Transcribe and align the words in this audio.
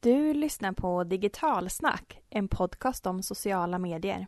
Du 0.00 0.34
lyssnar 0.34 0.72
på 0.72 1.04
Digitalsnack, 1.04 2.20
en 2.30 2.48
podcast 2.48 3.06
om 3.06 3.22
sociala 3.22 3.78
medier. 3.78 4.26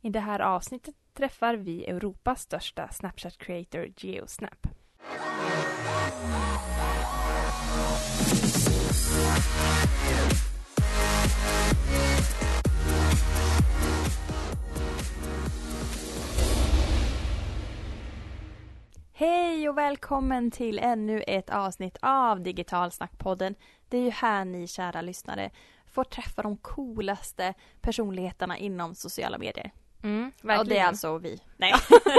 I 0.00 0.10
det 0.10 0.20
här 0.20 0.40
avsnittet 0.40 0.94
träffar 1.14 1.54
vi 1.54 1.84
Europas 1.84 2.42
största 2.42 2.88
Snapchat 2.92 3.38
creator 3.38 3.86
Geosnap. 3.96 4.66
Hej 19.20 19.68
och 19.68 19.78
välkommen 19.78 20.50
till 20.50 20.78
ännu 20.78 21.22
ett 21.26 21.50
avsnitt 21.50 21.96
av 22.02 22.40
Digitalsnackpodden. 22.40 23.54
Det 23.88 23.98
är 23.98 24.02
ju 24.02 24.10
här 24.10 24.44
ni 24.44 24.66
kära 24.66 25.00
lyssnare 25.00 25.50
får 25.86 26.04
träffa 26.04 26.42
de 26.42 26.56
coolaste 26.56 27.54
personligheterna 27.80 28.58
inom 28.58 28.94
sociala 28.94 29.38
medier. 29.38 29.70
Mm, 30.02 30.32
Och 30.58 30.66
det 30.66 30.78
är 30.78 30.86
alltså 30.86 31.18
vi. 31.18 31.42
Nej. 31.56 31.72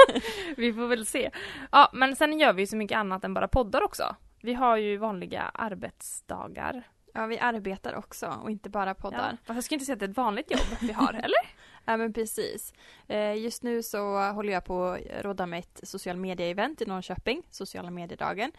vi 0.57 0.73
får 0.73 0.87
väl 0.87 1.05
se. 1.05 1.31
Ja, 1.71 1.89
men 1.93 2.15
sen 2.15 2.39
gör 2.39 2.53
vi 2.53 2.61
ju 2.61 2.67
så 2.67 2.77
mycket 2.77 2.97
annat 2.97 3.23
än 3.23 3.33
bara 3.33 3.47
poddar 3.47 3.83
också. 3.83 4.15
Vi 4.41 4.53
har 4.53 4.77
ju 4.77 4.97
vanliga 4.97 5.51
arbetsdagar. 5.53 6.83
Ja, 7.13 7.25
vi 7.25 7.39
arbetar 7.39 7.95
också 7.95 8.39
och 8.43 8.51
inte 8.51 8.69
bara 8.69 8.95
poddar. 8.95 9.31
Ja. 9.31 9.37
Fast 9.45 9.55
jag 9.55 9.63
skulle 9.63 9.75
inte 9.75 9.85
säga 9.85 9.93
att 9.93 9.99
det 9.99 10.05
är 10.05 10.09
ett 10.09 10.17
vanligt 10.17 10.51
jobb 10.51 10.77
vi 10.81 10.91
har, 10.91 11.13
eller? 11.23 11.49
Ja 11.89 11.97
men 11.97 12.13
precis. 12.13 12.73
Eh, 13.07 13.33
Just 13.35 13.63
nu 13.63 13.83
så 13.83 14.17
håller 14.31 14.53
jag 14.53 14.65
på 14.65 14.83
att 14.83 15.01
råda 15.21 15.45
med 15.45 15.59
ett 15.59 15.79
social 15.83 16.17
media-event 16.17 16.81
i 16.81 16.85
Norrköping, 16.85 17.43
sociala 17.49 17.89
mediedagen. 17.91 18.51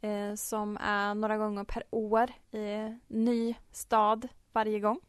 eh, 0.00 0.34
Som 0.34 0.76
är 0.80 1.14
några 1.14 1.36
gånger 1.36 1.64
per 1.64 1.82
år 1.90 2.30
i 2.50 2.98
ny 3.08 3.54
stad 3.72 4.28
varje 4.52 4.80
gång. 4.80 5.00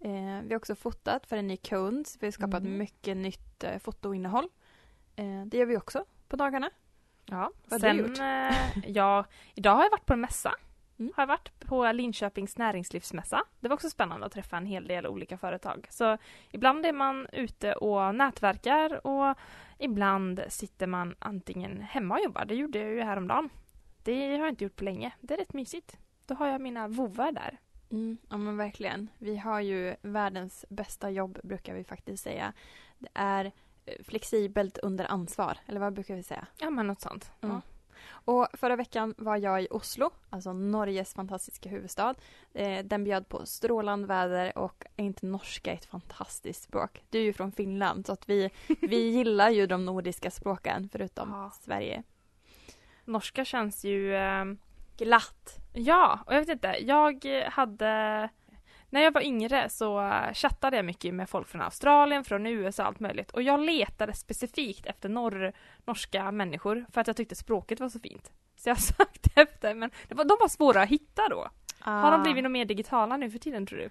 Eh, 0.00 0.40
Vi 0.42 0.48
har 0.50 0.56
också 0.56 0.74
fotat 0.74 1.26
för 1.26 1.36
en 1.36 1.46
ny 1.46 1.56
kund, 1.56 2.08
vi 2.20 2.26
har 2.26 2.32
skapat 2.32 2.60
Mm. 2.62 2.78
mycket 2.78 3.16
nytt 3.16 3.64
eh, 3.64 3.78
fotoinnehåll. 3.78 4.48
Eh, 5.16 5.42
Det 5.46 5.56
gör 5.58 5.66
vi 5.66 5.76
också 5.76 6.04
på 6.28 6.36
dagarna. 6.36 6.70
Ja. 7.26 7.50
Vad 7.68 7.82
har 7.82 7.90
du 7.90 7.98
gjort? 7.98 8.18
ja, 8.96 9.24
idag 9.54 9.74
har 9.74 9.82
jag 9.82 9.90
varit 9.90 10.06
på 10.06 10.12
en 10.12 10.20
mässa. 10.20 10.54
Mm. 10.98 11.12
Har 11.16 11.26
varit 11.26 11.60
på 11.60 11.92
Linköpings 11.92 12.58
näringslivsmässa. 12.58 13.44
Det 13.60 13.68
var 13.68 13.74
också 13.74 13.90
spännande 13.90 14.26
att 14.26 14.32
träffa 14.32 14.56
en 14.56 14.66
hel 14.66 14.86
del 14.86 15.06
olika 15.06 15.38
företag. 15.38 15.86
Så 15.90 16.18
ibland 16.50 16.86
är 16.86 16.92
man 16.92 17.26
ute 17.32 17.72
och 17.72 18.14
nätverkar 18.14 19.06
och 19.06 19.38
ibland 19.78 20.44
sitter 20.48 20.86
man 20.86 21.14
antingen 21.18 21.80
hemma 21.80 22.14
och 22.14 22.24
jobbar. 22.24 22.44
Det 22.44 22.54
gjorde 22.54 22.78
jag 22.78 22.90
ju 22.90 23.02
häromdagen. 23.02 23.50
Det 24.02 24.36
har 24.36 24.38
jag 24.38 24.48
inte 24.48 24.64
gjort 24.64 24.76
på 24.76 24.84
länge. 24.84 25.12
Det 25.20 25.34
är 25.34 25.38
rätt 25.38 25.52
mysigt. 25.52 25.98
Då 26.26 26.34
har 26.34 26.46
jag 26.46 26.60
mina 26.60 26.88
vovvar 26.88 27.32
där. 27.32 27.58
Mm, 27.90 28.18
ja 28.28 28.36
men 28.36 28.56
verkligen. 28.56 29.08
Vi 29.18 29.36
har 29.36 29.60
ju 29.60 29.94
världens 30.02 30.64
bästa 30.68 31.10
jobb 31.10 31.38
brukar 31.42 31.74
vi 31.74 31.84
faktiskt 31.84 32.22
säga. 32.22 32.52
Det 32.98 33.08
är 33.14 33.52
eh, 33.86 34.04
flexibelt 34.04 34.78
under 34.78 35.04
ansvar, 35.04 35.58
eller 35.66 35.80
vad 35.80 35.92
brukar 35.92 36.16
vi 36.16 36.22
säga? 36.22 36.46
Ja 36.58 36.70
men 36.70 36.86
något 36.86 37.00
sånt. 37.00 37.32
Mm. 37.40 37.54
Ja. 37.54 37.73
Och 38.10 38.48
förra 38.52 38.76
veckan 38.76 39.14
var 39.18 39.36
jag 39.36 39.62
i 39.62 39.68
Oslo, 39.70 40.10
alltså 40.30 40.52
Norges 40.52 41.14
fantastiska 41.14 41.68
huvudstad. 41.68 42.14
Eh, 42.54 42.84
den 42.84 43.04
bjöd 43.04 43.28
på 43.28 43.46
strålande 43.46 44.06
väder 44.08 44.58
och 44.58 44.84
är 44.96 45.04
inte 45.04 45.26
norska 45.26 45.72
ett 45.72 45.84
fantastiskt 45.84 46.62
språk? 46.62 47.04
Du 47.10 47.18
är 47.18 47.22
ju 47.22 47.32
från 47.32 47.52
Finland 47.52 48.06
så 48.06 48.12
att 48.12 48.28
vi, 48.28 48.50
vi 48.80 49.10
gillar 49.10 49.50
ju 49.50 49.66
de 49.66 49.84
nordiska 49.84 50.30
språken 50.30 50.88
förutom 50.92 51.30
Ja. 51.30 51.50
Sverige. 51.60 52.02
Norska 53.04 53.44
känns 53.44 53.84
ju... 53.84 54.14
Eh, 54.14 54.44
Glatt! 54.96 55.56
Ja, 55.72 56.18
och 56.26 56.34
jag 56.34 56.40
vet 56.40 56.48
inte. 56.48 56.76
Jag 56.80 57.24
hade... 57.50 58.28
När 58.94 59.00
jag 59.00 59.12
var 59.12 59.20
yngre 59.20 59.68
så 59.68 60.20
chattade 60.34 60.76
jag 60.76 60.84
mycket 60.84 61.14
med 61.14 61.28
folk 61.28 61.48
från 61.48 61.62
Australien, 61.62 62.24
från 62.24 62.46
USA 62.46 62.82
och 62.82 62.88
allt 62.88 63.00
möjligt. 63.00 63.30
Och 63.30 63.42
jag 63.42 63.60
letade 63.60 64.14
specifikt 64.14 64.86
efter 64.86 65.08
norr, 65.08 65.52
norska 65.84 66.32
människor 66.32 66.86
för 66.92 67.00
att 67.00 67.06
jag 67.06 67.16
tyckte 67.16 67.34
språket 67.34 67.80
var 67.80 67.88
så 67.88 68.00
fint. 68.00 68.32
Så 68.56 68.68
jag 68.68 68.78
sökte 68.80 69.30
efter, 69.34 69.74
men 69.74 69.90
var, 70.08 70.24
de 70.24 70.36
var 70.40 70.48
svåra 70.48 70.82
att 70.82 70.88
hitta 70.88 71.28
då. 71.28 71.48
Har 71.78 72.10
de 72.10 72.22
blivit 72.22 72.42
något 72.42 72.52
mer 72.52 72.64
digitala 72.64 73.16
nu 73.16 73.30
för 73.30 73.38
tiden 73.38 73.66
tror 73.66 73.78
du? 73.78 73.90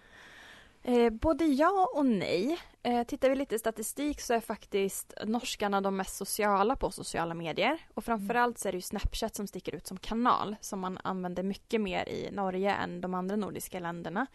Eh, 0.83 1.09
både 1.09 1.45
ja 1.45 1.89
och 1.95 2.05
nej. 2.05 2.59
Eh, 2.83 3.03
tittar 3.03 3.29
vi 3.29 3.35
lite 3.35 3.59
statistik 3.59 4.21
så 4.21 4.33
är 4.33 4.39
faktiskt 4.39 5.13
norskarna 5.25 5.81
de 5.81 5.97
mest 5.97 6.15
sociala 6.15 6.75
på 6.75 6.91
sociala 6.91 7.33
medier. 7.33 7.77
Och 7.93 8.05
framförallt 8.05 8.57
så 8.57 8.67
är 8.67 8.71
det 8.71 8.77
ju 8.77 8.81
Snapchat 8.81 9.35
som 9.35 9.47
sticker 9.47 9.75
ut 9.75 9.87
som 9.87 9.97
kanal 9.97 10.55
som 10.61 10.79
man 10.79 10.97
använder 11.03 11.43
mycket 11.43 11.81
mer 11.81 12.09
i 12.09 12.29
Norge 12.31 12.73
än 12.73 13.01
de 13.01 13.13
andra 13.13 13.35
nordiska 13.35 13.79
länderna. 13.79 14.27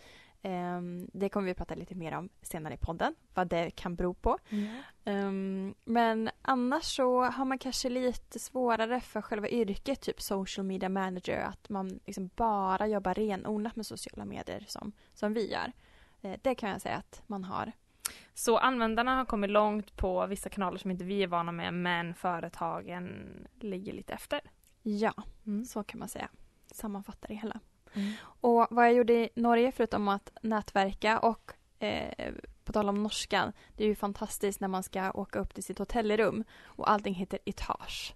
Eh, 0.43 0.81
det 1.13 1.29
kommer 1.29 1.47
vi 1.47 1.55
prata 1.55 1.75
lite 1.75 1.95
mer 1.95 2.13
om 2.17 2.29
senare 2.43 2.75
i 2.75 2.77
podden, 2.77 3.15
vad 3.35 3.49
det 3.49 3.71
kan 3.71 3.95
bero 3.95 4.15
på. 4.15 4.39
Ehm, 5.05 5.75
men 5.85 6.31
annars 6.43 6.85
så 6.85 7.23
har 7.25 7.45
man 7.45 7.59
kanske 7.59 7.89
lite 7.89 8.39
svårare 8.39 9.01
för 9.01 9.23
själva 9.23 9.49
yrket, 9.49 10.01
typ 10.01 10.21
social 10.21 10.67
media 10.67 10.89
manager, 10.89 11.41
att 11.41 11.69
man 11.69 12.01
liksom 12.07 12.31
bara 12.37 12.87
jobbar 12.87 13.15
renodlat 13.15 13.77
med 13.77 13.87
sociala 13.87 14.25
medier 14.25 14.65
som, 14.69 14.93
som 15.15 15.35
vi 15.35 15.53
gör. 15.53 15.73
Uh, 16.25 16.35
Det 16.43 16.55
kan 16.55 16.71
jag 16.71 16.81
säga 16.81 16.97
att 16.97 17.23
man 17.27 17.45
har. 17.45 17.73
Så 18.35 18.59
användarna 18.59 19.17
har 19.17 19.25
kommit 19.25 19.51
långt 19.51 19.97
på 19.97 20.27
vissa 20.27 20.49
kanaler 20.49 20.79
som 20.79 20.91
inte 20.91 21.05
vi 21.05 21.23
är 21.23 21.27
vana 21.27 21.53
med, 21.53 21.75
men 21.75 22.15
företagen 22.15 23.27
ligger 23.61 23.93
lite 23.93 24.13
efter. 24.13 24.41
Ja, 24.83 25.13
Mm. 25.47 25.65
så 25.65 25.85
kan 25.85 25.99
man 25.99 26.09
säga. 26.09 26.29
Sammanfattar 26.73 27.29
det 27.29 27.35
hela. 27.35 27.61
Och 28.23 28.67
vad 28.71 28.85
jag 28.87 28.95
gjorde 28.95 29.13
i 29.13 29.29
Norge 29.35 29.73
förutom 29.73 30.09
att 30.09 30.31
nätverka 30.43 31.19
och 31.19 31.53
eh, 31.79 32.33
på 32.65 32.73
tal 32.73 32.89
om 32.89 33.03
norskan, 33.03 33.53
det 33.77 33.85
är 33.85 33.89
ju 33.89 33.95
fantastiskt 33.95 34.61
när 34.61 34.69
man 34.69 34.83
ska 34.83 35.11
åka 35.11 35.39
upp 35.39 35.55
till 35.55 35.65
sitt 35.65 35.79
hotellrum 35.79 36.45
och 36.65 36.91
allting 36.91 37.15
heter 37.15 37.39
etage. 37.45 38.15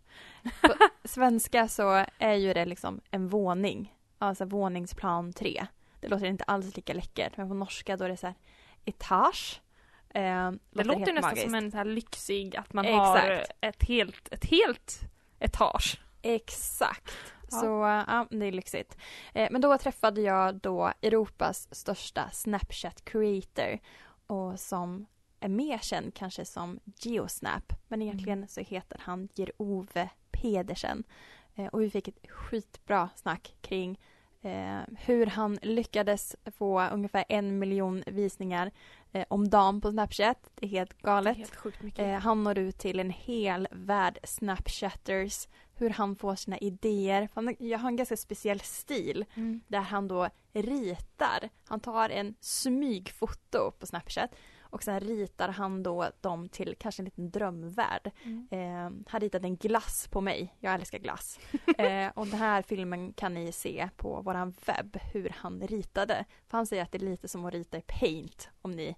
På 0.62 0.74
svenska 1.08 1.68
så 1.68 2.04
är 2.18 2.34
ju 2.34 2.52
det 2.54 2.64
liksom 2.64 3.00
en 3.10 3.28
våning, 3.28 3.94
alltså 4.18 4.44
våningsplan 4.44 5.32
tre. 5.32 5.66
Det 6.00 6.08
låter 6.08 6.26
inte 6.26 6.44
alls 6.44 6.76
lika 6.76 6.94
läckert, 6.94 7.36
men 7.36 7.48
på 7.48 7.54
norska 7.54 7.96
då 7.96 8.04
är 8.04 8.08
det 8.08 8.16
så 8.16 8.26
här 8.26 8.36
etage. 8.84 9.60
Eh, 10.08 10.50
Det 10.70 10.84
låter 10.84 11.12
nästan 11.12 11.20
magiskt. 11.22 11.42
som 11.44 11.54
en 11.54 11.70
så 11.70 11.76
här 11.76 11.84
lyxig, 11.84 12.56
att 12.56 12.72
man 12.72 12.84
Exakt. 12.84 13.22
har 13.24 13.44
ett 13.60 13.82
helt, 13.88 14.28
ett 14.32 14.44
helt 14.44 15.00
etage. 15.38 16.00
Exakt. 16.22 17.12
Ja. 17.52 17.58
Så 17.58 17.66
ja, 18.12 18.26
det 18.30 18.46
är 18.46 18.52
lyxigt. 18.52 18.96
Eh, 19.34 19.48
men 19.50 19.60
då 19.60 19.78
träffade 19.78 20.20
jag 20.20 20.54
då 20.54 20.92
Europas 21.02 21.74
största 21.74 22.30
Snapchat 22.32 23.04
creator 23.04 23.78
och 24.26 24.60
som 24.60 25.06
är 25.40 25.48
mer 25.48 25.78
känd 25.78 26.14
kanske 26.14 26.44
som 26.44 26.80
Geosnap. 26.84 27.72
Men 27.88 28.02
egentligen 28.02 28.48
så 28.48 28.60
heter 28.60 29.00
han 29.04 29.28
Jerove 29.34 30.08
Pedersen. 30.30 31.04
Eh, 31.54 31.66
och 31.66 31.82
vi 31.82 31.90
fick 31.90 32.08
ett 32.08 32.30
skitbra 32.30 33.08
snack 33.14 33.54
kring 33.60 33.98
eh, 34.42 34.80
hur 34.98 35.26
han 35.26 35.58
lyckades 35.62 36.36
få 36.58 36.88
ungefär 36.88 37.24
en 37.28 37.58
miljon 37.58 38.02
visningar 38.06 38.70
eh, 39.12 39.24
om 39.28 39.48
dagen 39.48 39.80
på 39.80 39.90
Snapchat. 39.90 40.50
Det 40.54 40.66
är 40.66 40.70
helt 40.70 41.02
galet. 41.02 41.36
Helt 41.36 41.56
sjukt 41.56 41.82
mycket. 41.82 42.00
Eh, 42.00 42.12
han 42.12 42.44
når 42.44 42.58
ut 42.58 42.78
till 42.78 43.00
en 43.00 43.10
hel 43.10 43.68
värld 43.70 44.18
Snapchatters. 44.24 45.48
Hur 45.74 45.90
han 45.90 46.16
får 46.16 46.34
sina 46.34 46.58
idéer. 46.58 47.28
Han 47.34 47.56
jag 47.58 47.78
har 47.78 47.88
en 47.88 47.96
ganska 47.96 48.16
speciell 48.16 48.60
stil 48.60 49.24
Mm. 49.34 49.60
där 49.68 49.80
han 49.80 50.08
då 50.08 50.28
ritar. 50.52 51.48
Han 51.64 51.80
tar 51.80 52.10
en 52.10 52.34
smygfoto 52.40 53.70
på 53.78 53.86
Snapchat 53.86 54.30
och 54.60 54.82
sen 54.82 55.00
ritar 55.00 55.48
han 55.48 55.82
då 55.82 56.10
dem 56.20 56.48
till 56.48 56.74
kanske 56.78 57.00
en 57.02 57.04
liten 57.04 57.30
drömvärld. 57.30 58.10
Mm. 58.24 58.48
Eh, 58.50 59.02
han 59.10 59.20
ritat 59.20 59.44
en 59.44 59.56
glass 59.56 60.08
på 60.10 60.20
mig. 60.20 60.56
Jag 60.60 60.74
älskar 60.74 60.98
glass. 60.98 61.40
eh, 61.78 62.08
och 62.14 62.26
den 62.26 62.38
här 62.38 62.62
filmen 62.62 63.12
kan 63.12 63.34
ni 63.34 63.52
se 63.52 63.88
på 63.96 64.20
våran 64.22 64.54
webb 64.66 64.96
hur 65.12 65.34
han 65.38 65.60
ritade. 65.60 66.24
För 66.48 66.56
han 66.58 66.66
säger 66.66 66.82
att 66.82 66.92
det 66.92 66.98
är 66.98 67.06
lite 67.10 67.28
som 67.28 67.44
att 67.44 67.54
rita 67.54 67.78
i 67.78 67.82
paint 67.86 68.50
om 68.62 68.70
ni 68.70 68.96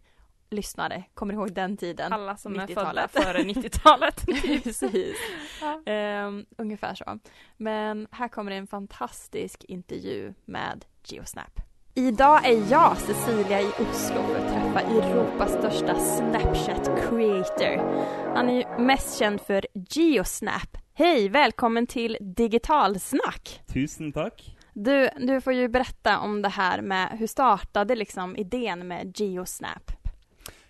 lyssnare 0.54 1.04
kommer 1.14 1.34
ihåg 1.34 1.52
den 1.52 1.76
tiden. 1.76 2.12
Alla 2.12 2.36
som 2.36 2.60
är 2.60 2.66
90-talet. 2.66 3.10
födda 3.10 3.24
före 3.24 3.38
90-talet. 3.42 4.26
Precis. 4.64 5.16
Ja. 5.60 5.92
Um, 6.26 6.46
ungefär 6.58 6.94
så. 6.94 7.18
Men 7.56 8.06
här 8.10 8.28
kommer 8.28 8.52
en 8.52 8.66
fantastisk 8.66 9.64
intervju 9.64 10.34
med 10.44 10.84
Geosnap. 11.04 11.60
Idag 11.96 12.46
är 12.46 12.70
jag, 12.70 12.96
Cecilia, 12.96 13.60
i 13.60 13.66
Oslo 13.66 14.22
för 14.22 14.38
att 14.38 14.52
träffa 14.52 14.80
Europas 14.80 15.52
största 15.52 15.94
Snapchat 15.98 16.84
creator. 16.84 18.04
Han 18.34 18.48
är 18.48 18.54
ju 18.54 18.84
mest 18.84 19.18
känd 19.18 19.40
för 19.40 19.66
Geosnap. 19.90 20.76
Hej, 20.94 21.28
välkommen 21.28 21.86
till 21.86 22.16
Digitalsnack! 22.20 23.60
Tusen 23.74 24.12
takk. 24.12 24.56
Du, 24.72 25.08
du 25.18 25.40
får 25.40 25.52
ju 25.52 25.68
berätta 25.68 26.18
om 26.18 26.42
det 26.42 26.48
här 26.48 26.82
med 26.82 27.08
hur 27.18 27.26
startade 27.26 27.94
liksom 27.94 28.36
idén 28.36 28.88
med 28.88 29.20
Geosnap? 29.20 29.92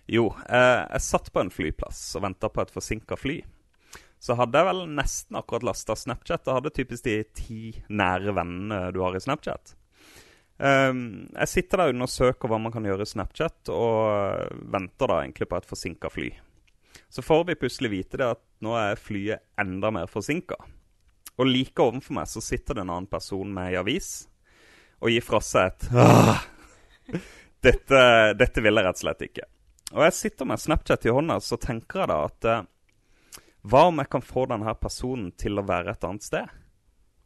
Jo, 0.05 0.29
eh, 0.49 0.81
jeg 0.91 1.01
satt 1.01 1.31
på 1.33 1.41
en 1.41 1.53
flyplass 1.53 2.01
og 2.17 2.25
venta 2.27 2.49
på 2.49 2.61
et 2.61 2.73
forsinka 2.73 3.17
fly. 3.17 3.39
Så 4.21 4.37
hadde 4.37 4.57
jeg 4.57 4.69
vel 4.69 4.83
nesten 4.97 5.37
akkurat 5.37 5.65
lasta 5.65 5.95
Snapchat. 5.97 6.45
Jeg 6.45 6.57
hadde 6.57 6.73
typisk 6.73 7.05
de 7.05 7.17
ti 7.35 7.59
nære 7.89 8.33
vennene 8.37 8.91
du 8.93 9.01
har 9.05 9.17
i 9.17 9.21
Snapchat. 9.21 9.75
Um, 10.55 11.27
jeg 11.35 11.51
sitter 11.51 11.83
der 11.83 11.97
og 11.99 12.09
søker 12.09 12.49
hva 12.49 12.57
man 12.61 12.71
kan 12.71 12.85
gjøre 12.87 13.03
i 13.03 13.09
Snapchat, 13.11 13.69
og 13.73 14.61
venter 14.71 15.11
da 15.11 15.19
egentlig 15.21 15.49
på 15.51 15.59
et 15.59 15.67
forsinka 15.67 16.09
fly. 16.13 16.29
Så 17.11 17.21
får 17.25 17.43
vi 17.49 17.57
plutselig 17.59 17.91
vite 17.91 18.21
det 18.21 18.29
at 18.37 18.43
nå 18.63 18.73
er 18.79 18.99
flyet 18.99 19.43
enda 19.61 19.91
mer 19.93 20.09
forsinka. 20.11 20.57
Og 21.35 21.49
like 21.49 21.83
ovenfor 21.83 22.15
meg 22.15 22.31
så 22.31 22.41
sitter 22.43 22.77
det 22.77 22.85
en 22.85 22.93
annen 22.95 23.11
person 23.11 23.49
med 23.51 23.73
ei 23.73 23.79
avis 23.79 24.29
og 25.03 25.11
gir 25.11 25.25
fra 25.25 25.41
seg 25.43 25.67
et 25.67 25.89
Åh, 25.91 26.37
dette, 27.65 27.99
dette 28.39 28.63
vil 28.63 28.79
jeg 28.79 28.87
rett 28.87 29.01
og 29.01 29.03
slett 29.03 29.25
ikke. 29.27 29.47
Og 29.95 30.03
jeg 30.03 30.15
sitter 30.17 30.47
med 30.49 30.59
Snapchat 30.59 31.05
i 31.07 31.13
hånda, 31.15 31.39
så 31.39 31.55
tenker 31.61 32.03
jeg 32.03 32.11
da 32.11 32.17
at 32.27 32.47
eh, 32.51 32.65
hva 33.65 33.85
om 33.89 34.01
jeg 34.01 34.11
kan 34.11 34.25
få 34.25 34.43
denne 34.51 34.73
personen 34.77 35.29
til 35.39 35.57
å 35.57 35.65
være 35.65 35.95
et 35.95 36.03
annet 36.05 36.25
sted? 36.25 36.51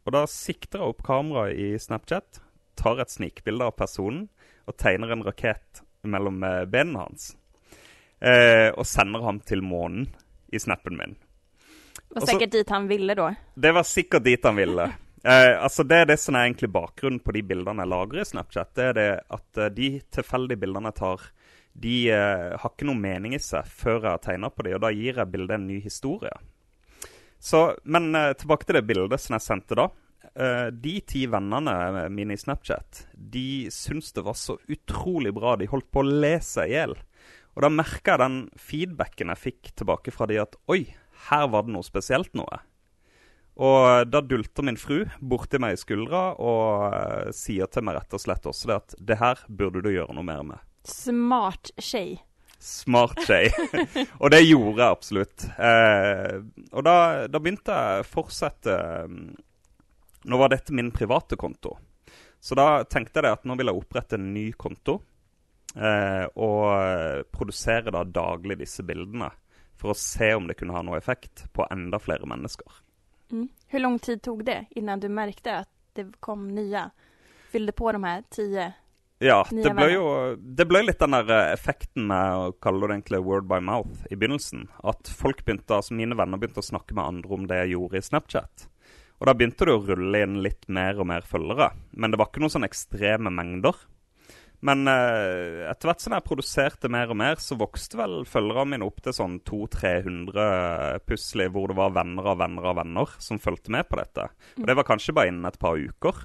Og 0.06 0.14
da 0.14 0.22
sikter 0.30 0.80
jeg 0.80 0.94
opp 0.94 1.02
kameraet 1.04 1.58
i 1.58 1.72
Snapchat, 1.82 2.40
tar 2.78 3.02
et 3.02 3.12
snikbilde 3.12 3.66
av 3.66 3.74
personen 3.76 4.28
og 4.70 4.78
tegner 4.80 5.12
en 5.12 5.26
rakett 5.26 5.82
mellom 6.06 6.38
eh, 6.46 6.62
benene 6.70 7.02
hans. 7.02 7.32
Eh, 8.20 8.70
og 8.70 8.86
sender 8.86 9.26
ham 9.26 9.42
til 9.44 9.64
månen 9.66 10.06
i 10.52 10.62
snappen 10.62 10.96
min. 10.96 11.18
Det 12.10 12.22
var 12.22 12.26
sikkert 12.26 12.54
dit 12.54 12.72
han 12.74 12.88
ville 12.90 13.14
da. 13.18 13.30
Det 13.54 13.72
var 13.74 13.86
sikkert 13.86 14.24
dit 14.24 14.46
han 14.46 14.56
ville. 14.56 14.86
Eh, 15.24 15.62
altså 15.62 15.84
Det 15.84 15.96
er 15.96 16.08
det 16.08 16.18
som 16.20 16.36
er 16.36 16.46
egentlig 16.48 16.70
bakgrunnen 16.72 17.20
på 17.20 17.34
de 17.36 17.42
bildene 17.44 17.84
jeg 17.84 17.92
lagrer 17.92 18.22
i 18.22 18.28
Snapchat. 18.30 18.72
Det 18.76 18.84
er 18.88 18.96
det 18.96 19.08
at 19.36 19.60
eh, 19.60 19.72
de 19.76 19.90
tilfeldige 20.12 20.62
bildene 20.62 20.92
jeg 20.92 21.00
tar, 21.02 21.26
de 21.72 22.10
eh, 22.10 22.50
har 22.58 22.72
ikke 22.72 22.88
noe 22.88 22.98
mening 22.98 23.36
i 23.36 23.42
seg 23.42 23.66
før 23.68 24.00
jeg 24.00 24.10
har 24.10 24.22
tegna 24.24 24.50
på 24.52 24.66
dem, 24.66 24.76
og 24.78 24.84
da 24.84 24.92
gir 24.94 25.20
jeg 25.20 25.32
bildet 25.32 25.56
en 25.56 25.68
ny 25.68 25.80
historie. 25.84 26.32
Så, 27.40 27.76
Men 27.84 28.14
eh, 28.14 28.32
tilbake 28.36 28.68
til 28.68 28.80
det 28.80 28.86
bildet 28.88 29.22
som 29.22 29.36
jeg 29.38 29.46
sendte 29.46 29.78
da. 29.78 29.88
Eh, 30.34 30.66
de 30.72 30.96
ti 31.08 31.24
vennene 31.30 32.08
mine 32.12 32.36
i 32.36 32.40
Snapchat 32.40 33.06
de 33.14 33.70
syntes 33.72 34.12
det 34.12 34.24
var 34.26 34.36
så 34.38 34.58
utrolig 34.68 35.32
bra. 35.34 35.56
De 35.56 35.70
holdt 35.70 35.90
på 35.92 36.04
å 36.04 36.10
le 36.10 36.36
seg 36.44 36.70
i 36.70 36.76
hjel. 36.76 36.96
Og 37.56 37.64
da 37.64 37.70
merka 37.72 38.14
jeg 38.14 38.22
den 38.22 38.40
feedbacken 38.60 39.32
jeg 39.32 39.44
fikk 39.46 39.72
tilbake 39.80 40.12
fra 40.14 40.28
de 40.30 40.38
at 40.42 40.58
oi, 40.70 40.84
her 41.30 41.48
var 41.52 41.66
det 41.66 41.74
noe 41.74 41.86
spesielt 41.86 42.34
noe. 42.38 42.60
Og 43.60 44.08
da 44.08 44.22
dulter 44.24 44.64
min 44.64 44.78
fru 44.80 45.02
borti 45.20 45.58
meg 45.60 45.74
i 45.74 45.80
skuldra 45.80 46.30
og 46.40 46.94
eh, 46.94 47.32
sier 47.36 47.68
til 47.68 47.84
meg 47.84 47.98
rett 47.98 48.16
og 48.16 48.22
slett 48.22 48.46
også 48.48 48.70
det 48.70 48.78
at 48.78 48.98
det 49.10 49.18
her 49.20 49.42
burde 49.48 49.82
du 49.84 49.90
gjøre 49.92 50.16
noe 50.16 50.26
mer 50.26 50.44
med. 50.52 50.69
Smart 50.84 51.70
tjej. 51.76 52.18
Smart 52.60 53.22
skje. 53.24 53.48
og 54.20 54.30
det 54.30 54.42
gjorde 54.44 54.82
jeg 54.82 54.92
absolutt. 54.92 55.44
Eh, 55.56 56.40
og 56.76 56.84
da, 56.84 56.96
da 57.32 57.40
begynte 57.40 57.72
jeg 57.72 58.02
å 58.02 58.08
fortsette 58.08 58.74
mm, 59.08 59.30
Nå 60.28 60.36
var 60.36 60.52
dette 60.52 60.74
min 60.76 60.90
private 60.92 61.38
konto. 61.40 61.78
Så 62.40 62.56
da 62.58 62.82
tenkte 62.84 63.22
jeg 63.24 63.32
at 63.32 63.46
nå 63.48 63.56
vil 63.56 63.70
jeg 63.70 63.80
opprette 63.80 64.18
en 64.18 64.26
ny 64.34 64.50
konto. 64.52 64.98
Eh, 65.72 66.26
og 66.36 66.66
eh, 66.74 67.22
produsere 67.32 67.94
da 67.94 68.04
daglig 68.04 68.58
disse 68.60 68.84
bildene. 68.84 69.30
For 69.80 69.94
å 69.94 69.96
se 69.96 70.28
om 70.36 70.44
det 70.50 70.58
kunne 70.60 70.76
ha 70.76 70.84
noe 70.84 71.00
effekt 71.00 71.46
på 71.56 71.64
enda 71.72 71.96
flere 72.02 72.28
mennesker. 72.28 72.82
Mm. 73.32 73.48
Hvor 73.70 73.84
lang 73.86 73.96
tid 74.04 74.20
tog 74.26 74.44
det 74.44 74.66
innan 74.76 75.00
du 75.00 75.08
merket 75.08 75.62
at 75.62 75.72
det 75.96 76.10
kom 76.20 76.50
nye? 76.52 76.90
Fylte 77.54 77.72
på 77.72 77.96
de 77.96 78.04
her 78.04 78.28
tio? 78.28 78.68
Ja, 79.20 79.42
det 79.52 79.74
ble 79.76 79.86
jo 79.92 80.04
det 80.40 80.64
ble 80.64 80.80
litt 80.86 81.02
den 81.02 81.12
der 81.12 81.28
eh, 81.34 81.52
effekten 81.52 82.06
med 82.08 82.36
å 82.40 82.52
kalle 82.56 82.88
det 82.88 82.96
egentlig 82.96 83.20
word 83.26 83.48
by 83.50 83.58
mouth 83.60 84.06
i 84.08 84.16
begynnelsen. 84.16 84.64
At 84.80 85.10
folk 85.12 85.44
begynte, 85.44 85.76
altså 85.76 85.96
mine 85.96 86.16
venner 86.16 86.40
begynte 86.40 86.62
å 86.64 86.70
snakke 86.70 86.96
med 86.96 87.04
andre 87.04 87.36
om 87.36 87.44
det 87.50 87.58
jeg 87.60 87.74
gjorde 87.74 88.00
i 88.00 88.06
Snapchat. 88.06 88.66
Og 89.20 89.28
da 89.28 89.34
begynte 89.36 89.68
det 89.68 89.74
å 89.76 89.82
rulle 89.84 90.22
inn 90.24 90.38
litt 90.40 90.64
mer 90.72 91.02
og 91.02 91.10
mer 91.10 91.26
følgere. 91.28 91.74
Men 91.92 92.12
det 92.12 92.20
var 92.20 92.30
ikke 92.30 92.40
noen 92.40 92.54
sånn 92.54 92.64
ekstreme 92.64 93.32
mengder. 93.36 93.76
Men 94.64 94.88
eh, 94.88 95.68
etter 95.68 95.90
hvert 95.90 96.04
som 96.04 96.16
jeg 96.16 96.24
produserte 96.24 96.88
mer 96.92 97.12
og 97.12 97.20
mer, 97.20 97.36
så 97.44 97.60
vokste 97.60 98.00
vel 98.00 98.16
følgerne 98.28 98.72
mine 98.72 98.88
opp 98.88 99.04
til 99.04 99.16
sånn 99.16 99.36
200-300 99.48 101.04
plutselig, 101.04 101.50
hvor 101.52 101.68
det 101.68 101.76
var 101.76 101.92
venner 101.96 102.32
av 102.32 102.40
venner 102.40 102.72
av 102.72 102.80
venner 102.80 103.14
som 103.20 103.40
fulgte 103.40 103.72
med 103.76 103.88
på 103.88 104.00
dette. 104.00 104.30
Og 104.56 104.66
det 104.68 104.80
var 104.80 104.88
kanskje 104.88 105.16
bare 105.16 105.32
innen 105.32 105.48
et 105.48 105.60
par 105.60 105.76
uker. 105.76 106.24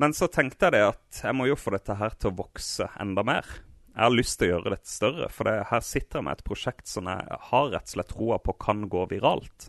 Men 0.00 0.14
så 0.16 0.28
tenkte 0.32 0.68
jeg 0.68 0.76
det 0.76 0.86
at 0.86 1.20
jeg 1.24 1.36
må 1.36 1.46
jo 1.50 1.58
få 1.58 1.74
dette 1.74 1.96
her 1.98 2.14
til 2.16 2.32
å 2.32 2.38
vokse 2.38 2.88
enda 3.02 3.24
mer. 3.26 3.48
Jeg 3.92 4.00
har 4.06 4.14
lyst 4.14 4.38
til 4.40 4.48
å 4.48 4.54
gjøre 4.54 4.72
dette 4.72 4.88
større, 4.88 5.28
for 5.28 5.48
det, 5.48 5.58
her 5.68 5.84
sitter 5.84 6.18
jeg 6.18 6.26
med 6.28 6.38
et 6.38 6.46
prosjekt 6.46 6.88
som 6.88 7.10
jeg 7.12 7.40
har 7.50 7.70
rett 7.74 7.90
og 7.90 7.94
slett 7.96 8.12
troa 8.14 8.38
på 8.40 8.56
kan 8.56 8.86
gå 8.88 9.04
viralt. 9.10 9.68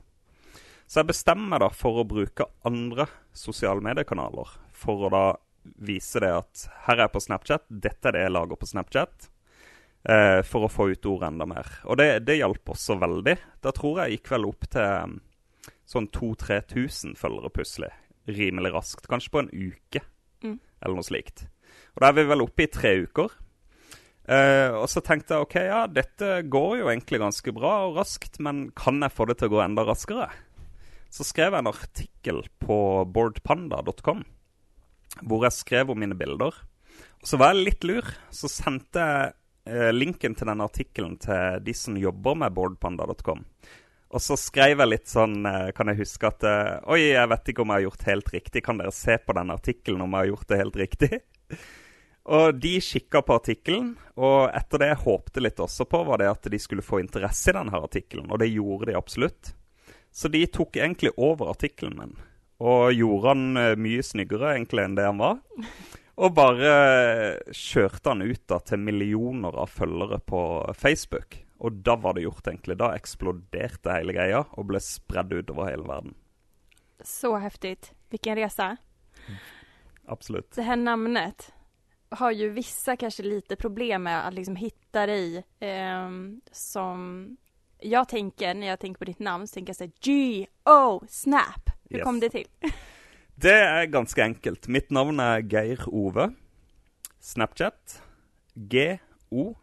Så 0.87 1.01
jeg 1.01 1.09
bestemmer 1.09 1.55
meg 1.55 1.63
da 1.63 1.69
for 1.75 1.99
å 1.99 2.07
bruke 2.07 2.47
andre 2.67 3.07
sosiale 3.35 3.83
mediekanaler 3.83 4.55
for 4.77 5.07
å 5.07 5.11
da 5.11 5.25
vise 5.83 6.21
det 6.23 6.31
at 6.35 6.65
her 6.85 6.97
er 6.97 7.05
jeg 7.05 7.13
på 7.15 7.23
Snapchat, 7.23 7.67
dette 7.67 8.09
er 8.09 8.15
det 8.15 8.23
jeg 8.25 8.33
lager 8.35 8.59
på 8.59 8.69
Snapchat, 8.69 9.27
eh, 10.09 10.39
for 10.47 10.67
å 10.67 10.71
få 10.71 10.89
ut 10.91 11.09
ordet 11.11 11.31
enda 11.31 11.47
mer. 11.49 11.69
Og 11.87 11.99
det, 11.99 12.07
det 12.27 12.39
hjalp 12.39 12.73
også 12.75 12.99
veldig. 13.01 13.35
Da 13.63 13.75
tror 13.75 14.03
jeg 14.03 14.17
gikk 14.17 14.33
vel 14.35 14.47
opp 14.49 14.67
til 14.71 14.87
um, 15.07 15.19
sånn 15.89 16.09
2000-3000 16.15 17.15
følgere 17.19 17.53
plutselig. 17.55 17.91
Rimelig 18.27 18.73
raskt. 18.75 19.07
Kanskje 19.11 19.33
på 19.33 19.43
en 19.43 19.51
uke. 19.51 20.03
Eller 20.83 20.99
noe 20.99 21.07
slikt. 21.07 21.47
Og 21.95 22.03
da 22.03 22.09
er 22.09 22.17
vi 22.19 22.27
vel 22.29 22.43
oppe 22.45 22.65
i 22.65 22.71
tre 22.71 22.93
uker. 23.05 23.33
Eh, 24.23 24.71
og 24.71 24.87
så 24.91 25.03
tenkte 25.03 25.35
jeg 25.35 25.45
ok, 25.47 25.57
ja, 25.67 25.81
dette 25.91 26.29
går 26.47 26.77
jo 26.79 26.89
egentlig 26.91 27.19
ganske 27.23 27.55
bra 27.55 27.73
og 27.89 27.97
raskt, 27.99 28.39
men 28.43 28.69
kan 28.77 29.01
jeg 29.03 29.15
få 29.15 29.27
det 29.29 29.39
til 29.39 29.51
å 29.51 29.55
gå 29.57 29.63
enda 29.65 29.83
raskere? 29.87 30.29
Så 31.13 31.27
skrev 31.27 31.51
jeg 31.53 31.61
en 31.61 31.73
artikkel 31.73 32.39
på 32.63 32.77
boardpanda.com 33.13 34.23
hvor 35.21 35.45
jeg 35.45 35.53
skrev 35.59 35.91
om 35.93 35.99
mine 36.01 36.17
bilder. 36.17 36.55
Og 37.21 37.29
så 37.29 37.37
var 37.37 37.53
jeg 37.53 37.67
litt 37.67 37.87
lur, 37.87 38.07
så 38.33 38.49
sendte 38.49 39.03
jeg 39.03 39.33
eh, 39.69 39.91
linken 39.93 40.35
til 40.37 40.49
den 40.49 40.63
artikkelen 40.63 41.17
til 41.21 41.61
de 41.63 41.75
som 41.77 41.99
jobber 41.99 42.39
med 42.39 42.55
boardpanda.com. 42.55 43.43
Og 44.13 44.21
så 44.21 44.37
skrev 44.37 44.77
jeg 44.77 44.91
litt 44.91 45.09
sånn, 45.09 45.39
eh, 45.49 45.71
kan 45.73 45.89
jeg 45.89 46.03
huske 46.03 46.29
at 46.29 46.45
eh, 46.45 46.75
Oi, 46.93 46.99
jeg 47.15 47.29
vet 47.31 47.49
ikke 47.49 47.63
om 47.63 47.71
jeg 47.73 47.81
har 47.81 47.87
gjort 47.87 48.09
helt 48.11 48.33
riktig. 48.35 48.61
Kan 48.65 48.81
dere 48.81 48.93
se 48.93 49.17
på 49.17 49.33
den 49.33 49.53
artikkelen 49.53 50.03
om 50.05 50.13
jeg 50.13 50.21
har 50.21 50.29
gjort 50.33 50.51
det 50.51 50.59
helt 50.61 50.77
riktig? 50.83 51.11
Og 52.23 52.55
de 52.55 52.77
kikka 52.79 53.19
på 53.25 53.35
artikkelen, 53.35 53.89
og 54.15 54.45
etter 54.55 54.79
det 54.79 54.87
jeg 54.93 55.01
håpte 55.01 55.41
litt 55.43 55.57
også 55.59 55.83
på, 55.91 55.99
var 56.07 56.21
det 56.21 56.29
at 56.31 56.47
de 56.53 56.59
skulle 56.61 56.85
få 56.85 57.01
interesse 57.01 57.51
i 57.51 57.55
denne 57.57 57.81
artikkelen, 57.83 58.29
og 58.31 58.39
det 58.39 58.47
gjorde 58.47 58.87
de 58.87 58.95
absolutt. 58.95 59.49
Så 60.07 60.31
de 60.31 60.45
tok 60.47 60.79
egentlig 60.79 61.11
over 61.17 61.51
artikkelen 61.51 61.97
min, 61.99 62.13
og 62.63 62.95
gjorde 62.95 63.33
han 63.33 63.59
eh, 63.59 63.75
mye 63.75 64.05
snyggere 64.07 64.53
egentlig 64.53 64.85
enn 64.85 64.95
det 64.95 65.09
han 65.09 65.19
var. 65.19 65.43
Og 66.23 66.29
bare 66.37 66.73
kjørte 67.57 68.11
han 68.11 68.21
ut 68.21 68.43
da 68.45 68.59
til 68.61 68.83
millioner 68.85 69.55
av 69.57 69.71
følgere 69.73 70.19
på 70.21 70.41
Facebook. 70.77 71.39
Og 71.63 71.79
da 71.85 71.95
var 71.95 72.13
det 72.17 72.25
gjort, 72.25 72.47
egentlig. 72.47 72.75
Da 72.77 72.91
eksploderte 72.97 73.93
hele 73.95 74.13
greia 74.15 74.41
og 74.51 74.67
ble 74.67 74.81
spredd 74.83 75.31
utover 75.31 75.69
hele 75.71 75.87
verden. 75.87 76.15
Så 77.03 77.33
heftig. 77.39 77.77
Hvilken 78.11 78.35
resa. 78.35 78.73
Absolutt. 80.05 80.51
Det 80.55 80.65
her 80.67 80.75
namnet 80.75 81.51
har 82.09 82.31
ju 82.31 82.49
vissa 82.49 82.95
kanske 82.95 83.23
lite 83.23 83.55
problem 83.55 84.03
med 84.03 84.27
att 84.27 84.33
liksom 84.33 84.55
hitta 84.55 85.05
dig 85.05 85.43
ehm, 85.59 86.41
som 86.51 87.37
jag 87.79 88.09
tänker 88.09 88.53
när 88.53 88.67
jag 88.67 88.79
tänker 88.79 88.99
på 88.99 89.05
ditt 89.05 89.19
namn 89.19 89.47
så 89.47 89.53
tänker 89.53 89.75
jag 89.79 89.91
G-O 90.01 91.03
Snap. 91.09 91.69
Hur 91.89 91.97
Yes. 91.97 92.03
kom 92.03 92.19
det 92.19 92.29
till? 92.29 92.47
Det 93.35 93.51
er 93.53 93.85
ganske 93.85 94.23
enkelt. 94.23 94.67
Mitt 94.67 94.91
navn 94.91 95.19
er 95.19 95.41
Geir 95.41 95.81
Ove. 95.89 96.29
Snapchat. 97.19 98.01
G-O. 98.53 99.55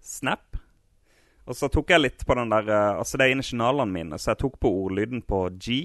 Snap. 0.00 0.45
Og 1.46 1.54
så 1.54 1.68
tok 1.70 1.92
jeg 1.94 2.02
litt 2.02 2.24
på 2.26 2.36
den 2.38 2.50
der 2.50 2.68
eh, 2.68 2.98
Altså, 2.98 3.18
det 3.18 3.28
er 3.28 3.36
initialene 3.36 3.92
mine, 3.92 4.18
så 4.18 4.32
jeg 4.32 4.42
tok 4.42 4.58
på 4.62 4.72
ordlyden 4.84 5.22
på 5.22 5.46
G. 5.62 5.84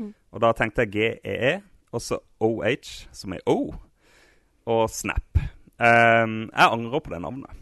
Mm. 0.00 0.14
Og 0.32 0.42
da 0.44 0.54
tenkte 0.56 0.86
jeg 0.86 0.94
G-E-E, 0.96 1.54
og 1.92 2.04
så 2.04 2.20
OH, 2.44 2.90
som 3.16 3.34
er 3.36 3.44
O, 3.48 3.74
og 4.68 4.84
Snap. 4.92 5.40
Um, 5.78 6.48
jeg 6.50 6.72
angrer 6.74 7.02
på 7.04 7.12
det 7.12 7.20
navnet. 7.22 7.54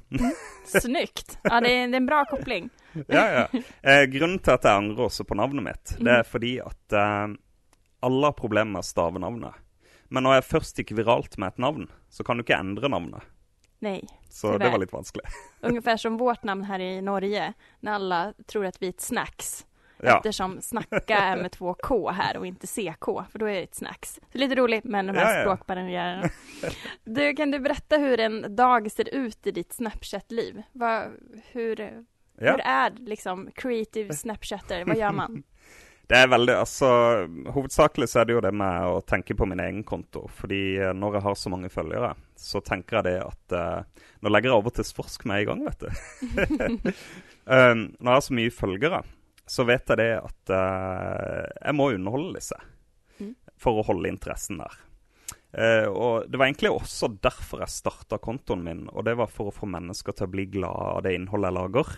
Snyggt! 0.73 1.37
Ja, 1.45 1.61
det 1.61 1.69
det 1.69 1.99
er 1.99 2.01
en 2.01 2.09
bra 2.09 2.23
koppling. 2.31 2.71
ja, 3.13 3.25
ja. 3.35 3.45
Eh, 3.83 4.07
grunnen 4.09 4.41
til 4.41 4.55
at 4.55 4.65
jeg 4.65 4.81
angrer 4.81 5.11
også 5.11 5.27
på 5.29 5.37
navnet 5.37 5.67
mitt, 5.67 5.95
det 6.01 6.15
er 6.23 6.27
fordi 6.27 6.57
at 6.65 6.97
eh, 6.97 7.37
alle 8.07 8.31
har 8.31 8.39
problemer 8.39 8.79
med 8.79 8.85
å 8.85 8.89
stave 8.89 9.21
navnet. 9.21 9.59
Men 10.09 10.25
når 10.25 10.39
jeg 10.39 10.49
først 10.49 10.81
gikk 10.81 10.95
viralt 10.97 11.37
med 11.37 11.55
et 11.55 11.63
navn, 11.63 11.89
så 12.09 12.25
kan 12.25 12.39
du 12.39 12.47
ikke 12.47 12.59
endre 12.59 12.91
navnet. 12.91 13.27
Nej. 13.79 14.09
Så 14.29 14.47
Tyvärr. 14.47 14.59
det 14.59 14.71
var 14.71 14.79
litt 14.79 14.93
vanskelig. 14.93 15.27
Ungefär 15.61 15.97
som 15.97 16.17
vårt 16.17 16.43
namn 16.43 16.65
här 16.65 16.81
i 16.81 17.03
Norge, 17.03 17.53
när 17.81 17.93
alla 17.93 18.33
tror 18.47 18.67
att 18.67 18.83
vi 18.83 18.87
är 18.87 18.91
ett 18.91 19.01
snacks. 19.01 19.67
Ja. 20.03 20.17
Eftersom 20.17 20.61
snacka 20.61 21.19
är 21.19 21.37
med 21.37 21.53
två 21.53 21.75
K 21.75 22.11
här 22.11 22.37
och 22.37 22.47
inte 22.47 22.67
CK, 22.67 23.05
för 23.05 23.39
då 23.39 23.47
är 23.47 23.53
det 23.53 23.63
ett 23.63 23.75
snacks. 23.75 24.21
Så 24.33 24.39
lite 24.39 24.55
roligt 24.55 24.85
med 24.85 25.07
de 25.07 25.17
här 25.17 25.47
Ja, 25.91 26.23
ja. 26.23 26.29
Du, 27.05 27.35
kan 27.35 27.51
du 27.51 27.59
berätta 27.59 27.97
hur 27.97 28.21
en 28.21 28.57
dag 28.57 28.91
ser 28.91 29.15
ut 29.15 29.47
i 29.47 29.51
ditt 29.51 29.73
Snapchat-liv? 29.73 30.63
Hur, 31.53 31.77
hur 32.39 32.61
är 32.61 32.91
liksom 32.91 33.51
creative 33.55 34.15
Snapchatter? 34.15 34.85
Vad 34.85 34.97
gör 34.97 35.13
man? 35.13 35.43
Det 36.07 36.19
er 36.23 36.29
veldig, 36.31 36.55
altså 36.55 36.89
Hovedsakelig 37.51 38.07
så 38.13 38.21
er 38.21 38.29
det 38.29 38.37
jo 38.37 38.43
det 38.45 38.53
med 38.55 38.87
å 38.87 39.01
tenke 39.03 39.35
på 39.35 39.47
min 39.51 39.63
egen 39.63 39.83
konto. 39.87 40.27
Fordi 40.39 40.61
eh, 40.79 40.95
når 40.95 41.19
jeg 41.19 41.27
har 41.27 41.39
så 41.41 41.51
mange 41.51 41.71
følgere, 41.73 42.13
så 42.39 42.63
tenker 42.63 43.01
jeg 43.01 43.07
det 43.09 43.17
at 43.25 43.57
uh, 43.57 44.07
Nå 44.23 44.31
legger 44.31 44.53
jeg 44.53 44.61
over 44.61 44.75
til 44.77 44.87
Svorsk 44.87 45.25
med 45.27 45.43
i 45.43 45.47
gang, 45.49 45.65
vet 45.67 45.83
du. 45.83 45.89
um, 47.51 47.83
når 47.99 48.07
jeg 48.07 48.13
har 48.13 48.25
så 48.29 48.39
mye 48.39 48.55
følgere, 48.55 49.03
så 49.47 49.67
vet 49.67 49.93
jeg 49.93 50.01
det 50.03 50.11
at 50.21 50.53
uh, 50.55 51.43
jeg 51.43 51.77
må 51.79 51.91
underholde 51.97 52.37
disse. 52.39 52.59
Mm. 53.19 53.35
For 53.59 53.81
å 53.81 53.87
holde 53.89 54.13
interessen 54.13 54.63
der. 54.63 54.79
Uh, 55.57 55.89
og 55.91 56.31
Det 56.31 56.39
var 56.39 56.47
egentlig 56.47 56.75
også 56.77 57.11
derfor 57.19 57.65
jeg 57.65 57.75
starta 57.75 58.21
kontoen 58.23 58.63
min. 58.67 58.87
Og 58.95 59.09
det 59.09 59.17
var 59.19 59.33
for 59.33 59.51
å 59.51 59.57
få 59.57 59.67
mennesker 59.75 60.15
til 60.15 60.29
å 60.29 60.35
bli 60.37 60.47
glad 60.55 60.93
av 60.93 61.03
det 61.07 61.17
innholdet 61.19 61.51
jeg 61.51 61.59
lager. 61.59 61.97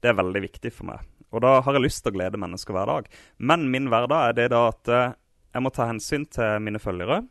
Det 0.00 0.12
er 0.12 0.22
veldig 0.22 0.44
viktig 0.48 0.72
for 0.72 0.94
meg. 0.94 1.13
Og 1.34 1.42
da 1.42 1.58
har 1.66 1.76
jeg 1.76 1.84
lyst 1.84 2.04
til 2.04 2.14
å 2.14 2.16
glede 2.18 2.40
mennesker 2.40 2.76
hver 2.76 2.90
dag. 2.90 3.08
Men 3.38 3.66
min 3.72 3.90
hverdag 3.92 4.30
er 4.30 4.38
det 4.38 4.48
da 4.54 4.68
at 4.70 4.90
uh, 4.92 5.14
jeg 5.54 5.64
må 5.64 5.72
ta 5.74 5.88
hensyn 5.90 6.26
til 6.30 6.62
mine 6.62 6.80
følgere. 6.82 7.24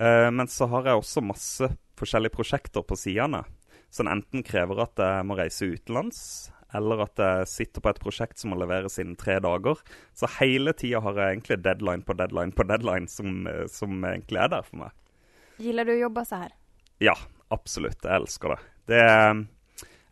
Uh, 0.00 0.30
men 0.34 0.48
så 0.50 0.68
har 0.72 0.88
jeg 0.88 1.00
også 1.02 1.24
masse 1.24 1.68
forskjellige 2.00 2.34
prosjekter 2.34 2.86
på 2.86 2.98
sidene. 2.98 3.44
Som 3.94 4.10
enten 4.10 4.42
krever 4.46 4.82
at 4.82 4.98
jeg 4.98 5.28
må 5.28 5.36
reise 5.38 5.68
utenlands, 5.70 6.20
eller 6.74 7.04
at 7.04 7.20
jeg 7.22 7.50
sitter 7.52 7.84
på 7.84 7.92
et 7.92 8.00
prosjekt 8.02 8.40
som 8.40 8.50
må 8.50 8.58
leveres 8.58 8.98
innen 8.98 9.14
tre 9.20 9.36
dager. 9.44 9.78
Så 10.16 10.26
hele 10.40 10.74
tida 10.74 11.04
har 11.04 11.20
jeg 11.20 11.36
egentlig 11.36 11.60
deadline 11.62 12.02
på 12.02 12.16
deadline 12.18 12.56
på 12.56 12.66
deadline 12.66 13.06
som, 13.10 13.44
som 13.70 13.94
egentlig 14.08 14.42
er 14.42 14.50
der 14.56 14.66
for 14.66 14.82
meg. 14.82 14.96
Gillar 15.62 15.86
du 15.86 15.94
å 15.94 16.00
jobbe 16.00 16.24
så 16.26 16.40
her? 16.42 16.56
Ja, 17.04 17.14
absolutt. 17.54 18.02
Jeg 18.02 18.24
elsker 18.24 18.56
det. 18.56 18.58
Det 18.90 19.00
er 19.04 19.44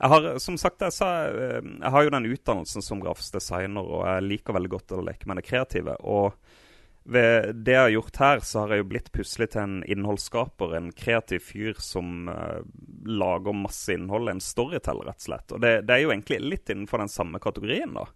jeg 0.02 0.11
har 0.11 0.25
som 0.42 0.56
sagt, 0.59 0.82
jeg, 0.82 0.94
sa, 0.97 1.09
eh, 1.30 1.61
jeg 1.62 1.94
har 1.94 2.02
jo 2.02 2.11
den 2.11 2.26
utdannelsen 2.26 2.82
som 2.82 3.02
grafisk 3.02 3.37
designer, 3.38 3.87
og 3.87 4.02
jeg 4.09 4.25
liker 4.26 4.56
veldig 4.56 4.73
godt 4.73 4.94
å 4.97 5.04
leke 5.06 5.28
med 5.30 5.38
det 5.38 5.47
kreative. 5.47 5.94
Og 6.02 6.35
ved 7.06 7.52
det 7.66 7.76
jeg 7.76 7.85
har 7.85 7.92
gjort 7.94 8.18
her, 8.23 8.42
så 8.47 8.62
har 8.64 8.75
jeg 8.75 8.82
jo 8.82 8.88
blitt 8.90 9.12
plutselig 9.14 9.49
til 9.52 9.62
en 9.62 9.76
innholdsskaper. 9.90 10.75
En 10.78 10.90
kreativ 10.94 11.47
fyr 11.47 11.78
som 11.82 12.26
uh, 12.30 12.66
lager 13.06 13.54
masse 13.54 13.94
innhold. 13.94 14.30
En 14.30 14.42
storyteller, 14.42 15.11
rett 15.11 15.23
og 15.23 15.28
slett. 15.28 15.54
Og 15.54 15.62
det, 15.62 15.73
det, 15.87 15.97
er 15.97 16.04
jo 16.04 16.12
egentlig 16.14 16.40
litt 16.42 16.75
innenfor 16.75 17.02
den 17.02 17.12
samme 17.12 17.42
kategorien, 17.42 17.94
da. 17.94 18.09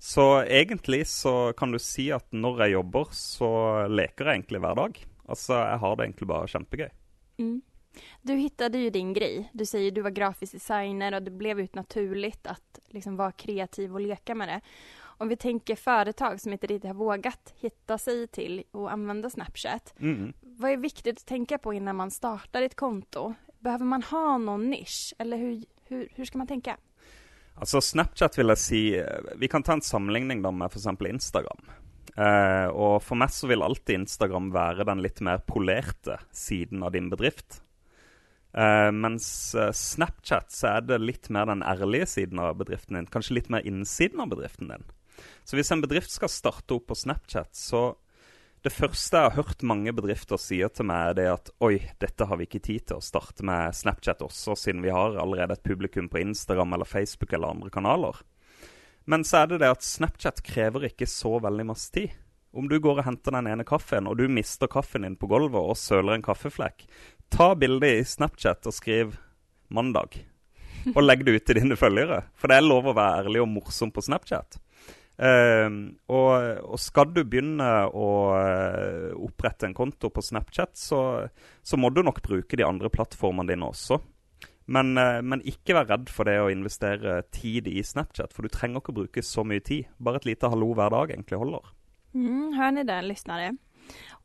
Så 0.00 0.26
egentlig 0.42 1.04
så 1.12 1.52
kan 1.58 1.74
du 1.74 1.78
si 1.82 2.08
at 2.14 2.26
når 2.32 2.64
jeg 2.64 2.78
jobber, 2.78 3.10
så 3.14 3.50
leker 3.90 4.26
jeg 4.26 4.40
egentlig 4.40 4.62
hver 4.64 4.78
dag. 4.78 5.02
Altså, 5.30 5.58
jeg 5.60 5.82
har 5.82 5.94
det 5.94 6.06
egentlig 6.06 6.30
bare 6.30 6.50
kjempegøy. 6.54 6.88
Mm. 7.42 7.58
Du 8.22 8.34
hittade 8.34 8.78
ju 8.78 8.90
din 8.90 9.12
grej. 9.12 9.50
Du 9.52 9.66
säger 9.66 9.90
du 9.90 10.00
var 10.00 10.10
grafisk 10.10 10.52
designer 10.52 11.14
och 11.14 11.22
det 11.22 11.30
blev 11.30 11.60
ut 11.60 11.74
naturligt 11.74 12.46
att 12.46 12.78
liksom 12.88 13.16
vara 13.16 13.32
kreativ 13.32 13.94
och 13.94 14.00
leka 14.00 14.34
med 14.34 14.48
det. 14.48 14.60
Om 15.02 15.28
vi 15.28 15.36
tänker 15.36 15.76
företag 15.76 16.40
som 16.40 16.52
inte 16.52 16.66
riktigt 16.66 16.88
har 16.88 16.94
vågat 16.94 17.54
hitta 17.56 17.98
sig 17.98 18.26
till 18.26 18.62
och 18.70 18.92
använda 18.92 19.30
Snapchat. 19.30 19.94
Mm. 20.00 20.32
Vad 20.40 20.70
är 20.70 20.76
viktigt 20.76 21.18
att 21.18 21.26
tänka 21.26 21.58
på 21.58 21.74
innan 21.74 21.96
man 21.96 22.10
startar 22.10 22.62
ett 22.62 22.76
konto? 22.76 23.34
Behöver 23.58 23.84
man 23.84 24.02
ha 24.02 24.38
någon 24.38 24.70
nisch 24.70 25.14
eller 25.18 25.36
hur, 25.36 25.64
hur, 25.84 26.08
hur 26.14 26.24
ska 26.24 26.38
man 26.38 26.46
tänka? 26.46 26.76
Altså 27.54 27.80
Snapchat 27.80 28.38
vil 28.38 28.48
jeg 28.48 28.58
si 28.58 28.82
Vi 29.36 29.48
kan 29.48 29.62
ta 29.62 29.72
en 29.76 29.84
sammenligning 29.84 30.42
da 30.42 30.50
med 30.50 30.72
f.eks. 30.72 30.86
Instagram. 30.86 31.60
Uh, 32.16 32.68
og 32.72 33.02
For 33.04 33.18
meg 33.20 33.32
så 33.32 33.48
vil 33.50 33.62
alltid 33.62 34.00
Instagram 34.00 34.50
være 34.54 34.86
den 34.88 35.02
litt 35.04 35.20
mer 35.24 35.42
polerte 35.46 36.18
siden 36.32 36.82
av 36.82 36.92
din 36.96 37.10
bedrift. 37.12 37.60
Uh, 38.50 38.90
mens 38.90 39.54
uh, 39.54 39.70
Snapchat 39.70 40.50
så 40.50 40.72
er 40.72 40.86
det 40.88 40.98
litt 41.02 41.28
mer 41.30 41.46
den 41.46 41.62
ærlige 41.62 42.08
siden 42.10 42.40
av 42.42 42.56
bedriften 42.58 42.98
din. 42.98 43.10
Kanskje 43.10 43.36
litt 43.38 43.50
mer 43.52 43.66
innsiden 43.66 44.22
av 44.22 44.32
bedriften 44.32 44.72
din. 44.72 44.86
Så 45.44 45.58
hvis 45.58 45.70
en 45.70 45.82
bedrift 45.84 46.10
skal 46.10 46.32
starte 46.32 46.76
opp 46.76 46.88
på 46.90 46.98
Snapchat, 46.98 47.54
så 47.56 47.96
Det 48.60 48.74
første 48.76 49.16
jeg 49.16 49.24
har 49.24 49.38
hørt 49.40 49.62
mange 49.64 49.92
bedrifter 49.96 50.36
sier 50.36 50.68
til 50.68 50.84
meg, 50.84 51.00
er 51.00 51.14
det 51.16 51.28
at 51.32 51.46
oi, 51.64 51.78
dette 51.96 52.26
har 52.28 52.36
vi 52.36 52.44
ikke 52.44 52.60
tid 52.60 52.82
til 52.90 52.98
å 52.98 53.04
starte 53.04 53.40
med 53.40 53.72
Snapchat 53.72 54.20
også, 54.20 54.52
siden 54.52 54.82
vi 54.84 54.92
har 54.92 55.16
allerede 55.16 55.56
et 55.56 55.64
publikum 55.64 56.10
på 56.12 56.20
Instagram 56.20 56.76
eller 56.76 56.84
Facebook 56.84 57.32
eller 57.32 57.54
andre 57.54 57.72
kanaler. 57.72 58.20
Men 59.08 59.24
så 59.24 59.40
er 59.40 59.46
det 59.54 59.62
det 59.62 59.70
at 59.72 59.86
Snapchat 59.86 60.42
krever 60.44 60.90
ikke 60.90 61.08
så 61.08 61.38
veldig 61.40 61.66
masse 61.72 61.88
tid. 61.94 62.12
Om 62.50 62.66
du 62.66 62.80
går 62.82 62.98
og 62.98 63.06
henter 63.06 63.36
den 63.36 63.46
ene 63.46 63.66
kaffen, 63.66 64.08
og 64.10 64.18
du 64.18 64.24
mister 64.30 64.70
kaffen 64.70 65.06
din 65.06 65.18
på 65.18 65.28
gulvet 65.30 65.60
og 65.60 65.78
søler 65.78 66.16
en 66.16 66.24
kaffeflekk, 66.26 66.82
ta 67.30 67.52
bildet 67.54 68.00
i 68.00 68.06
Snapchat 68.16 68.66
og 68.66 68.74
skriv 68.74 69.14
'mandag'. 69.70 70.24
Og 70.96 71.02
legg 71.04 71.24
det 71.24 71.34
ut 71.36 71.46
til 71.46 71.60
dine 71.60 71.76
følgere. 71.76 72.24
For 72.34 72.48
det 72.48 72.56
er 72.56 72.66
lov 72.66 72.88
å 72.88 72.96
være 72.96 73.24
ærlig 73.24 73.42
og 73.42 73.50
morsom 73.52 73.92
på 73.92 74.02
Snapchat. 74.02 74.58
Uh, 75.20 75.92
og, 76.08 76.30
og, 76.64 76.78
skal 76.80 77.10
du 77.12 77.20
begynne 77.28 77.66
å 77.92 78.06
uh, 78.32 79.10
opprette 79.20 79.68
en 79.68 79.76
konto 79.76 80.08
på 80.08 80.22
Snapchat, 80.24 80.72
så, 80.80 81.28
så, 81.60 81.76
må 81.76 81.90
du 81.92 82.00
nok 82.02 82.22
bruke 82.24 82.56
de 82.56 82.64
andre 82.64 82.88
plattformene 82.88 83.52
dine 83.52 83.68
også. 83.68 84.00
Men, 84.72 84.94
uh, 84.96 85.20
men, 85.20 85.44
ikke 85.44 85.76
vær 85.76 85.90
redd 85.92 86.08
for 86.08 86.24
det 86.24 86.38
å 86.40 86.48
investere 86.48 87.20
tid 87.36 87.68
i 87.68 87.84
Snapchat, 87.84 88.32
for 88.32 88.48
du 88.48 88.54
trenger 88.54 88.80
ikke 88.80 88.94
å 88.94 89.00
bruke 89.02 89.26
så 89.26 89.44
mye 89.44 89.60
tid. 89.60 89.92
Bare 90.00 90.22
et 90.22 90.30
lite 90.32 90.48
hallo 90.48 90.72
hver 90.72 90.96
dag 90.96 91.12
egentlig 91.12 91.42
holder. 91.44 91.68
Mm, 92.14 92.52
hör 92.52 92.70
ni 92.70 92.84
det, 92.84 93.02
lyssnare? 93.02 93.56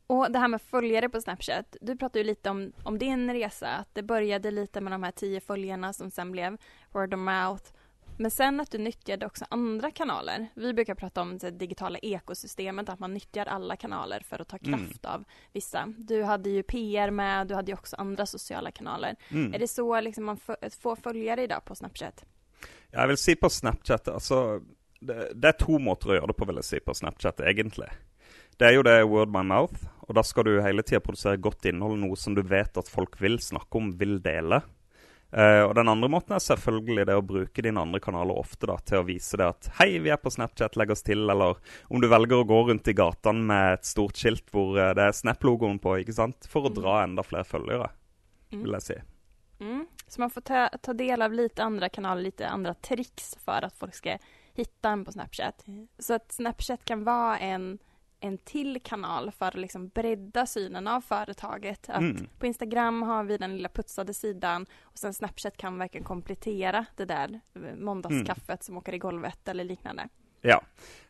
Och 0.06 0.32
det 0.32 0.38
här 0.38 0.48
med 0.48 0.62
följare 0.62 1.08
på 1.08 1.20
Snapchat, 1.20 1.76
du 1.80 1.96
pratade 1.96 2.18
ju 2.18 2.24
lite 2.24 2.50
om, 2.50 2.72
om 2.82 2.98
din 2.98 3.32
resa, 3.32 3.68
att 3.68 3.94
det 3.94 4.02
började 4.02 4.50
lite 4.50 4.80
med 4.80 4.92
de 4.92 5.02
här 5.02 5.10
tio 5.10 5.40
följarna 5.40 5.92
som 5.92 6.10
sen 6.10 6.32
blev 6.32 6.56
word 6.92 7.14
of 7.14 7.20
mouth. 7.20 7.64
Men 8.18 8.30
sen 8.30 8.60
att 8.60 8.70
du 8.70 8.78
nyttjade 8.78 9.26
också 9.26 9.44
andra 9.50 9.90
kanaler. 9.90 10.48
Vi 10.54 10.74
brukar 10.74 10.94
prata 10.94 11.22
om 11.22 11.38
det 11.38 11.50
digitala 11.50 11.98
ekosystemet, 11.98 12.88
att 12.88 12.98
man 12.98 13.14
nyttjar 13.14 13.46
alla 13.46 13.76
kanaler 13.76 14.20
för 14.20 14.40
att 14.40 14.48
ta 14.48 14.56
mm. 14.56 14.78
kraft 14.78 15.04
mm. 15.04 15.14
av 15.14 15.24
vissa. 15.52 15.92
Du 15.98 16.22
hade 16.22 16.50
ju 16.50 16.62
PR 16.62 17.10
med, 17.10 17.46
du 17.46 17.54
hade 17.54 17.70
ju 17.70 17.74
också 17.74 17.96
andra 17.96 18.26
sociala 18.26 18.70
kanaler. 18.70 19.16
Mm. 19.28 19.54
Är 19.54 19.58
det 19.58 19.68
så 19.68 20.00
liksom 20.00 20.24
man 20.24 20.36
får 20.80 20.96
följare 20.96 21.42
idag 21.42 21.64
på 21.64 21.74
Snapchat? 21.74 22.24
Jeg 22.92 23.08
vil 23.08 23.16
si 23.16 23.34
på 23.36 23.50
Snapchat 23.50 24.08
altså, 24.08 24.60
det, 25.00 25.32
det, 25.34 25.48
er 25.48 25.58
to 25.60 25.80
måter 25.82 26.12
å 26.12 26.18
gjøre 26.18 26.30
det 26.32 26.38
på, 26.38 26.48
vil 26.50 26.60
jeg 26.62 26.68
si, 26.68 26.82
på 26.84 26.94
Snapchat, 26.96 27.42
egentlig. 27.48 27.90
Det 28.56 28.68
er 28.68 28.78
jo 28.78 28.86
det 28.86 28.96
word 29.04 29.32
by 29.34 29.42
mouth, 29.44 29.88
og 30.06 30.16
da 30.16 30.22
skal 30.24 30.46
du 30.48 30.54
hele 30.64 30.84
tida 30.86 31.02
produsere 31.04 31.40
godt 31.42 31.68
innhold, 31.68 31.98
noe 32.00 32.16
som 32.16 32.36
du 32.36 32.42
vet 32.46 32.78
at 32.80 32.88
folk 32.88 33.18
vil 33.20 33.36
snakke 33.42 33.80
om, 33.80 33.92
vil 34.00 34.16
dele. 34.24 34.62
Uh, 35.36 35.66
og 35.66 35.74
den 35.74 35.90
andre 35.90 36.08
måten 36.08 36.36
er 36.36 36.40
selvfølgelig 36.40 37.04
det 37.08 37.16
å 37.18 37.24
bruke 37.26 37.62
dine 37.64 37.82
andre 37.82 37.98
kanaler 38.00 38.38
ofte 38.38 38.68
da, 38.70 38.76
til 38.86 39.02
å 39.02 39.06
vise 39.08 39.36
det 39.36 39.48
at 39.50 39.68
hei, 39.80 39.88
vi 40.00 40.12
er 40.14 40.20
på 40.22 40.30
Snapchat, 40.32 40.78
legg 40.78 40.94
oss 40.94 41.04
til, 41.04 41.26
eller 41.28 41.58
om 41.90 42.00
du 42.00 42.06
velger 42.08 42.38
å 42.38 42.46
gå 42.46 42.60
rundt 42.70 42.88
i 42.88 42.94
gatene 42.96 43.42
med 43.50 43.74
et 43.74 43.88
stort 43.88 44.16
skilt 44.16 44.46
hvor 44.54 44.78
uh, 44.78 44.94
det 44.96 45.08
er 45.08 45.18
Snap-logoen 45.18 45.80
på, 45.82 45.98
ikke 46.00 46.14
sant, 46.16 46.48
for 46.48 46.68
å 46.68 46.72
mm. 46.72 46.78
dra 46.78 46.96
enda 47.02 47.26
flere 47.26 47.48
følgere, 47.48 47.90
mm. 48.54 48.62
vil 48.62 48.78
jeg 48.78 48.86
si. 48.86 48.98
Mm. 49.66 49.84
Så 50.06 50.22
man 50.22 50.30
får 50.30 50.46
ta, 50.46 50.64
ta, 50.78 50.94
del 50.94 51.26
av 51.26 51.34
litt 51.34 51.60
andre 51.60 51.90
kanaler, 51.90 52.28
litt 52.30 52.46
andre 52.46 52.76
triks 52.86 53.34
for 53.42 53.66
at 53.66 53.74
folk 53.76 53.96
skal 53.98 54.22
hitta 54.56 54.90
en 54.90 55.04
på 55.04 55.12
Snapchat. 55.12 55.64
Så 55.98 56.14
at 56.14 56.32
Snapchat 56.32 56.84
kan 56.84 57.04
være 57.04 57.38
en 57.38 57.78
en 58.20 58.38
till 58.38 58.80
kanal 58.82 59.30
för 59.30 59.46
att 59.46 59.54
liksom 59.54 59.88
bredda 59.88 60.46
synen 60.46 60.88
av 60.88 61.00
företaget. 61.00 61.88
Att 61.88 62.00
mm. 62.00 62.26
På 62.38 62.46
Instagram 62.46 63.02
har 63.02 63.24
vi 63.24 63.38
den 63.38 63.56
lilla 63.56 63.68
putsade 63.68 64.14
sidan 64.14 64.66
och 64.82 64.98
sen 64.98 65.14
Snapchat 65.14 65.56
kan 65.56 65.78
verkligen 65.78 66.04
komplettera 66.04 66.86
det 66.96 67.04
där 67.04 67.40
måndagskaffet 67.78 68.48
mm. 68.48 68.58
som 68.60 68.76
åker 68.76 68.92
i 68.92 68.98
golvet 68.98 69.48
eller 69.48 69.64
liknande. 69.64 70.08
Ja. 70.40 70.62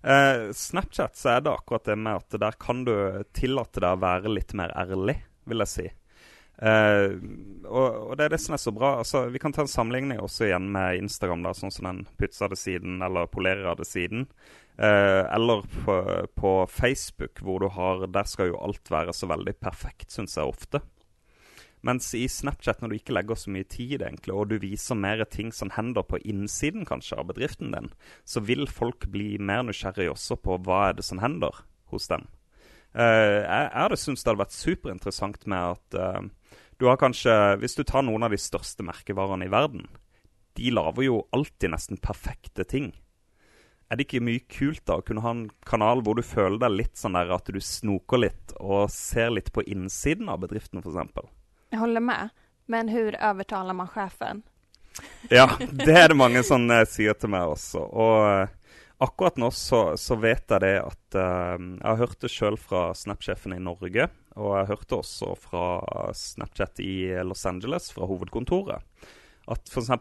Eh, 0.03 0.53
Snapchat 0.53 1.17
så 1.17 1.29
er 1.29 1.41
det 1.41 1.51
akkurat 1.51 1.85
det 1.85 1.97
med 1.97 2.17
at 2.17 2.31
der 2.41 2.53
kan 2.53 2.85
du 2.85 3.25
tillate 3.33 3.81
deg 3.81 3.97
å 3.97 4.01
være 4.01 4.33
litt 4.33 4.55
mer 4.57 4.73
ærlig, 4.77 5.19
vil 5.45 5.65
jeg 5.65 5.73
si. 5.73 5.87
Uh, 6.57 7.21
og, 7.69 7.89
og, 8.09 8.13
det 8.17 8.25
er 8.25 8.33
det 8.33 8.41
som 8.41 8.55
er 8.57 8.61
så 8.63 8.73
bra. 8.73 8.95
Altså, 9.03 9.27
vi 9.33 9.41
kan 9.43 9.53
ta 9.53 9.65
en 9.65 9.71
sammenligning 9.71 10.23
også 10.23 10.49
igjen 10.49 10.71
med 10.73 11.03
Instagram, 11.03 11.45
da, 11.45 11.53
sånn 11.57 11.75
som 11.75 11.89
den 11.91 12.05
putsede 12.17 12.57
siden 12.57 13.03
eller 13.05 13.29
polerede 13.29 13.85
siden. 13.85 14.25
Uh, 14.77 15.25
eller 15.33 15.65
på, 15.85 15.97
på, 16.37 16.53
Facebook, 16.69 17.41
hvor 17.41 17.63
du 17.63 17.71
har 17.73 18.03
Der 18.13 18.29
skal 18.29 18.51
jo 18.51 18.61
alt 18.61 18.91
være 18.93 19.15
så 19.17 19.29
veldig 19.29 19.57
perfekt, 19.61 20.11
syns 20.13 20.37
jeg 20.37 20.49
ofte. 20.49 20.83
Mens 21.87 22.09
i 22.17 22.25
Snapchat, 22.29 22.81
når 22.81 22.91
du 22.91 22.97
ikke 22.97 23.15
legger 23.15 23.39
så 23.39 23.53
mye 23.53 23.67
tid, 23.69 24.01
egentlig, 24.01 24.33
og 24.35 24.49
du 24.51 24.57
viser 24.59 24.99
mer 24.99 25.23
ting 25.31 25.53
som 25.55 25.71
hender 25.77 26.03
på 26.09 26.19
innsiden 26.25 26.89
kanskje 26.89 27.19
av 27.21 27.29
bedriften 27.29 27.71
din, 27.77 27.93
så 28.25 28.41
vil 28.43 28.65
folk 28.67 29.07
bli 29.13 29.37
mer 29.39 29.63
nysgjerrig 29.69 30.09
også 30.11 30.39
på 30.41 30.57
hva 30.67 30.89
er 30.89 30.99
det 30.99 31.05
som 31.07 31.21
hender 31.23 31.63
hos 31.93 32.09
dem. 32.11 32.25
Uh, 32.97 33.45
jeg 33.45 33.69
jeg 33.77 34.01
syns 34.01 34.25
det 34.25 34.33
hadde 34.33 34.41
vært 34.41 34.57
superinteressant 34.57 35.47
med 35.53 35.77
at 35.77 36.01
du 36.79 36.87
har 36.87 36.99
kanskje, 37.01 37.57
Hvis 37.61 37.77
du 37.77 37.85
tar 37.85 38.05
noen 38.05 38.27
av 38.27 38.31
de 38.35 38.41
største 38.41 38.85
merkevarene 38.85 39.47
i 39.47 39.53
verden, 39.53 39.87
de 40.57 40.71
lager 40.73 41.05
jo 41.05 41.27
alltid 41.37 41.73
nesten 41.73 42.01
perfekte 42.01 42.65
ting. 42.65 42.93
Er 43.91 43.99
det 43.99 44.09
ikke 44.09 44.25
mye 44.25 44.43
kult 44.51 44.83
da 44.89 44.99
å 44.99 45.05
kunne 45.07 45.23
ha 45.23 45.31
en 45.31 45.45
kanal 45.69 46.03
hvor 46.03 46.17
du 46.19 46.25
føler 46.27 46.59
deg 46.59 46.75
litt 46.75 46.99
sånn 46.99 47.15
der 47.15 47.31
at 47.37 47.47
du 47.47 47.61
snoker 47.63 48.25
litt 48.25 48.57
og 48.59 48.91
ser 48.91 49.31
litt 49.37 49.53
på 49.55 49.63
innsiden 49.63 50.31
av 50.33 50.41
bedriften, 50.43 50.83
f.eks.? 50.83 51.31
Jeg 51.71 51.81
holder 51.83 52.03
med, 52.03 52.35
men 52.73 52.91
hvordan 52.91 53.21
overtaler 53.31 53.79
man 53.79 53.91
sjefen? 53.95 54.43
ja, 55.31 55.47
det 55.61 55.93
er 55.93 56.09
det 56.11 56.19
mange 56.19 56.43
som 56.47 56.65
uh, 56.73 56.83
sier 56.89 57.15
til 57.21 57.31
meg 57.31 57.53
også. 57.53 57.85
Og 57.85 58.17
uh, 58.27 58.66
akkurat 58.99 59.37
nå 59.41 59.51
så, 59.55 59.81
så, 60.01 60.17
vet 60.21 60.51
jeg 60.51 60.63
det 60.65 60.75
at 60.81 61.19
uh, 61.19 61.57
Jeg 61.59 62.09
det 62.23 62.33
sjøl 62.33 62.57
fra 62.61 62.89
Snap-sjefen 62.97 63.57
i 63.57 63.63
Norge, 63.63 64.09
og 64.37 64.55
jeg 64.59 64.71
hørte 64.73 65.01
også 65.01 65.35
fra 65.41 65.67
Snapchat 66.17 66.81
i 66.85 66.95
Los 67.25 67.47
Angeles, 67.49 67.91
fra 67.93 68.09
hovedkontoret, 68.09 68.85
at 69.47 69.71
f.eks. 69.71 69.93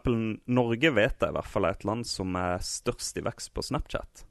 Norge 0.46 0.94
vet 0.96 1.20
jeg 1.22 1.32
i 1.32 1.36
hvert 1.36 1.52
fall 1.52 1.68
er 1.68 1.76
et 1.76 1.86
land 1.88 2.06
som 2.08 2.34
er 2.40 2.58
størst 2.64 3.20
i 3.20 3.24
vekst 3.24 3.54
på 3.54 3.64
Snapchat 3.64 4.26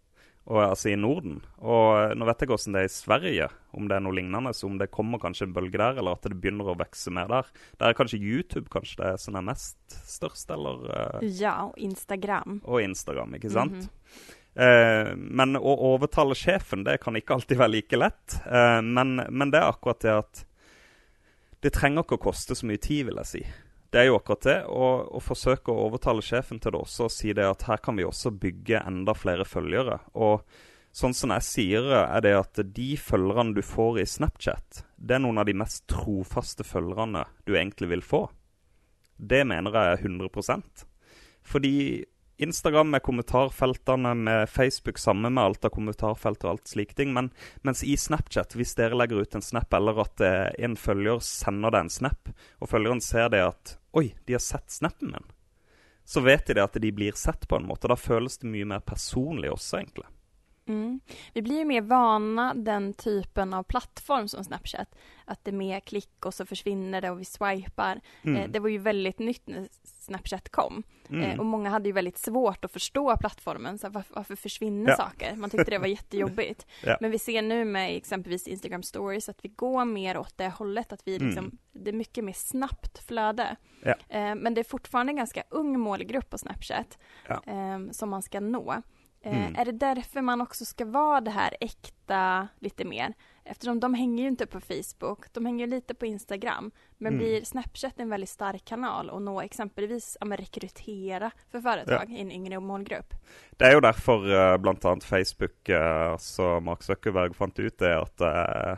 og, 0.45 0.59
altså 0.61 0.91
i 0.91 0.97
Norden. 0.99 1.39
Og 1.65 1.87
eh, 1.97 2.13
nå 2.17 2.27
vet 2.27 2.43
jeg 2.43 2.51
hvordan 2.51 2.75
det 2.75 2.83
er 2.83 2.89
i 2.89 2.93
Sverige, 2.93 3.47
om 3.75 3.89
det 3.89 3.97
er 3.97 4.03
noe 4.05 4.15
lignende. 4.15 4.53
Så 4.53 4.69
om 4.69 4.77
det 4.77 4.91
kommer 4.93 5.21
kanskje 5.21 5.47
en 5.49 5.55
bølge 5.55 5.79
der, 5.81 5.97
eller 6.01 6.17
at 6.17 6.27
det 6.27 6.37
begynner 6.37 6.69
å 6.69 6.77
vokse 6.77 7.13
mer 7.13 7.31
der. 7.31 7.49
Der 7.81 7.89
er 7.89 7.97
kanskje 7.97 8.21
YouTube 8.21 8.69
kanskje 8.73 9.01
det 9.01 9.13
som 9.23 9.37
er 9.39 9.47
mest 9.47 9.97
størst, 10.05 10.51
eller? 10.53 10.85
Uh, 10.85 11.25
ja, 11.25 11.57
og 11.65 11.79
Instagram. 11.81 12.59
Og 12.63 12.83
Instagram, 12.85 13.39
ikke 13.39 13.53
sant. 13.53 13.73
Mm 13.73 13.87
-hmm. 13.87 14.41
Uh, 14.59 15.11
men 15.15 15.59
å 15.59 15.75
overtale 15.91 16.37
sjefen, 16.37 16.83
det 16.87 16.99
kan 17.03 17.15
ikke 17.17 17.37
alltid 17.37 17.61
være 17.61 17.73
like 17.77 17.99
lett. 17.99 18.39
Uh, 18.47 18.81
men, 18.81 19.19
men 19.29 19.53
det 19.53 19.61
er 19.61 19.69
akkurat 19.69 20.01
det 20.03 20.15
at 20.15 20.43
det 21.65 21.73
trenger 21.73 22.05
ikke 22.05 22.19
å 22.19 22.25
koste 22.27 22.57
så 22.57 22.67
mye 22.69 22.81
tid, 22.81 23.07
vil 23.07 23.21
jeg 23.23 23.31
si. 23.31 23.43
Det 23.89 24.01
er 24.01 24.09
jo 24.09 24.17
akkurat 24.19 24.45
det. 24.45 24.57
å 24.67 25.19
forsøke 25.23 25.71
å 25.71 25.85
overtale 25.87 26.23
sjefen 26.25 26.59
til 26.59 26.75
det 26.75 26.81
også 26.83 27.07
og 27.07 27.13
si 27.15 27.33
det 27.33 27.45
at 27.47 27.63
her 27.69 27.79
kan 27.81 27.95
vi 27.95 28.03
også 28.05 28.33
bygge 28.35 28.81
enda 28.83 29.15
flere 29.15 29.45
følgere. 29.47 30.01
Og 30.19 30.43
sånn 30.95 31.15
som 31.15 31.31
jeg 31.31 31.45
sier, 31.47 31.87
er 32.03 32.23
det 32.25 32.33
at 32.37 32.59
de 32.75 32.89
følgerne 32.99 33.55
du 33.55 33.61
får 33.65 34.01
i 34.03 34.07
Snapchat, 34.09 34.83
det 34.95 35.17
er 35.17 35.23
noen 35.23 35.39
av 35.39 35.47
de 35.47 35.55
mest 35.57 35.85
trofaste 35.91 36.67
følgerne 36.67 37.23
du 37.47 37.55
egentlig 37.55 37.93
vil 37.93 38.03
få. 38.03 38.25
Det 39.15 39.45
mener 39.47 39.71
jeg 39.71 39.95
er 39.95 40.03
100 40.11 40.85
Fordi 41.43 41.75
Instagram 42.37 42.89
med 42.91 43.03
kommentarfeltene, 43.03 44.13
med 44.13 44.49
Facebook 44.49 44.97
sammen 44.97 45.33
med 45.33 45.43
alt 45.43 45.65
av 45.65 45.71
kommentarfelt 45.75 46.43
og 46.43 46.49
alt 46.49 46.67
slike 46.67 46.97
ting. 46.97 47.13
Men 47.15 47.29
mens 47.63 47.83
i 47.83 47.95
Snapchat, 47.97 48.57
hvis 48.59 48.75
dere 48.75 48.97
legger 48.99 49.23
ut 49.23 49.37
en 49.37 49.45
snap, 49.45 49.73
eller 49.73 50.01
at 50.03 50.23
eh, 50.23 50.49
en 50.67 50.75
følger 50.79 51.23
sender 51.23 51.71
deg 51.71 51.85
en 51.85 51.95
snap, 51.95 52.33
og 52.59 52.71
følgeren 52.71 53.03
ser 53.03 53.31
det 53.31 53.45
at 53.45 53.77
Oi, 53.95 54.09
de 54.27 54.35
har 54.35 54.43
sett 54.43 54.67
snappen 54.67 55.13
min. 55.13 55.29
Så 56.03 56.19
vet 56.21 56.43
de 56.47 56.57
det 56.57 56.65
at 56.65 56.75
de 56.83 56.91
blir 56.91 57.15
sett 57.15 57.47
på 57.47 57.55
en 57.55 57.69
måte. 57.69 57.87
Da 57.87 57.95
føles 57.95 58.35
det 58.41 58.51
mye 58.51 58.67
mer 58.67 58.83
personlig 58.83 59.53
også, 59.53 59.79
egentlig. 59.79 60.09
Mm. 60.67 60.99
Vi 61.33 61.41
blir 61.41 61.57
ju 61.57 61.65
mer 61.65 61.81
vana 61.81 62.53
den 62.53 62.93
typen 62.93 63.53
av 63.53 63.63
plattform 63.63 64.27
som 64.27 64.43
Snapchat. 64.43 64.95
Att 65.25 65.45
det 65.45 65.51
är 65.51 65.55
mer 65.55 65.79
klick 65.79 66.25
och 66.25 66.33
så 66.33 66.45
försvinner 66.45 67.01
det 67.01 67.09
och 67.09 67.19
vi 67.19 67.25
swipar. 67.25 68.01
Mm. 68.21 68.41
Eh, 68.41 68.49
det 68.49 68.59
var 68.59 68.69
ju 68.69 68.77
väldigt 68.77 69.19
nytt 69.19 69.47
när 69.47 69.67
Snapchat 69.83 70.49
kom. 70.49 70.83
Mm. 71.09 71.21
Eh, 71.23 71.39
och 71.39 71.45
många 71.45 71.69
hade 71.69 71.89
ju 71.89 71.93
väldigt 71.93 72.17
svårt 72.17 72.65
att 72.65 72.71
förstå 72.71 73.17
plattformen. 73.17 73.77
Så 73.77 73.89
varför, 73.89 74.15
varför 74.15 74.35
försvinner 74.35 74.89
ja. 74.89 74.97
saker? 74.97 75.35
Man 75.35 75.49
tyckte 75.49 75.71
det 75.71 75.77
var 75.77 75.87
jättejobbigt. 75.97 76.65
ja. 76.83 76.97
Men 77.01 77.11
vi 77.11 77.19
ser 77.19 77.41
nu 77.41 77.65
med 77.65 77.95
exempelvis 77.95 78.47
Instagram 78.47 78.83
stories 78.83 79.29
att 79.29 79.45
vi 79.45 79.49
går 79.49 79.85
mer 79.85 80.17
åt 80.17 80.37
det 80.37 80.49
hållet. 80.49 80.93
Att 80.93 81.01
vi 81.05 81.15
mm. 81.15 81.27
liksom, 81.27 81.57
det 81.71 81.89
är 81.89 81.93
mycket 81.93 82.23
mer 82.23 82.33
snabbt 82.33 82.97
flöde. 82.97 83.55
Ja. 83.81 83.95
Eh, 84.09 84.35
men 84.35 84.53
det 84.53 84.61
är 84.61 84.69
fortfarande 84.69 85.11
en 85.11 85.17
ganska 85.17 85.43
ung 85.49 85.79
målgrupp 85.79 86.29
på 86.29 86.37
Snapchat 86.37 86.97
eh, 87.27 87.91
som 87.91 88.09
man 88.09 88.21
ska 88.21 88.39
nå. 88.39 88.81
Eh, 89.25 89.37
mm. 89.37 89.55
Är 89.55 89.65
det 89.65 89.71
därför 89.71 90.21
man 90.21 90.41
också 90.41 90.65
ska 90.65 90.85
vara 90.85 91.21
det 91.21 91.31
här 91.31 91.55
äkta 91.59 92.47
lite 92.59 92.85
mer? 92.85 93.13
Eftersom 93.43 93.79
de 93.79 93.93
hänger 93.93 94.23
ju 94.23 94.29
inte 94.29 94.45
på 94.45 94.59
Facebook, 94.59 95.33
de 95.33 95.45
hänger 95.45 95.67
lite 95.67 95.93
på 95.93 96.05
Instagram. 96.05 96.71
Men 96.97 97.13
mm. 97.13 97.17
blir 97.17 97.45
Snapchat 97.45 97.99
en 97.99 98.09
väldigt 98.09 98.29
stark 98.29 98.65
kanal 98.65 99.09
och 99.09 99.21
nå 99.21 99.41
exempelvis 99.41 100.17
ja, 100.21 100.27
rekrytera 100.27 101.31
för 101.51 101.61
företag 101.61 102.05
ja. 102.09 102.15
i 102.17 102.21
en 102.21 102.31
yngre 102.31 102.59
målgrupp? 102.59 103.13
Det 103.51 103.65
är 103.65 103.73
ju 103.73 103.81
därför 103.81 104.33
uh, 104.33 104.57
bland 104.57 104.85
annat 104.85 105.03
Facebook, 105.03 105.65
som 105.65 106.11
alltså 106.11 106.59
Mark 106.59 106.83
Zuckerberg 106.83 107.33
fant 107.33 107.59
ut 107.59 107.77
det 107.77 108.01
att 108.01 108.21
uh, 108.21 108.27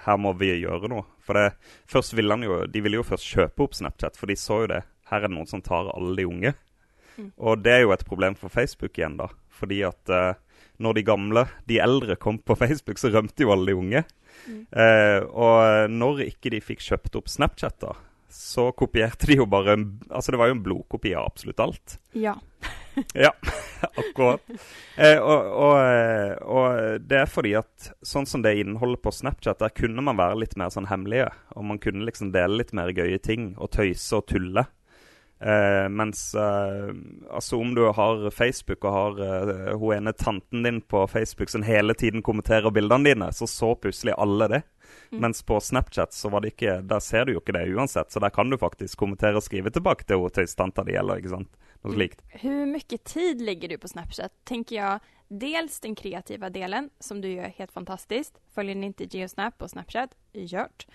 här 0.03 0.17
må 0.17 0.33
vi 0.33 0.59
göra 0.59 0.87
något. 0.87 1.07
För 1.19 1.33
det, 1.33 1.53
först 1.85 2.13
ville 2.13 2.33
han 2.33 2.43
ju, 2.43 2.67
de 2.67 2.81
ville 2.81 2.97
ju 2.97 3.03
först 3.03 3.23
köpa 3.23 3.63
upp 3.63 3.75
Snapchat, 3.75 4.17
för 4.17 4.27
de 4.27 4.35
såg 4.35 4.61
ju 4.61 4.67
det. 4.67 4.83
Här 5.05 5.17
är 5.17 5.27
det 5.27 5.35
någon 5.35 5.47
som 5.47 5.61
tar 5.61 5.89
alla 5.89 6.15
de 6.15 6.25
unge. 6.25 6.53
Mm. 7.17 7.31
Og 7.37 7.57
det 7.57 7.71
er 7.73 7.79
jo 7.81 7.91
et 7.91 8.05
problem 8.05 8.35
for 8.35 8.49
Facebook 8.49 8.97
igjen, 8.97 9.17
da. 9.17 9.27
Fordi 9.57 9.81
at 9.87 10.13
uh, 10.13 10.33
når 10.83 10.99
de 10.99 11.05
gamle, 11.07 11.45
de 11.69 11.81
eldre, 11.83 12.17
kom 12.21 12.39
på 12.39 12.57
Facebook, 12.61 13.01
så 13.01 13.11
rømte 13.13 13.45
jo 13.45 13.53
alle 13.55 13.71
de 13.71 13.77
unge. 13.77 14.03
Mm. 14.47 14.65
Uh, 14.71 15.21
og 15.33 15.93
når 15.93 16.27
ikke 16.29 16.53
de 16.53 16.63
fikk 16.63 16.85
kjøpt 16.85 17.17
opp 17.19 17.31
Snapchat, 17.31 17.79
da, 17.83 17.95
så 18.29 18.69
kopierte 18.71 19.29
de 19.29 19.39
jo 19.39 19.47
bare 19.49 19.77
Altså, 20.09 20.31
det 20.31 20.39
var 20.39 20.51
jo 20.51 20.57
en 20.57 20.63
blodkopi 20.63 21.13
av 21.15 21.31
absolutt 21.31 21.63
alt. 21.63 21.97
Ja. 22.13 22.35
ja, 23.13 23.31
akkurat. 23.95 24.41
Eh, 24.97 25.19
og, 25.21 25.49
og, 25.53 25.75
og, 26.49 27.01
det 27.07 27.19
er 27.21 27.29
fordi 27.29 27.53
at 27.59 27.91
sånn 28.05 28.25
som 28.29 28.41
det 28.41 28.55
innholdet 28.61 29.03
på 29.05 29.13
Snapchat, 29.13 29.61
der 29.61 29.73
kunne 29.75 30.03
man 30.03 30.17
være 30.19 30.39
litt 30.43 30.57
mer 30.59 30.73
sånn 30.73 30.89
hemmelige. 30.89 31.29
Og 31.55 31.67
man 31.71 31.81
kunne 31.81 32.07
liksom 32.07 32.33
dele 32.35 32.61
litt 32.61 32.73
mer 32.77 32.93
gøye 32.95 33.19
ting, 33.21 33.51
og 33.61 33.71
tøyse 33.77 34.17
og 34.17 34.27
tulle. 34.31 34.65
Uh, 35.37 35.89
mens 35.89 36.35
eh, 36.35 36.87
altså 37.29 37.59
om 37.61 37.75
du 37.75 37.83
har 37.93 38.29
Facebook 38.33 38.85
og 38.89 38.93
har 38.93 39.19
eh, 39.21 39.75
hun 39.77 39.93
ene 39.93 40.13
tanten 40.17 40.63
din 40.65 40.79
på 40.81 41.03
Facebook 41.07 41.51
som 41.53 41.61
hele 41.61 41.93
tiden 41.93 42.23
kommenterer 42.25 42.73
bildene 42.73 43.05
dine, 43.05 43.27
så 43.33 43.45
så 43.47 43.75
plutselig 43.75 44.15
alle 44.17 44.47
det. 44.47 44.61
Mm. 45.11 45.19
Mens 45.21 45.43
på 45.45 45.59
Snapchat 45.61 46.13
så 46.13 46.31
var 46.33 46.41
det 46.41 46.55
ikke, 46.55 46.79
der 46.81 46.99
ser 46.99 47.25
du 47.25 47.35
jo 47.35 47.43
ikke 47.43 47.53
det 47.53 47.67
uansett, 47.69 48.09
så 48.11 48.19
der 48.23 48.33
kan 48.33 48.49
du 48.49 48.57
faktisk 48.57 48.97
kommentere 48.97 49.37
og 49.37 49.45
skrive 49.45 49.69
tilbake 49.69 50.07
til 50.09 50.25
tøystanta 50.33 50.83
di 50.87 50.97
eller 50.97 51.21
ikke 51.21 51.35
sant. 51.35 51.53
Noe 51.85 51.93
slikt. 51.93 52.23
Hvor 52.41 52.65
mye 52.73 52.97
tid 53.05 53.45
legger 53.45 53.69
du 53.69 53.77
på 53.77 53.91
Snapchat? 53.93 54.33
Tenker 54.49 54.75
jeg 54.79 55.13
dels 55.27 55.79
den 55.79 55.95
kreativa 55.95 56.49
delen 56.49 56.89
som 56.99 57.21
du 57.21 57.27
gjør 57.27 57.53
helt 57.57 57.71
fantastisk. 57.71 58.33
Följer 58.53 58.75
ni 58.75 58.85
inte 58.85 59.17
Geosnap 59.17 59.57
på 59.57 59.67
Snapchat? 59.67 60.15
Gjort. 60.33 60.87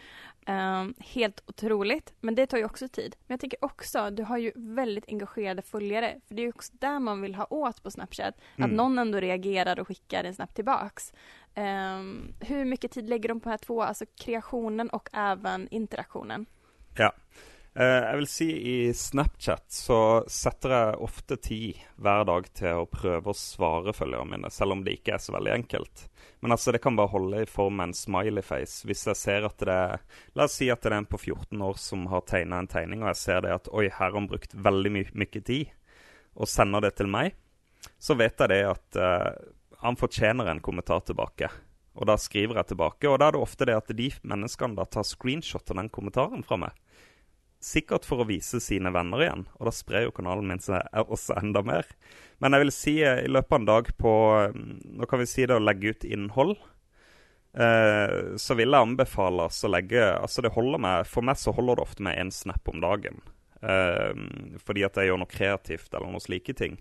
Um, 0.47 0.95
helt 0.99 1.43
otroligt, 1.47 2.13
men 2.21 2.35
det 2.35 2.47
tar 2.47 2.59
ju 2.59 2.65
också 2.65 2.89
tid. 2.89 3.17
Men 3.27 3.35
jag 3.35 3.41
tänker 3.41 3.65
också, 3.65 4.11
du 4.11 4.23
har 4.23 4.39
ju 4.39 4.53
väldigt 4.55 5.05
engagerade 5.09 5.63
följare, 5.63 6.21
för 6.29 6.35
det 6.35 6.43
är 6.43 6.45
ju 6.45 6.51
också 6.51 6.73
där 6.79 6.99
man 6.99 7.23
vill 7.23 7.35
ha 7.35 7.47
åt 7.51 7.83
på 7.83 7.91
Snapchat, 7.91 8.35
mm. 8.57 8.71
att 8.71 8.77
någon 8.77 8.99
ändå 8.99 9.21
reagerar 9.21 9.81
och 9.81 9.89
skickar 9.89 10.25
en 10.25 10.35
snap 10.35 10.55
tillbaks. 10.55 11.13
Um, 11.57 12.35
hur 12.41 12.65
mycket 12.65 12.91
tid 12.91 13.09
lägger 13.09 13.29
de 13.29 13.41
på 13.41 13.45
de 13.45 13.51
här 13.51 13.59
två, 13.59 13.83
alltså 13.83 14.05
kreationen 14.17 14.91
och 14.91 15.09
även 15.13 15.69
interaktionen? 15.69 16.47
Ja. 16.97 17.13
Uh, 17.73 18.05
jeg 18.05 18.17
vil 18.19 18.27
si 18.29 18.47
i 18.53 18.79
Snapchat 18.93 19.65
så 19.73 19.99
setter 20.29 20.75
jeg 20.77 20.99
ofte 21.07 21.39
tid 21.41 21.79
hver 21.97 22.27
dag 22.29 22.51
til 22.53 22.83
å 22.83 22.89
prøve 22.91 23.33
å 23.33 23.37
svare 23.39 23.95
følgerne 23.97 24.35
mine, 24.35 24.51
selv 24.53 24.77
om 24.77 24.83
det 24.85 24.99
ikke 24.99 25.15
er 25.17 25.23
så 25.25 25.33
veldig 25.33 25.55
enkelt. 25.55 26.03
Men 26.45 26.53
altså, 26.53 26.75
det 26.75 26.83
kan 26.85 26.99
bare 26.99 27.15
holde 27.15 27.41
i 27.41 27.49
form 27.49 27.81
av 27.81 27.89
en 27.89 27.97
smiley-face. 27.97 28.83
Hvis 28.85 29.07
jeg 29.09 29.17
ser 29.17 29.49
at 29.49 29.65
det 29.65 29.73
er 29.73 30.05
La 30.37 30.45
oss 30.45 30.59
si 30.61 30.69
at 30.75 30.85
det 30.85 30.91
er 30.91 30.99
en 30.99 31.09
på 31.09 31.21
14 31.23 31.65
år 31.65 31.81
som 31.81 32.05
har 32.13 32.27
tegna 32.29 32.61
en 32.61 32.69
tegning, 32.69 33.05
og 33.05 33.13
jeg 33.15 33.23
ser 33.23 33.45
det 33.47 33.57
at 33.57 33.73
oi, 33.73 33.87
her 33.87 33.97
har 34.11 34.19
han 34.19 34.29
brukt 34.29 34.53
veldig 34.53 34.93
my 34.93 35.07
mye 35.23 35.41
tid, 35.41 35.73
og 36.37 36.51
sender 36.51 36.85
det 36.85 36.97
til 37.01 37.09
meg, 37.13 37.37
så 37.97 38.19
vet 38.19 38.37
jeg 38.37 38.53
det 38.53 38.63
at 38.69 39.01
uh, 39.01 39.33
han 39.81 39.97
fortjener 39.97 40.51
en 40.51 40.61
kommentar 40.65 41.01
tilbake. 41.09 41.49
Og 41.97 42.09
da 42.09 42.17
skriver 42.21 42.61
jeg 42.61 42.73
tilbake, 42.73 43.09
og 43.09 43.21
da 43.21 43.31
er 43.31 43.37
det 43.37 43.43
ofte 43.45 43.69
det 43.69 43.77
at 43.77 43.97
de 43.97 44.09
menneskene 44.25 44.77
da 44.77 44.85
tar 44.89 45.09
screenshot 45.09 45.73
av 45.73 45.81
den 45.81 45.93
kommentaren 45.93 46.45
fra 46.45 46.61
meg. 46.67 46.77
Sikkert 47.63 48.07
for 48.09 48.23
å 48.23 48.27
vise 48.27 48.59
sine 48.59 48.91
venner 48.91 49.23
igjen, 49.23 49.45
og 49.61 49.69
da 49.69 49.73
sprer 49.75 50.09
jo 50.09 50.15
kanalen 50.17 50.49
min 50.51 50.63
seg 50.63 50.83
også 50.99 51.37
enda 51.39 51.63
mer. 51.63 51.87
Men 52.43 52.57
jeg 52.57 52.65
vil 52.65 52.75
si 52.75 52.95
eh, 53.07 53.23
i 53.23 53.31
løpet 53.31 53.55
av 53.55 53.61
en 53.61 53.69
dag 53.69 53.91
på 54.03 54.15
mm, 54.51 54.73
Nå 54.99 55.07
kan 55.07 55.23
vi 55.23 55.29
si 55.31 55.47
det 55.47 55.55
å 55.55 55.63
legge 55.63 55.95
ut 55.95 56.07
innhold. 56.09 56.57
Eh, 57.55 58.35
så 58.43 58.59
vil 58.59 58.75
jeg 58.75 58.89
anbefale 58.89 59.47
oss 59.51 59.59
å 59.63 59.69
legge 59.69 60.01
Altså 60.01 60.41
det 60.41 60.55
holder 60.55 60.81
med 60.81 61.05
For 61.05 61.27
meg 61.27 61.37
så 61.37 61.53
holder 61.53 61.77
det 61.77 61.85
ofte 61.85 62.07
med 62.07 62.17
én 62.17 62.33
snap 62.35 62.71
om 62.73 62.83
dagen. 62.83 63.23
Eh, 63.63 64.13
fordi 64.59 64.87
at 64.89 64.99
jeg 64.99 65.13
gjør 65.13 65.23
noe 65.23 65.31
kreativt 65.31 65.95
eller 65.95 66.11
noe 66.11 66.25
slike 66.25 66.57
ting. 66.59 66.81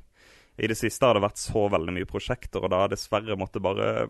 I 0.57 0.69
det 0.71 0.79
siste 0.81 1.05
har 1.05 1.17
det 1.17 1.25
vært 1.27 1.41
så 1.41 1.67
veldig 1.71 1.93
mye 1.95 2.09
prosjekter, 2.09 2.61
og 2.63 2.73
da 2.73 2.81
har 2.81 2.89
jeg 2.89 2.97
dessverre 2.97 3.37
måtte 3.39 3.61
bare 3.63 4.09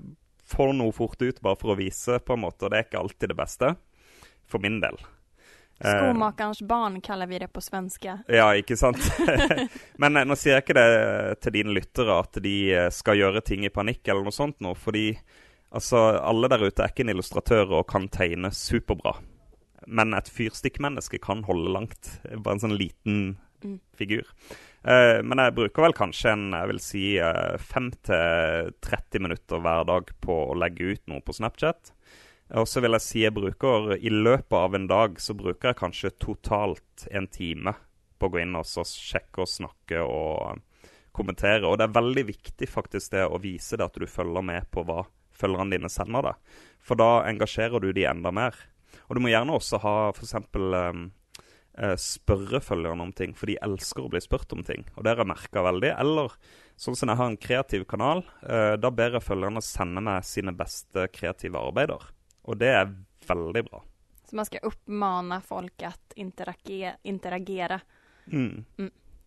få 0.52 0.72
noe 0.76 0.96
fort 0.96 1.22
ut 1.22 1.40
bare 1.44 1.60
for 1.60 1.74
å 1.74 1.80
vise, 1.80 2.18
på 2.20 2.36
en 2.36 2.46
måte. 2.48 2.66
Og 2.66 2.72
det 2.72 2.80
er 2.80 2.88
ikke 2.88 3.04
alltid 3.04 3.32
det 3.32 3.40
beste. 3.40 3.76
For 4.50 4.64
min 4.64 4.80
del. 4.84 4.98
Eh, 5.84 5.98
Skomakerens 5.98 6.62
barn 6.62 7.02
kaller 7.02 7.28
vi 7.28 7.40
det 7.40 7.48
på 7.48 7.62
svenske. 7.62 8.18
Ja, 8.28 8.48
ikke 8.56 8.78
sant. 8.78 9.02
Men 10.02 10.18
eh, 10.18 10.28
nå 10.28 10.38
sier 10.38 10.60
jeg 10.60 10.66
ikke 10.66 10.78
det 10.78 11.42
til 11.42 11.56
dine 11.58 11.76
lyttere 11.76 12.20
at 12.22 12.42
de 12.44 12.56
eh, 12.76 12.90
skal 12.94 13.18
gjøre 13.18 13.42
ting 13.46 13.66
i 13.66 13.74
panikk 13.74 14.06
eller 14.08 14.28
noe 14.28 14.36
sånt 14.36 14.62
nå, 14.62 14.76
fordi 14.78 15.10
altså, 15.74 16.04
alle 16.22 16.52
der 16.52 16.68
ute 16.68 16.86
er 16.86 16.94
ikke 16.94 17.08
en 17.08 17.16
illustratør 17.16 17.80
og 17.80 17.88
kan 17.90 18.06
tegne 18.14 18.54
superbra. 18.54 19.16
Men 19.90 20.14
et 20.14 20.30
fyrstikkmenneske 20.30 21.18
kan 21.24 21.42
holde 21.48 21.74
langt. 21.74 22.12
Bare 22.30 22.60
en 22.60 22.62
sånn 22.68 22.78
liten 22.78 23.24
mm. 23.66 23.80
figur. 23.98 24.28
Uh, 24.82 25.22
men 25.26 25.38
jeg 25.42 25.54
bruker 25.58 25.84
vel 25.86 25.94
kanskje 25.94 26.32
en 26.34 26.54
jeg 26.54 26.70
vil 26.70 26.80
si, 26.82 27.02
uh, 27.22 27.58
5 27.58 27.90
30 28.06 29.22
minutter 29.22 29.62
hver 29.62 29.86
dag 29.90 30.14
på 30.22 30.38
å 30.52 30.56
legge 30.58 30.94
ut 30.94 31.04
noe 31.10 31.26
på 31.26 31.34
Snapchat. 31.38 31.94
Og 32.60 32.68
så 32.68 32.82
vil 32.84 32.98
jeg 32.98 33.06
si 33.06 33.22
jeg 33.24 33.36
bruker 33.36 33.94
i 33.96 34.12
løpet 34.12 34.58
av 34.58 34.76
en 34.76 34.88
dag 34.90 35.16
så 35.24 35.36
bruker 35.38 35.72
jeg 35.72 35.80
kanskje 35.80 36.12
totalt 36.20 37.06
en 37.12 37.30
time 37.32 37.74
på 38.20 38.28
å 38.28 38.34
gå 38.34 38.42
inn 38.42 38.58
og 38.60 38.68
sjekke 38.68 39.46
og 39.46 39.50
snakke 39.50 40.02
og 40.04 40.60
kommentere. 41.16 41.64
Og 41.68 41.80
det 41.80 41.88
er 41.88 41.96
veldig 41.96 42.26
viktig 42.28 42.68
faktisk 42.70 43.16
det 43.16 43.24
å 43.28 43.40
vise 43.42 43.80
det 43.80 43.88
at 43.88 43.98
du 43.98 44.08
følger 44.08 44.46
med 44.46 44.68
på 44.74 44.84
hva 44.88 45.06
følgerne 45.42 45.78
dine 45.78 45.92
sender 45.92 46.28
deg. 46.28 46.60
For 46.84 47.00
da 47.00 47.24
engasjerer 47.30 47.82
du 47.82 47.92
de 47.96 48.06
enda 48.10 48.34
mer. 48.36 48.58
Og 49.08 49.18
du 49.18 49.24
må 49.24 49.32
gjerne 49.32 49.56
også 49.56 49.82
ha 49.84 49.96
f.eks. 50.12 50.36
Um, 50.52 51.10
eh, 51.80 51.96
spørre 52.00 52.62
følgerne 52.64 53.08
om 53.08 53.14
ting, 53.16 53.34
for 53.38 53.50
de 53.50 53.60
elsker 53.64 54.06
å 54.06 54.12
bli 54.12 54.22
spurt 54.24 54.52
om 54.56 54.64
ting. 54.68 54.86
Og 54.96 55.04
det 55.04 55.14
har 55.14 55.24
jeg 55.24 55.32
merka 55.32 55.64
veldig. 55.66 55.94
Eller 56.04 56.36
sånn 56.80 56.98
som 57.00 57.12
jeg 57.12 57.20
har 57.20 57.32
en 57.32 57.44
kreativ 57.48 57.88
kanal, 57.90 58.26
eh, 58.44 58.76
da 58.80 58.92
ber 58.94 59.18
jeg 59.18 59.28
følgerne 59.28 59.64
sende 59.66 60.04
meg 60.04 60.28
sine 60.28 60.56
beste 60.56 61.08
kreative 61.16 61.60
arbeider. 61.60 62.12
Og 62.50 62.58
det 62.62 62.72
er 62.74 62.94
veldig 63.28 63.64
bra. 63.70 63.84
Så 64.28 64.38
man 64.40 64.48
skal 64.48 64.64
oppmane 64.70 65.42
folk 65.44 65.84
at 65.84 66.16
interagere, 66.16 66.96
interagere 67.04 67.82
Mm. 68.32 68.64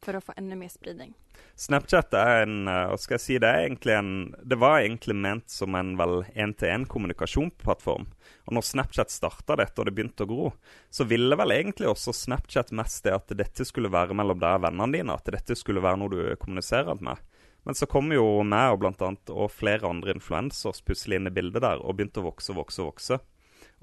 for 0.05 0.17
å 0.17 0.21
få 0.23 0.33
enda 0.37 0.57
mer 0.57 0.69
spridning. 0.69 1.15
Snapchat 1.57 2.15
er 2.15 2.43
en 2.45 2.69
eh, 2.69 2.87
hva 2.91 2.99
skal 3.01 3.17
jeg 3.17 3.23
si, 3.25 3.39
det 3.43 3.49
er 3.49 3.65
egentlig 3.67 3.95
en 3.97 4.35
Det 4.45 4.59
var 4.59 4.81
egentlig 4.81 5.17
ment 5.17 5.51
som 5.51 5.75
en 5.75 5.97
vel 5.99 6.25
én-til-én-kommunikasjonsplattform. 6.35 8.07
Og 8.47 8.55
når 8.55 8.67
Snapchat 8.69 9.11
starta 9.11 9.57
dette 9.57 9.81
og 9.81 9.89
det 9.89 9.95
begynte 9.97 10.27
å 10.27 10.31
gro, 10.31 10.53
så 10.91 11.07
ville 11.09 11.37
vel 11.37 11.55
egentlig 11.57 11.89
også 11.91 12.15
Snapchat 12.15 12.73
mest 12.73 13.05
det 13.05 13.15
at 13.15 13.37
dette 13.37 13.67
skulle 13.67 13.93
være 13.93 14.17
mellom 14.17 14.39
deg 14.39 14.59
og 14.59 14.67
vennene 14.67 14.99
dine. 14.99 15.17
At 15.17 15.31
dette 15.31 15.57
skulle 15.59 15.83
være 15.85 16.01
noe 16.01 16.13
du 16.13 16.37
kommuniserer 16.37 17.01
med. 17.01 17.19
Men 17.65 17.77
så 17.77 17.89
kom 17.89 18.13
jo 18.13 18.25
meg 18.45 18.75
og 18.75 18.83
blant 18.83 19.03
annet, 19.05 19.31
og 19.33 19.53
flere 19.53 19.89
andre 19.89 20.15
influensers 20.15 20.83
plutselig 20.85 21.21
inn 21.21 21.31
i 21.31 21.35
bildet 21.35 21.65
der 21.65 21.81
og 21.81 21.97
begynte 21.97 22.21
å 22.21 22.29
vokse 22.29 22.53
og 22.53 22.61
vokse 22.61 22.83
og 22.83 22.91
vokse. 22.93 23.21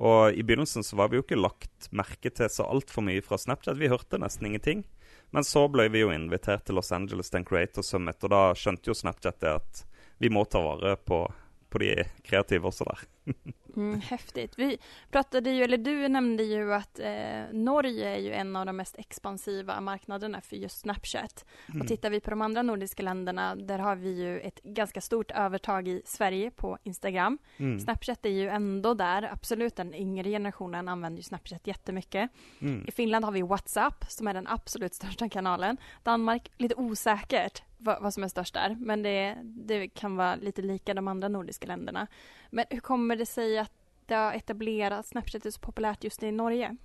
Og 0.01 0.37
i 0.37 0.43
begynnelsen 0.45 0.85
så 0.85 0.97
var 0.97 1.09
vi 1.09 1.19
jo 1.19 1.25
ikke 1.25 1.39
lagt 1.39 1.89
merke 1.93 2.31
til 2.33 2.49
så 2.49 2.65
altfor 2.69 3.05
mye 3.05 3.23
fra 3.25 3.39
Snapchat. 3.41 3.79
Vi 3.81 3.89
hørte 3.91 4.21
nesten 4.21 4.49
ingenting. 4.49 4.83
Men 5.31 5.45
så 5.47 5.65
ble 5.71 5.87
vi 5.91 6.03
jo 6.03 6.11
invitert 6.13 6.65
til 6.67 6.77
Los 6.77 6.91
Angeles 6.95 7.31
Den 7.33 7.45
Creator 7.47 7.85
Summit, 7.85 8.19
og 8.23 8.33
da 8.33 8.41
skjønte 8.57 8.91
jo 8.91 8.97
Snapchat 8.97 9.39
det 9.43 9.53
at 9.59 9.83
vi 10.21 10.29
må 10.29 10.43
ta 10.45 10.61
vare 10.63 10.97
på, 10.97 11.23
på 11.71 11.81
de 11.81 11.93
kreative 12.27 12.69
også 12.69 12.87
der. 12.89 13.05
Mm, 13.75 14.01
häftigt. 14.01 14.59
Vi 14.59 14.77
pratade 15.11 15.51
ju, 15.51 15.63
eller 15.63 15.77
du 15.77 16.07
nämnde 16.07 16.43
ju 16.43 16.73
att 16.73 16.99
eh, 16.99 17.43
Norge 17.51 18.09
är 18.15 18.19
ju 18.19 18.33
en 18.33 18.55
av 18.55 18.65
de 18.65 18.77
mest 18.77 18.95
expansiva 18.97 19.81
marknaderna 19.81 20.41
för 20.41 20.55
just 20.55 20.79
Snapchat. 20.79 21.45
Mm. 21.69 21.81
Och 21.81 21.87
tittar 21.87 22.09
vi 22.09 22.19
på 22.19 22.29
de 22.29 22.41
andra 22.41 22.61
nordiska 22.61 23.03
länderna, 23.03 23.55
där 23.55 23.79
har 23.79 23.95
vi 23.95 24.09
ju 24.09 24.39
ett 24.39 24.63
ganska 24.63 25.01
stort 25.01 25.31
övertag 25.31 25.87
i 25.87 26.01
Sverige 26.05 26.51
på 26.51 26.77
Instagram. 26.83 27.37
Mm. 27.57 27.79
Snapchat 27.79 28.25
är 28.25 28.29
ju 28.29 28.49
ändå 28.49 28.93
där, 28.93 29.29
absolut 29.33 29.75
den 29.75 29.93
yngre 29.93 30.29
generationen 30.29 30.87
använder 30.87 31.17
ju 31.17 31.23
Snapchat 31.23 31.67
jättemycket. 31.67 32.31
Mm. 32.59 32.85
I 32.87 32.91
Finland 32.91 33.25
har 33.25 33.31
vi 33.31 33.41
WhatsApp 33.41 34.05
som 34.07 34.27
är 34.27 34.33
den 34.33 34.47
absolut 34.47 34.93
största 34.93 35.29
kanalen. 35.29 35.77
Danmark, 36.03 36.51
lite 36.57 36.75
osäkert 36.75 37.63
vad, 37.83 38.13
som 38.13 38.23
är 38.23 38.27
störst 38.27 38.53
där, 38.53 38.77
men 38.79 39.03
det, 39.03 39.37
det 39.43 39.87
kan 39.87 40.15
vara 40.15 40.35
lite 40.35 40.61
lika 40.61 40.93
de 40.93 41.07
andra 41.07 41.27
nordiska 41.27 41.67
länderna. 41.67 42.07
Men 42.49 42.65
hur 42.69 42.79
kommer 42.79 43.15
det 43.15 43.25
sig 43.25 43.59
att 43.59 43.71
det 44.05 44.15
har 44.15 44.33
etablerat 44.33 45.05
Snapchat 45.05 45.45
är 45.45 45.51
så 45.51 45.59
populärt 45.59 46.03
just 46.03 46.23
i 46.23 46.31
Norge? 46.31 46.75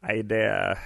Nei, 0.00 0.22
det, 0.22 0.78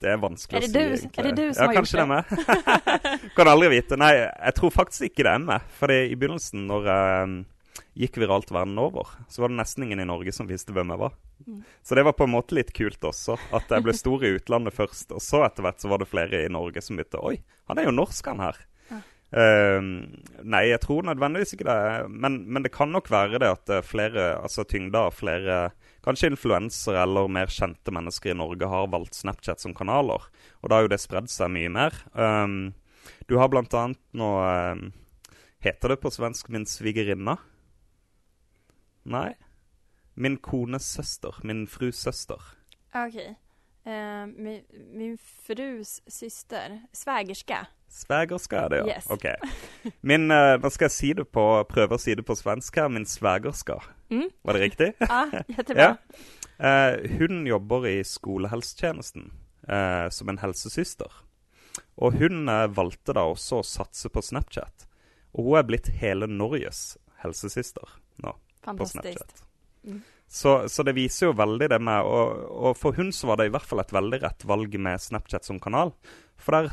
det 0.00 0.14
er 0.14 0.20
vanskelig 0.20 0.62
Er 0.62 0.68
det 0.72 0.84
å 0.92 0.96
si, 0.96 1.02
du- 1.02 1.02
egentlig. 1.02 1.18
er 1.18 1.28
det 1.28 1.46
du 1.48 1.54
som 1.54 1.62
ja, 1.62 1.66
har 1.66 1.74
gjort 1.74 1.90
det? 1.92 1.98
Ja, 1.98 2.06
kanskje 2.06 2.62
det? 2.66 2.68
er 2.72 3.10
meg. 3.20 3.32
kan 3.36 3.50
aldri 3.52 3.68
vite. 3.74 3.98
Nei, 4.00 4.12
jeg 4.16 4.54
tror 4.56 4.72
faktisk 4.72 5.10
ikke 5.10 5.26
det 5.26 5.34
er 5.34 5.44
meg. 5.44 5.66
For 5.76 5.92
i 5.92 6.14
begynnelsen, 6.16 6.64
når 6.70 6.88
jeg 6.88 7.34
gikk 8.06 8.16
viralt 8.22 8.50
verden 8.52 8.80
over, 8.80 9.12
så 9.28 9.44
var 9.44 9.52
det 9.52 9.60
nesten 9.60 9.84
ingen 9.84 10.00
i 10.00 10.08
Norge 10.08 10.32
som 10.32 10.48
visste 10.48 10.72
hvem 10.72 10.94
jeg 10.94 11.02
var. 11.04 11.16
Mm. 11.44 11.60
Så 11.84 11.98
det 11.98 12.06
var 12.08 12.16
på 12.16 12.24
en 12.24 12.32
måte 12.32 12.56
litt 12.56 12.72
kult 12.76 13.04
også, 13.04 13.36
at 13.52 13.68
jeg 13.68 13.84
ble 13.84 13.94
stor 13.96 14.24
i 14.24 14.32
utlandet 14.38 14.76
først. 14.76 15.12
Og 15.12 15.20
så 15.24 15.42
etter 15.46 15.66
hvert 15.66 15.82
så 15.82 15.92
var 15.92 16.00
det 16.02 16.08
flere 16.08 16.44
i 16.46 16.52
Norge 16.52 16.82
som 16.84 16.96
begynte 16.96 17.20
Oi, 17.20 17.36
han 17.68 17.80
er 17.80 17.88
jo 17.88 17.94
norsk, 17.96 18.32
han 18.32 18.40
her. 18.44 18.60
Ja. 19.32 19.42
Eh, 19.42 19.84
nei, 20.44 20.62
jeg 20.68 20.80
tror 20.82 21.06
nødvendigvis 21.08 21.54
ikke 21.56 21.68
det. 21.68 22.08
Men, 22.12 22.42
men 22.52 22.64
det 22.64 22.72
kan 22.74 22.92
nok 22.92 23.10
være 23.12 23.40
det 23.40 23.48
at 23.48 23.72
eh, 23.72 23.84
flere, 23.86 24.34
altså 24.42 24.66
tyngder 24.68 25.14
flere 25.14 25.62
Kanskje 26.02 26.32
influensere 26.32 26.98
eller 27.04 27.28
mer 27.30 27.46
kjente 27.46 27.92
mennesker 27.94 28.32
i 28.32 28.34
Norge 28.34 28.66
har 28.66 28.88
valgt 28.90 29.14
Snapchat 29.14 29.62
som 29.62 29.74
kanaler. 29.74 30.24
Og 30.58 30.70
da 30.70 30.80
har 30.80 30.88
jo 30.88 30.90
det 30.90 30.98
spredd 30.98 31.30
seg 31.30 31.52
mye 31.54 31.70
mer. 31.70 31.94
Um, 32.18 32.72
du 33.30 33.36
har 33.38 33.52
blant 33.52 33.74
annet 33.78 34.00
nå 34.18 34.32
um, 34.42 34.88
Heter 35.62 35.94
det 35.94 36.00
på 36.02 36.10
svensk 36.10 36.48
'min 36.50 36.66
svigerinne'? 36.66 37.36
Nei. 39.06 39.30
Min 40.14 40.36
kones 40.42 40.90
søster. 40.90 41.38
Min 41.46 41.68
frus 41.70 42.02
søster. 42.02 42.42
Okej. 42.90 43.36
Eh, 43.84 44.26
min, 44.26 44.62
min 44.92 45.18
frus 45.18 46.02
syster, 46.06 46.80
svägerska. 46.92 47.66
Svägerska 47.88 48.60
er 48.60 48.68
det, 48.68 48.76
ja. 48.76 48.86
Yes. 48.86 49.10
Ok. 49.10 49.24
Min, 50.00 50.30
eh, 50.30 50.54
nå 50.62 50.70
skal 50.70 50.86
jeg 50.86 50.94
si 50.94 51.10
det 51.18 51.26
på, 51.28 51.42
prøve 51.68 51.98
å 51.98 52.00
si 52.00 52.14
det 52.16 52.24
på 52.24 52.36
svensk 52.38 52.78
her. 52.78 52.88
Min 52.88 53.04
svägerska. 53.06 53.80
Mm. 54.08 54.30
Var 54.42 54.56
det 54.56 54.62
riktig? 54.62 54.88
Ja, 55.00 55.42
jättebra. 55.48 55.96
Eh, 56.62 57.10
hun 57.18 57.42
jobber 57.46 57.86
i 57.90 57.98
skolehelsetjenesten 58.06 59.32
eh, 59.68 60.08
som 60.08 60.30
en 60.30 60.38
helsesyster. 60.38 61.10
Og 62.00 62.16
hun 62.22 62.48
eh, 62.48 62.68
valgte 62.72 63.16
da 63.18 63.26
også 63.28 63.60
å 63.60 63.66
satse 63.66 64.08
på 64.08 64.22
Snapchat. 64.22 64.86
Og 65.34 65.50
hun 65.50 65.58
er 65.60 65.68
blitt 65.68 65.90
hele 66.00 66.30
Norges 66.30 66.96
helsesyster 67.24 67.98
nå 68.22 68.36
på 68.62 68.70
Fantastiskt. 68.70 69.02
Snapchat. 69.02 69.44
Mm. 69.82 70.02
Så, 70.32 70.68
så 70.68 70.80
det 70.82 70.94
viser 70.96 71.26
jo 71.28 71.36
veldig 71.36 71.66
det 71.68 71.78
med 71.84 72.06
og, 72.08 72.44
og 72.56 72.76
for 72.80 72.96
hun 72.96 73.10
så 73.12 73.28
var 73.28 73.36
det 73.36 73.50
i 73.50 73.52
hvert 73.52 73.66
fall 73.68 73.82
et 73.82 73.90
veldig 73.92 74.22
rett 74.22 74.46
valg 74.48 74.78
med 74.80 75.02
Snapchat 75.04 75.44
som 75.44 75.58
kanal. 75.60 75.92
For 76.40 76.56
der 76.56 76.70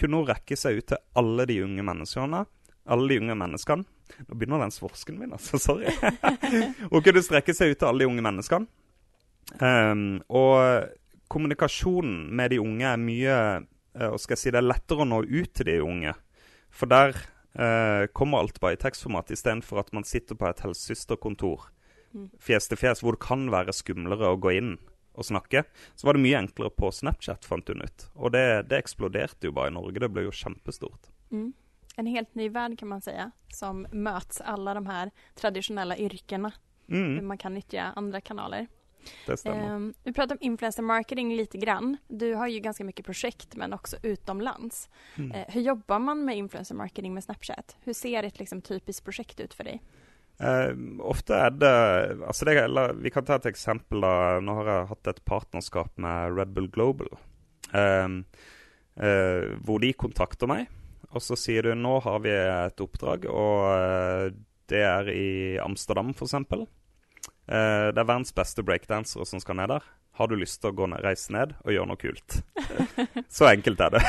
kunne 0.00 0.22
hun 0.22 0.30
rekke 0.30 0.56
seg 0.56 0.80
ut 0.80 0.88
til 0.94 1.02
alle 1.20 1.44
de 1.50 1.58
unge 1.66 1.84
menneskene. 1.84 2.40
Alle 2.88 3.10
de 3.10 3.18
unge 3.20 3.36
menneskene. 3.36 3.84
Nå 4.24 4.38
begynner 4.38 4.64
den 4.64 4.72
svorsken 4.72 5.18
min, 5.20 5.34
altså. 5.36 5.60
Sorry. 5.60 5.92
hun 6.92 7.04
kunne 7.04 7.24
strekke 7.26 7.52
seg 7.58 7.74
ut 7.74 7.82
til 7.82 7.90
alle 7.90 8.06
de 8.06 8.08
unge 8.08 8.24
menneskene. 8.24 8.70
Um, 9.60 10.08
og 10.32 10.88
kommunikasjonen 11.28 12.32
med 12.38 12.54
de 12.54 12.62
unge 12.62 12.88
er 12.88 12.98
mye 12.98 13.36
eh, 13.36 14.08
Hva 14.08 14.18
skal 14.18 14.34
jeg 14.34 14.40
si, 14.40 14.50
det 14.50 14.58
er 14.58 14.66
lettere 14.66 15.04
å 15.04 15.10
nå 15.10 15.20
ut 15.20 15.52
til 15.52 15.68
de 15.68 15.76
unge. 15.84 16.16
For 16.72 16.88
der 16.88 17.12
uh, 17.12 18.08
kommer 18.16 18.40
alt 18.40 18.56
bare 18.64 18.80
i 18.80 18.84
tekstformat, 18.88 19.36
istedenfor 19.36 19.84
at 19.84 19.92
man 19.92 20.08
sitter 20.08 20.38
på 20.38 20.48
et 20.48 20.64
helsesøsterkontor 20.64 21.68
Mm. 21.68 21.75
Fjes 22.42 22.68
til 22.70 22.80
fjes, 22.80 23.02
hvor 23.04 23.16
det 23.16 23.24
kan 23.26 23.48
være 23.52 23.74
skumlere 23.76 24.32
å 24.32 24.40
gå 24.40 24.54
inn 24.58 24.76
og 25.16 25.24
snakke. 25.24 25.64
Så 25.94 26.06
var 26.06 26.16
det 26.16 26.24
mye 26.24 26.38
enklere 26.38 26.72
på 26.76 26.90
Snapchat, 26.92 27.44
fant 27.48 27.68
hun 27.68 27.84
ut. 27.84 28.08
Og 28.14 28.34
det, 28.36 28.68
det 28.70 28.82
eksploderte 28.82 29.48
jo 29.48 29.54
bare 29.56 29.72
i 29.72 29.76
Norge. 29.76 30.02
Det 30.02 30.12
ble 30.12 30.26
jo 30.26 30.34
kjempestort. 30.34 31.10
Mm. 31.32 31.52
En 31.96 32.06
helt 32.12 32.34
ny 32.36 32.48
verden, 32.52 32.76
kan 32.76 32.90
man 32.92 33.00
si, 33.00 33.14
som 33.56 33.86
møtes 33.92 34.42
alle 34.44 34.76
de 34.76 34.84
her 34.90 35.12
tradisjonelle 35.40 35.96
yrkene. 36.04 36.52
Mm, 36.92 37.24
man 37.26 37.40
kan 37.40 37.56
nytte 37.56 37.92
andre 37.96 38.20
kanaler. 38.20 38.66
det 39.26 39.38
stemmer. 39.40 39.74
Um, 39.74 39.94
vi 40.04 40.12
pratet 40.12 40.36
om 40.36 40.44
influencer 40.44 40.82
marketing 40.82 41.32
lite 41.36 41.58
grann. 41.58 41.96
Du 42.08 42.34
har 42.34 42.50
jo 42.52 42.60
ganske 42.60 42.84
mye 42.84 43.06
prosjekt, 43.06 43.56
men 43.56 43.72
også 43.72 44.02
utomlands. 44.02 44.88
Mm. 45.16 45.32
Eh, 45.32 45.54
hur 45.54 45.60
jobber 45.72 45.98
man 45.98 46.24
med 46.24 46.36
influencer 46.36 46.76
marketing 46.76 47.14
med 47.14 47.24
Snapchat? 47.24 47.78
Hvordan 47.84 47.94
ser 47.94 48.28
et 48.28 48.38
liksom, 48.38 48.60
typisk 48.62 49.04
prosjekt 49.08 49.40
ut 49.40 49.54
for 49.54 49.64
dig? 49.64 49.80
Eh, 50.36 50.72
ofte 51.00 51.36
er 51.46 51.54
det 51.56 51.72
altså 52.20 52.44
det, 52.44 52.58
eller, 52.60 52.92
Vi 53.00 53.10
kan 53.10 53.24
ta 53.24 53.38
et 53.38 53.48
eksempel. 53.48 54.00
da. 54.04 54.40
Nå 54.40 54.58
har 54.60 54.72
jeg 54.72 54.88
hatt 54.92 55.12
et 55.12 55.24
partnerskap 55.24 55.92
med 55.96 56.36
Red 56.36 56.54
Bull 56.56 56.68
Global. 56.70 57.08
Uh, 57.74 58.22
uh, 59.02 59.56
hvor 59.66 59.80
de 59.82 59.90
kontakter 59.98 60.46
meg, 60.46 60.68
og 61.10 61.20
så 61.20 61.34
sier 61.36 61.66
du 61.66 61.74
nå 61.74 61.96
har 62.04 62.20
vi 62.22 62.30
et 62.30 62.80
oppdrag, 62.80 63.26
og 63.26 64.36
det 64.70 64.82
er 64.86 65.10
i 65.10 65.58
Amsterdam, 65.58 66.12
f.eks. 66.14 66.36
Uh, 66.46 67.90
det 67.90 67.98
er 67.98 68.06
verdens 68.06 68.32
beste 68.32 68.62
breakdansere 68.62 69.26
som 69.26 69.42
skal 69.42 69.58
ned 69.58 69.74
der. 69.74 69.90
Har 70.16 70.30
du 70.30 70.38
lyst 70.38 70.62
til 70.62 70.70
å 70.70 70.78
gå 70.78 70.86
ned, 70.88 71.02
reise 71.04 71.34
ned 71.34 71.56
og 71.66 71.74
gjøre 71.74 71.90
noe 71.90 72.00
kult? 72.00 72.38
så 73.36 73.50
enkelt 73.50 73.82
er 73.82 73.98
det. 73.98 74.04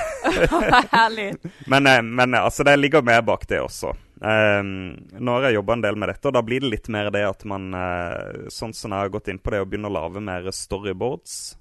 Herlig. 0.93 1.31
Men, 1.65 1.89
men 2.13 2.37
altså, 2.37 2.63
det 2.63 2.77
ligger 2.77 3.03
mer 3.03 3.25
bak 3.25 3.49
det 3.49 3.59
også. 3.65 3.97
Um, 4.17 4.97
nå 5.13 5.35
har 5.35 5.47
jeg 5.47 5.59
jobba 5.59 5.75
en 5.77 5.83
del 5.85 5.97
med 5.99 6.09
dette, 6.09 6.25
og 6.29 6.33
da 6.33 6.41
blir 6.45 6.63
det 6.63 6.71
litt 6.71 6.89
mer 6.93 7.11
det 7.13 7.21
at 7.27 7.43
man 7.45 7.69
eh, 7.77 8.47
Sånn 8.49 8.73
som 8.73 8.95
jeg 8.95 9.05
har 9.05 9.13
gått 9.13 9.29
inn 9.29 9.37
på 9.37 9.53
det, 9.53 9.61
å 9.61 9.69
begynne 9.69 9.91
å 9.91 9.93
lage 9.93 10.23
mer 10.23 10.49
storyboards. 10.49 11.57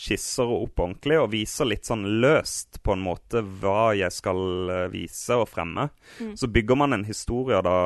Skisser 0.00 0.48
opp 0.48 0.80
ordentlig, 0.80 1.18
og 1.20 1.30
viser 1.34 1.68
litt 1.68 1.86
sånn 1.86 2.06
løst 2.22 2.80
på 2.82 2.94
en 2.96 3.04
måte 3.04 3.44
hva 3.62 3.92
jeg 3.98 4.10
skal 4.16 4.72
eh, 4.72 4.86
vise 4.92 5.38
og 5.38 5.48
fremme. 5.52 5.90
Mm. 6.18 6.34
Så 6.40 6.50
bygger 6.50 6.80
man 6.82 6.96
en 6.96 7.06
historie 7.06 7.60
da, 7.66 7.76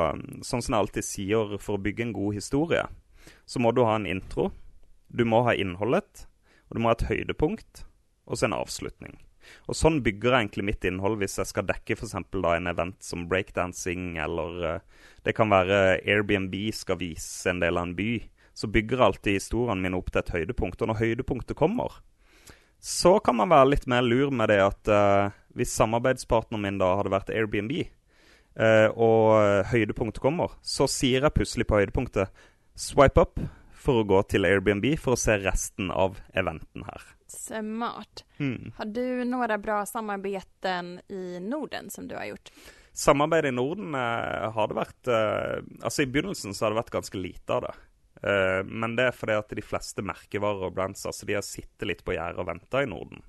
sånn 0.47 0.65
som 0.65 0.77
jeg 0.77 0.81
alltid 0.81 1.09
sier, 1.09 1.57
for 1.61 1.77
å 1.77 1.85
bygge 1.85 2.09
en 2.09 2.17
god 2.17 2.39
historie, 2.39 2.87
så 3.45 3.61
må 3.61 3.75
du 3.75 3.83
ha 3.85 3.99
en 3.99 4.09
intro. 4.09 4.53
Du 5.09 5.27
må 5.29 5.43
ha 5.47 5.57
innholdet, 5.59 6.27
og 6.71 6.79
du 6.79 6.83
må 6.83 6.91
ha 6.91 6.97
et 6.97 7.09
høydepunkt, 7.11 7.85
og 8.25 8.41
så 8.41 8.49
en 8.49 8.57
avslutning. 8.57 9.19
Og 9.69 9.77
sånn 9.79 10.01
bygger 10.05 10.35
jeg 10.35 10.47
egentlig 10.47 10.67
mitt 10.71 10.87
innhold 10.89 11.19
hvis 11.21 11.39
jeg 11.41 11.51
skal 11.51 11.67
dekke 11.69 11.97
eksempel 11.97 12.47
en 12.51 12.71
event 12.71 12.99
som 13.05 13.27
breakdancing, 13.31 14.15
eller 14.21 14.69
eh, 14.69 15.09
det 15.27 15.35
kan 15.37 15.53
være 15.53 16.01
Airbnb 16.03 16.55
skal 16.77 17.01
vise 17.01 17.51
en 17.51 17.63
del 17.63 17.81
av 17.81 17.89
en 17.89 17.97
by. 17.99 18.13
Så 18.55 18.71
bygger 18.71 19.03
alltid 19.03 19.41
historiene 19.41 19.83
mine 19.83 19.99
opp 19.99 20.13
til 20.13 20.23
et 20.23 20.35
høydepunkt. 20.37 20.83
Og 20.83 20.91
når 20.91 21.01
høydepunktet 21.01 21.59
kommer, 21.59 21.99
så 22.79 23.17
kan 23.25 23.39
man 23.41 23.51
være 23.51 23.73
litt 23.73 23.89
mer 23.91 24.05
lur 24.05 24.31
med 24.31 24.53
det 24.53 24.61
at 24.63 24.93
uh, 24.93 25.33
hvis 25.57 25.73
samarbeidspartneren 25.75 26.63
min 26.63 26.79
da 26.79 26.93
hadde 27.01 27.11
vært 27.15 27.33
Airbnb, 27.35 27.73
uh, 28.61 28.89
og 28.93 29.67
høydepunktet 29.73 30.23
kommer, 30.23 30.55
så 30.63 30.87
sier 30.91 31.25
jeg 31.25 31.35
plutselig 31.35 31.67
på 31.67 31.81
høydepunktet 31.81 32.45
swipe 32.79 33.25
up 33.25 33.41
for 33.85 34.01
å 34.01 34.07
gå 34.09 34.21
til 34.33 34.49
Airbnb 34.49 34.87
for 35.01 35.15
å 35.15 35.21
se 35.21 35.37
resten 35.43 35.91
av 35.93 36.19
eventen 36.37 36.87
her. 36.89 37.05
Smart. 37.31 38.25
Mm. 38.39 38.73
Har 38.79 38.91
du 38.95 39.05
noen 39.29 39.55
bra 39.63 39.83
samarbeid 39.89 40.69
i 41.13 41.41
Norden 41.45 41.91
som 41.93 42.09
du 42.09 42.17
har 42.17 42.31
gjort? 42.33 42.53
Samarbeidet 42.95 43.51
i 43.51 43.57
Norden 43.57 43.95
eh, 43.99 44.45
har 44.55 44.71
det 44.71 44.77
vært 44.79 45.09
eh, 45.11 45.57
Altså 45.83 46.05
I 46.05 46.11
begynnelsen 46.15 46.55
så 46.55 46.65
har 46.65 46.73
det 46.73 46.79
vært 46.79 46.93
ganske 46.95 47.19
lite 47.19 47.57
av 47.57 47.65
det. 47.67 47.73
Eh, 48.23 48.61
men 48.71 48.95
det 48.95 49.09
er 49.09 49.17
fordi 49.17 49.39
at 49.41 49.55
de 49.59 49.65
fleste 49.67 50.05
merkevarer 50.07 50.69
og 50.69 50.77
brands 50.77 51.03
altså 51.11 51.27
de 51.27 51.35
har 51.35 51.47
sittet 51.47 51.89
litt 51.91 52.05
på 52.07 52.15
gjerdet 52.15 52.39
og 52.39 52.49
venta 52.53 52.85
i 52.85 52.91
Norden. 52.91 53.25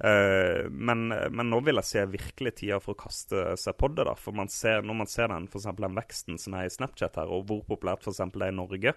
Eh, 0.00 0.64
men, 0.70 1.08
men 1.08 1.52
nå 1.52 1.60
vil 1.64 1.80
jeg 1.82 1.90
se 1.90 2.06
virkelig 2.14 2.54
tida 2.62 2.80
for 2.80 2.96
å 2.96 3.02
kaste 3.04 3.44
seg 3.60 3.76
på 3.76 3.92
det. 3.92 4.08
da, 4.08 4.16
for 4.16 4.36
man 4.36 4.48
ser, 4.52 4.80
Når 4.80 4.98
man 5.04 5.12
ser 5.12 5.28
den, 5.32 5.50
for 5.52 5.60
den 5.84 6.00
veksten 6.00 6.40
som 6.40 6.56
er 6.56 6.70
i 6.70 6.72
Snapchat 6.72 7.20
her, 7.20 7.32
og 7.32 7.46
hvor 7.50 7.62
populært 7.68 8.04
for 8.04 8.16
det 8.16 8.48
er 8.48 8.54
i 8.54 8.56
Norge, 8.56 8.96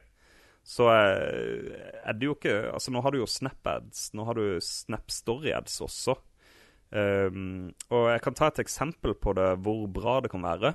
så 0.65 0.89
er, 0.91 1.69
er 2.04 2.17
det 2.17 2.28
jo 2.28 2.36
ikke 2.36 2.56
Altså 2.74 2.91
Nå 2.93 3.02
har 3.02 3.13
du 3.13 3.22
jo 3.22 3.30
SnapAds, 3.30 4.12
nå 4.13 4.26
har 4.28 4.38
du 4.38 4.60
Snap 4.63 5.10
StoryAds 5.12 5.80
også. 5.86 6.17
Um, 6.89 7.69
og 7.93 8.08
jeg 8.10 8.22
kan 8.26 8.38
ta 8.38 8.50
et 8.50 8.62
eksempel 8.63 9.13
på 9.13 9.36
det, 9.38 9.50
hvor 9.65 9.86
bra 9.93 10.19
det 10.26 10.32
kan 10.34 10.45
være. 10.45 10.74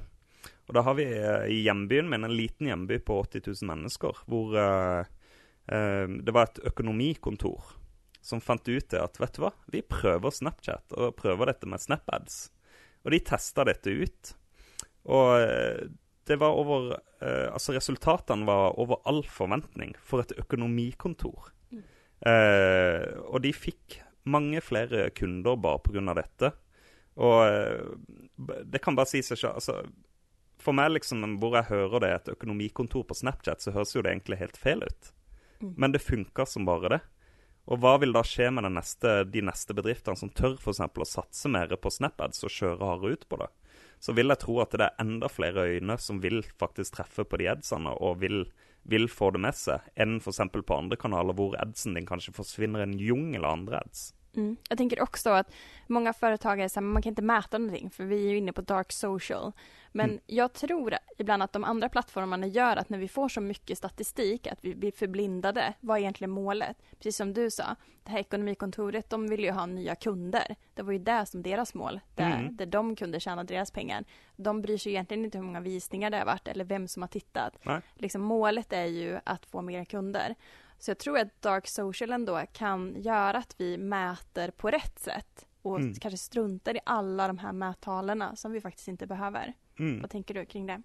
Og 0.68 0.76
da 0.76 0.84
har 0.86 0.94
vi 0.96 1.04
eh, 1.04 1.46
i 1.52 1.58
hjembyen 1.66 2.06
min, 2.08 2.24
en 2.24 2.32
liten 2.32 2.70
hjemby 2.70 2.96
på 3.04 3.18
80 3.26 3.42
000 3.50 3.68
mennesker, 3.68 4.20
hvor 4.30 4.54
uh, 4.56 5.02
uh, 5.68 6.06
det 6.08 6.32
var 6.32 6.48
et 6.48 6.62
økonomikontor 6.70 7.74
som 8.24 8.40
fant 8.40 8.64
ut 8.64 8.86
det 8.88 9.02
at 9.02 9.20
vet 9.20 9.36
du 9.36 9.42
hva, 9.42 9.50
vi 9.68 9.82
prøver 9.84 10.32
Snapchat 10.32 10.94
og 10.96 11.18
prøver 11.18 11.50
dette 11.50 11.68
med 11.68 11.82
SnapAds. 11.82 12.46
Og 13.04 13.12
de 13.12 13.20
testa 13.20 13.66
dette 13.68 13.92
ut. 13.92 14.30
Og 15.12 15.90
det 16.24 16.38
var 16.40 16.56
over 16.56 16.94
Altså 17.24 17.72
resultatene 17.76 18.44
var 18.48 18.78
over 18.80 19.00
all 19.08 19.22
forventning 19.24 19.94
for 20.02 20.24
et 20.24 20.34
økonomikontor. 20.38 21.50
og 22.24 23.38
de 23.44 23.52
fikk 23.52 23.98
mange 24.24 24.60
flere 24.64 25.10
kunder 25.16 25.56
bare 25.56 25.80
pga. 25.84 26.14
dette. 26.14 26.52
Og 27.16 27.98
det 28.66 28.82
kan 28.82 28.96
bare 28.96 29.06
si 29.06 29.22
seg 29.22 29.38
selv 29.38 29.60
altså, 29.60 29.76
For 30.58 30.74
meg, 30.74 30.94
liksom, 30.96 31.36
hvor 31.42 31.54
jeg 31.58 31.68
hører 31.68 32.00
det 32.00 32.12
et 32.12 32.30
økonomikontor 32.34 33.04
på 33.08 33.16
Snapchat, 33.18 33.60
så 33.60 33.74
høres 33.74 33.94
jo 33.94 34.02
det 34.02 34.14
egentlig 34.14 34.40
helt 34.40 34.56
feil 34.56 34.82
ut. 34.82 35.10
Mm. 35.60 35.74
Men 35.76 35.92
det 35.92 36.02
funker 36.02 36.48
som 36.48 36.64
bare 36.64 36.92
det. 36.94 37.00
Og 37.68 37.80
hva 37.80 37.96
vil 38.00 38.12
da 38.12 38.22
skje 38.26 38.50
med 38.52 38.66
neste, 38.72 39.12
de 39.28 39.42
neste 39.44 39.76
bedriftene 39.76 40.18
som 40.20 40.32
tør 40.32 40.56
for 40.60 40.74
eksempel, 40.74 41.04
å 41.04 41.08
satse 41.08 41.48
mer 41.52 41.72
på 41.80 41.92
SnapAds 41.92 42.44
og 42.44 42.52
kjøre 42.52 42.84
hardere 42.84 43.16
ut 43.16 43.28
på 43.28 43.40
det? 43.40 43.50
Så 44.04 44.12
vil 44.12 44.28
jeg 44.28 44.42
tro 44.42 44.58
at 44.60 44.74
det 44.76 44.84
er 44.84 44.98
enda 45.00 45.30
flere 45.32 45.64
øyne 45.64 45.96
som 46.02 46.20
vil 46.20 46.42
faktisk 46.60 46.98
treffe 46.98 47.24
på 47.24 47.40
de 47.40 47.48
adsene 47.54 47.94
og 48.04 48.18
vil, 48.20 48.42
vil 48.84 49.08
få 49.08 49.30
det 49.32 49.40
med 49.46 49.56
seg, 49.56 49.86
enn 49.96 50.18
f.eks. 50.20 50.42
på 50.52 50.76
andre 50.76 50.98
kanaler 51.00 51.36
hvor 51.38 51.56
adsen 51.62 51.96
din 51.96 52.08
kanskje 52.08 52.34
forsvinner 52.36 52.84
en 52.84 52.98
jungel 53.00 53.46
av 53.46 53.56
andre 53.56 53.80
ads. 53.80 54.10
Mm. 54.36 54.56
Jag 54.68 54.78
tänker 54.78 55.02
också 55.02 55.30
att 55.30 55.52
många 55.86 56.12
företagare 56.12 56.68
säger 56.68 56.82
man 56.86 57.02
kan 57.02 57.10
inte 57.10 57.22
mäta 57.22 57.58
någonting 57.58 57.90
för 57.90 58.04
vi 58.04 58.26
är 58.26 58.30
ju 58.30 58.36
inne 58.36 58.52
på 58.52 58.60
dark 58.60 58.92
social. 58.92 59.52
Men 59.92 60.10
Mm. 60.10 60.20
jag 60.26 60.52
tror 60.52 60.94
ibland 61.18 61.42
att 61.42 61.52
de 61.52 61.64
andra 61.64 61.88
plattformarna 61.88 62.46
gör 62.46 62.76
att 62.76 62.88
när 62.88 62.98
vi 62.98 63.08
får 63.08 63.28
så 63.28 63.40
mycket 63.40 63.78
statistik 63.78 64.46
att 64.46 64.58
vi 64.64 64.74
blir 64.74 64.92
förblindade. 64.92 65.74
Vad 65.80 65.96
är 65.96 66.00
egentligen 66.00 66.30
målet? 66.30 66.76
Precis 66.96 67.16
som 67.16 67.32
du 67.34 67.50
sa, 67.50 67.76
det 68.02 68.10
här 68.10 68.18
ekonomikontoret, 68.18 69.10
de 69.10 69.28
vill 69.28 69.44
ju 69.44 69.50
ha 69.50 69.66
nya 69.66 69.94
kunder. 69.94 70.56
Det 70.74 70.82
var 70.82 70.92
ju 70.92 70.98
det 70.98 71.26
som 71.26 71.42
deras 71.42 71.74
mål, 71.74 72.00
där, 72.14 72.38
Mm. 72.38 72.56
där 72.56 72.66
de 72.66 72.96
kunde 72.96 73.20
tjäna 73.20 73.44
deras 73.44 73.70
pengar. 73.70 74.04
De 74.36 74.62
bryr 74.62 74.78
sig 74.78 74.92
egentligen 74.92 75.24
inte 75.24 75.38
hur 75.38 75.44
många 75.44 75.60
visningar 75.60 76.10
det 76.10 76.18
har 76.18 76.24
varit 76.26 76.48
eller 76.48 76.64
vem 76.64 76.88
som 76.88 77.02
har 77.02 77.08
tittat. 77.08 77.58
Nej. 77.62 77.80
Liksom, 77.94 78.22
målet 78.22 78.72
är 78.72 78.84
ju 78.84 79.18
att 79.24 79.46
få 79.46 79.62
mer 79.62 79.84
kunder. 79.84 80.34
Så 80.84 80.90
jag 80.90 80.98
tror 80.98 81.18
att 81.18 81.42
dark 81.42 81.68
social 81.68 82.12
ändå 82.12 82.40
kan 82.52 83.02
göra 83.02 83.38
att 83.38 83.54
vi 83.58 83.78
mäter 83.78 84.50
på 84.50 84.70
rätt 84.70 84.98
sätt 84.98 85.46
och 85.62 85.80
Mm. 85.80 85.94
kanske 85.94 86.18
struntar 86.18 86.76
i 86.76 86.80
alla 86.86 87.26
de 87.26 87.38
här 87.38 87.52
mättalerna 87.52 88.36
som 88.36 88.52
vi 88.52 88.60
faktiskt 88.60 88.88
inte 88.88 89.06
behöver. 89.06 89.52
Mm. 89.78 90.00
Vad 90.00 90.10
tänker 90.10 90.34
du 90.34 90.46
kring 90.46 90.66
det? 90.66 90.82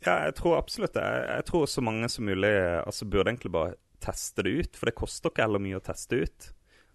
Ja, 0.00 0.24
jeg 0.24 0.34
tror 0.34 0.58
absolutt 0.58 0.94
det. 0.94 1.00
Jeg, 1.00 1.36
jeg 1.36 1.44
tror 1.44 1.66
så 1.66 1.80
mange 1.80 2.08
som 2.08 2.24
mulig 2.24 2.50
altså, 2.86 3.04
burde 3.04 3.30
egentlig 3.30 3.52
bare 3.52 3.74
teste 3.98 4.42
det 4.42 4.50
ut. 4.50 4.76
For 4.76 4.86
det 4.86 4.98
koster 4.98 5.30
ikke 5.30 5.46
heller 5.46 5.62
mye 5.62 5.78
å 5.78 5.86
teste 5.86 6.16
ut. 6.16 6.50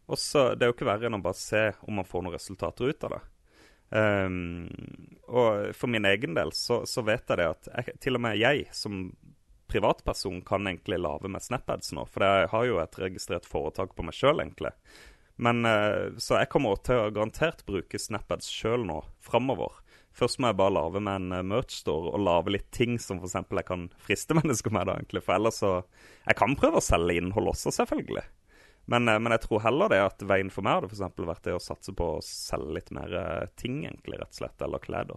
Og 0.06 0.19
så, 0.19 0.56
Det 0.56 0.65
er 0.65 0.69
jo 0.74 0.76
ikke 0.76 0.91
verre 0.91 1.08
enn 1.08 1.15
å 1.15 1.24
bare 1.24 1.39
se 1.39 1.71
om 1.82 1.95
man 1.95 2.06
får 2.06 2.21
noen 2.28 2.36
resultater 2.36 2.91
ut 2.91 3.04
av 3.04 3.15
det. 3.15 3.21
Um, 3.89 4.69
og 5.28 5.71
for 5.76 5.88
min 5.88 6.06
egen 6.06 6.36
del 6.36 6.52
så, 6.52 6.84
så 6.86 7.02
vet 7.08 7.24
jeg 7.30 7.38
det 7.38 7.47
at 7.56 7.67
jeg, 7.71 8.00
til 8.00 8.15
og 8.15 8.21
med 8.21 8.38
jeg 8.39 8.67
som 8.76 9.15
privatperson 9.72 10.42
kan 10.48 10.68
egentlig 10.68 11.00
lage 11.02 11.30
med 11.32 11.42
SnapAds 11.44 11.94
nå. 11.96 12.04
For 12.12 12.26
jeg 12.28 12.50
har 12.52 12.66
jo 12.68 12.80
et 12.84 13.00
registrert 13.02 13.48
foretak 13.50 13.96
på 13.98 14.06
meg 14.06 14.18
sjøl, 14.18 14.44
egentlig. 14.44 14.74
Men 15.42 15.66
eh, 15.66 16.12
Så 16.22 16.38
jeg 16.38 16.52
kommer 16.54 16.78
til 16.86 17.00
å 17.02 17.12
garantert 17.16 17.64
bruke 17.66 17.98
SnapAds 18.00 18.50
sjøl 18.52 18.84
nå 18.86 19.00
framover. 19.24 19.80
Først 20.14 20.42
må 20.44 20.50
jeg 20.52 20.58
bare 20.60 20.76
lage 20.76 21.00
med 21.00 21.16
en 21.22 21.38
eh, 21.40 21.46
merch-store 21.48 22.12
og 22.12 22.20
lage 22.28 22.52
litt 22.58 22.68
ting 22.76 22.98
som 23.00 23.22
f.eks. 23.24 23.38
jeg 23.48 23.66
kan 23.70 23.88
friste 24.04 24.36
mennesker 24.40 24.76
med. 24.76 24.90
da 24.92 25.00
egentlig, 25.00 25.24
For 25.26 25.38
ellers 25.40 25.62
så 25.64 25.72
Jeg 26.28 26.38
kan 26.44 26.56
prøve 26.60 26.82
å 26.82 26.86
selge 26.86 27.16
innhold 27.18 27.54
også, 27.56 27.74
selvfølgelig. 27.80 28.28
Men, 28.92 29.08
eh, 29.08 29.18
men 29.24 29.32
jeg 29.38 29.46
tror 29.48 29.64
heller 29.66 29.90
det 29.96 30.02
at 30.04 30.28
veien 30.28 30.52
for 30.54 30.68
meg 30.68 30.82
hadde 30.82 30.92
for 30.92 31.32
vært 31.32 31.48
det 31.48 31.56
å 31.56 31.64
satse 31.64 31.96
på 31.96 32.12
å 32.18 32.22
selge 32.26 32.78
litt 32.78 32.92
mer 32.92 33.18
ting, 33.56 33.82
egentlig, 33.88 34.20
rett 34.20 34.36
og 34.36 34.42
slett. 34.44 34.62
Eller 34.68 34.84
klær, 34.84 35.16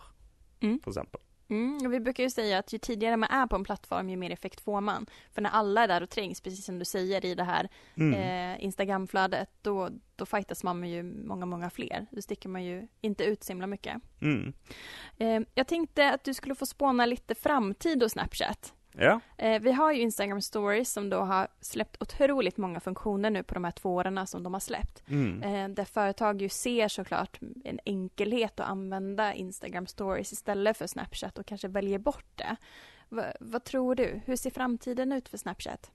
Mm. 0.65 0.79
eksempel. 0.81 1.21
Mm, 1.49 1.91
vi 1.91 2.01
brukar 2.01 2.23
ju 2.23 2.31
säga 2.31 2.59
att 2.59 2.73
ju 2.73 2.79
tidigare 2.79 3.17
man 3.17 3.31
är 3.31 3.47
på 3.47 3.57
en 3.57 3.65
plattform 3.65 4.11
ju 4.11 4.17
mer 4.17 4.31
effekt 4.31 4.61
får 4.61 4.81
man. 4.81 5.07
För 5.33 5.43
när 5.43 5.51
alla 5.51 5.83
är 5.83 5.89
där 5.89 6.03
och 6.03 6.11
trängs, 6.11 6.41
precis 6.41 6.65
som 6.65 6.79
du 6.79 6.85
säger 6.85 7.25
i 7.25 7.35
det 7.35 7.45
här 7.45 7.69
Mm. 7.97 8.15
eh, 8.15 8.65
Instagramflödet, 8.65 9.51
då, 9.63 9.89
då 10.17 10.27
fightas 10.27 10.65
man 10.65 10.81
med 10.81 10.91
ju 10.91 11.03
många, 11.03 11.47
många 11.47 11.71
fler. 11.71 12.07
Då 12.11 12.23
sticker 12.23 12.49
man 12.49 12.65
ju 12.65 12.89
inte 13.01 13.25
ut 13.25 13.45
så 13.45 13.53
himla 13.53 13.67
mycket. 13.67 13.97
Mm. 14.23 14.53
Eh, 15.19 15.41
jag 15.55 15.67
tänkte 15.67 16.13
att 16.13 16.25
du 16.25 16.35
skulle 16.35 16.55
få 16.55 16.67
spåna 16.67 17.07
lite 17.07 17.35
framtid 17.35 18.03
och 18.03 18.11
Snapchat. 18.11 18.73
Ja. 18.99 19.21
Eh, 19.39 19.63
vi 19.63 19.73
har 19.73 19.93
ju 19.93 20.01
Instagram 20.01 20.41
stories 20.41 20.93
som 20.93 21.11
då 21.11 21.21
har 21.21 21.49
släppt 21.61 22.03
otroligt 22.03 22.57
många 22.57 22.81
funktioner 22.81 23.31
nu 23.31 23.43
på 23.43 23.55
de 23.55 23.65
här 23.65 23.71
två 23.71 23.95
åren 23.95 24.27
som 24.27 24.43
de 24.43 24.53
har 24.53 24.61
släppt. 24.61 25.03
Mm. 25.09 25.43
Eh, 25.43 25.69
där 25.69 25.85
företag 25.85 26.43
ju 26.43 26.49
ser 26.49 26.89
såklart 26.89 27.39
en 27.65 27.81
enkelhet 27.85 28.61
att 28.61 28.69
använda 28.69 29.35
Instagram 29.35 29.87
stories 29.87 30.33
istället 30.33 30.77
för 30.77 30.87
Snapchat 30.87 31.39
och 31.39 31.47
kanske 31.47 31.69
väljer 31.69 31.99
bort 31.99 32.27
det. 32.35 32.57
V 33.09 33.23
vad 33.41 33.65
tror 33.65 33.95
du? 33.95 34.21
Hur 34.25 34.37
ser 34.37 34.51
framtiden 34.51 35.13
ut 35.13 35.29
för 35.29 35.39
Snapchat? 35.39 35.91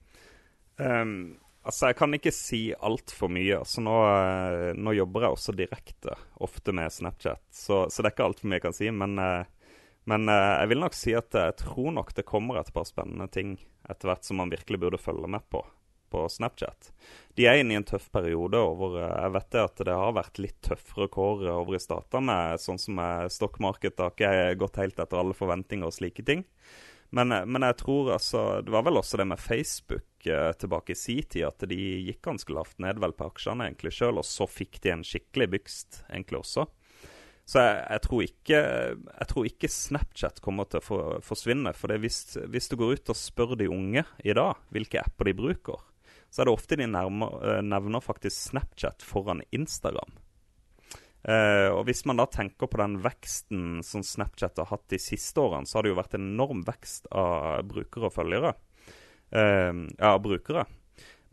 Um, 0.77 1.39
altså, 1.63 1.89
jeg 1.89 1.97
kan 1.99 2.13
ikke 2.15 2.31
si 2.31 2.61
altfor 2.73 3.31
mye. 3.31 3.59
Altså, 3.59 3.83
nå, 3.83 3.95
eh, 4.07 4.73
nå 4.79 4.93
jobber 4.95 5.25
jeg 5.25 5.35
også 5.35 5.55
direkte, 5.57 6.15
ofte 6.39 6.75
med 6.75 6.93
Snapchat, 6.93 7.43
så, 7.51 7.85
så 7.89 8.01
det 8.01 8.11
er 8.11 8.15
ikke 8.15 8.29
altfor 8.29 8.49
mye 8.49 8.59
jeg 8.59 8.67
kan 8.67 8.77
si. 8.77 8.91
Men, 8.91 9.19
eh, 9.19 9.58
men 10.09 10.29
eh, 10.31 10.53
jeg 10.61 10.71
vil 10.73 10.83
nok 10.83 10.95
si 10.97 11.15
at 11.17 11.35
jeg 11.37 11.57
tror 11.61 11.91
nok 11.95 12.15
det 12.17 12.27
kommer 12.29 12.59
et 12.59 12.71
par 12.73 12.87
spennende 12.89 13.29
ting 13.31 13.57
etter 13.89 14.11
hvert 14.11 14.25
som 14.25 14.41
man 14.41 14.51
virkelig 14.53 14.81
burde 14.81 15.01
følge 15.01 15.29
med 15.29 15.45
på 15.53 15.63
på 16.09 16.23
Snapchat. 16.29 16.91
De 17.37 17.45
er 17.45 17.59
inne 17.61 17.75
i 17.75 17.77
en 17.77 17.85
tøff 17.85 18.07
periode 18.13 18.57
over 18.57 18.99
eh, 18.99 19.15
Jeg 19.23 19.33
vet 19.35 19.49
det 19.53 19.63
at 19.63 19.81
det 19.87 19.97
har 20.01 20.15
vært 20.17 20.41
litt 20.41 20.59
tøffere 20.65 21.09
kår 21.13 21.45
over 21.53 21.77
i 21.77 21.81
statene, 21.83 22.37
sånn 22.61 22.81
som 22.81 23.01
eh, 23.03 23.25
stokkmarkedet 23.31 24.05
har 24.05 24.15
ikke 24.15 24.61
gått 24.63 24.81
helt 24.81 24.99
etter 24.99 25.21
alle 25.21 25.37
forventninger 25.37 25.89
og 25.89 25.95
slike 25.95 26.25
ting. 26.25 26.45
Men, 27.15 27.31
eh, 27.31 27.45
men 27.45 27.65
jeg 27.65 27.79
tror 27.81 28.13
altså 28.17 28.61
Det 28.65 28.73
var 28.73 28.85
vel 28.85 28.99
også 28.99 29.21
det 29.21 29.27
med 29.31 29.41
Facebook 29.41 30.27
eh, 30.27 30.51
tilbake 30.61 30.93
i 30.93 30.99
si 30.99 31.19
tid, 31.23 31.47
at 31.49 31.69
de 31.69 31.79
gikk 32.09 32.21
ganske 32.25 32.53
lavt 32.53 32.81
ned 32.83 33.01
vel 33.01 33.15
på 33.17 33.29
aksjene 33.29 33.69
egentlig 33.69 33.95
sjøl, 33.97 34.21
og 34.21 34.27
så 34.27 34.49
fikk 34.49 34.81
de 34.83 34.93
en 34.93 35.05
skikkelig 35.05 35.49
bygst 35.57 36.03
egentlig 36.09 36.43
også. 36.43 36.67
Så 37.49 37.63
jeg, 37.63 37.77
jeg, 37.81 38.01
tror 38.05 38.23
ikke, 38.27 38.57
jeg 38.93 39.29
tror 39.31 39.47
ikke 39.49 39.71
Snapchat 39.73 40.41
kommer 40.45 40.67
til 40.69 40.81
å 40.81 40.85
for, 40.85 41.21
forsvinne. 41.25 41.73
For 41.73 41.93
hvis, 41.97 42.21
hvis 42.45 42.69
du 42.69 42.77
går 42.77 42.99
ut 42.99 43.09
og 43.09 43.17
spør 43.17 43.55
de 43.57 43.69
unge 43.73 44.03
i 44.21 44.35
dag 44.37 44.59
hvilke 44.75 45.01
apper 45.01 45.31
de 45.31 45.37
bruker, 45.39 45.81
så 46.29 46.43
er 46.43 46.49
det 46.49 46.53
ofte 46.53 46.77
de 46.77 46.85
nærmer, 46.85 47.39
eh, 47.41 47.61
nevner 47.65 48.05
faktisk 48.05 48.51
Snapchat 48.51 49.01
foran 49.01 49.41
Instagram. 49.55 50.13
Eh, 51.25 51.67
og 51.73 51.83
hvis 51.89 52.05
man 52.07 52.21
da 52.21 52.29
tenker 52.31 52.69
på 52.69 52.79
den 52.79 52.99
veksten 53.03 53.81
som 53.83 54.05
Snapchat 54.05 54.61
har 54.61 54.69
hatt 54.69 54.85
de 54.93 55.01
siste 55.01 55.41
årene, 55.41 55.67
så 55.67 55.79
har 55.79 55.87
det 55.87 55.95
jo 55.95 55.99
vært 55.99 56.15
en 56.19 56.29
enorm 56.29 56.61
vekst 56.67 57.09
av 57.09 57.65
brukere 57.67 58.11
og 58.11 58.15
følgere. 58.15 58.53
Eh, 59.33 59.73
ja, 59.97 60.13
brukere. 60.21 60.69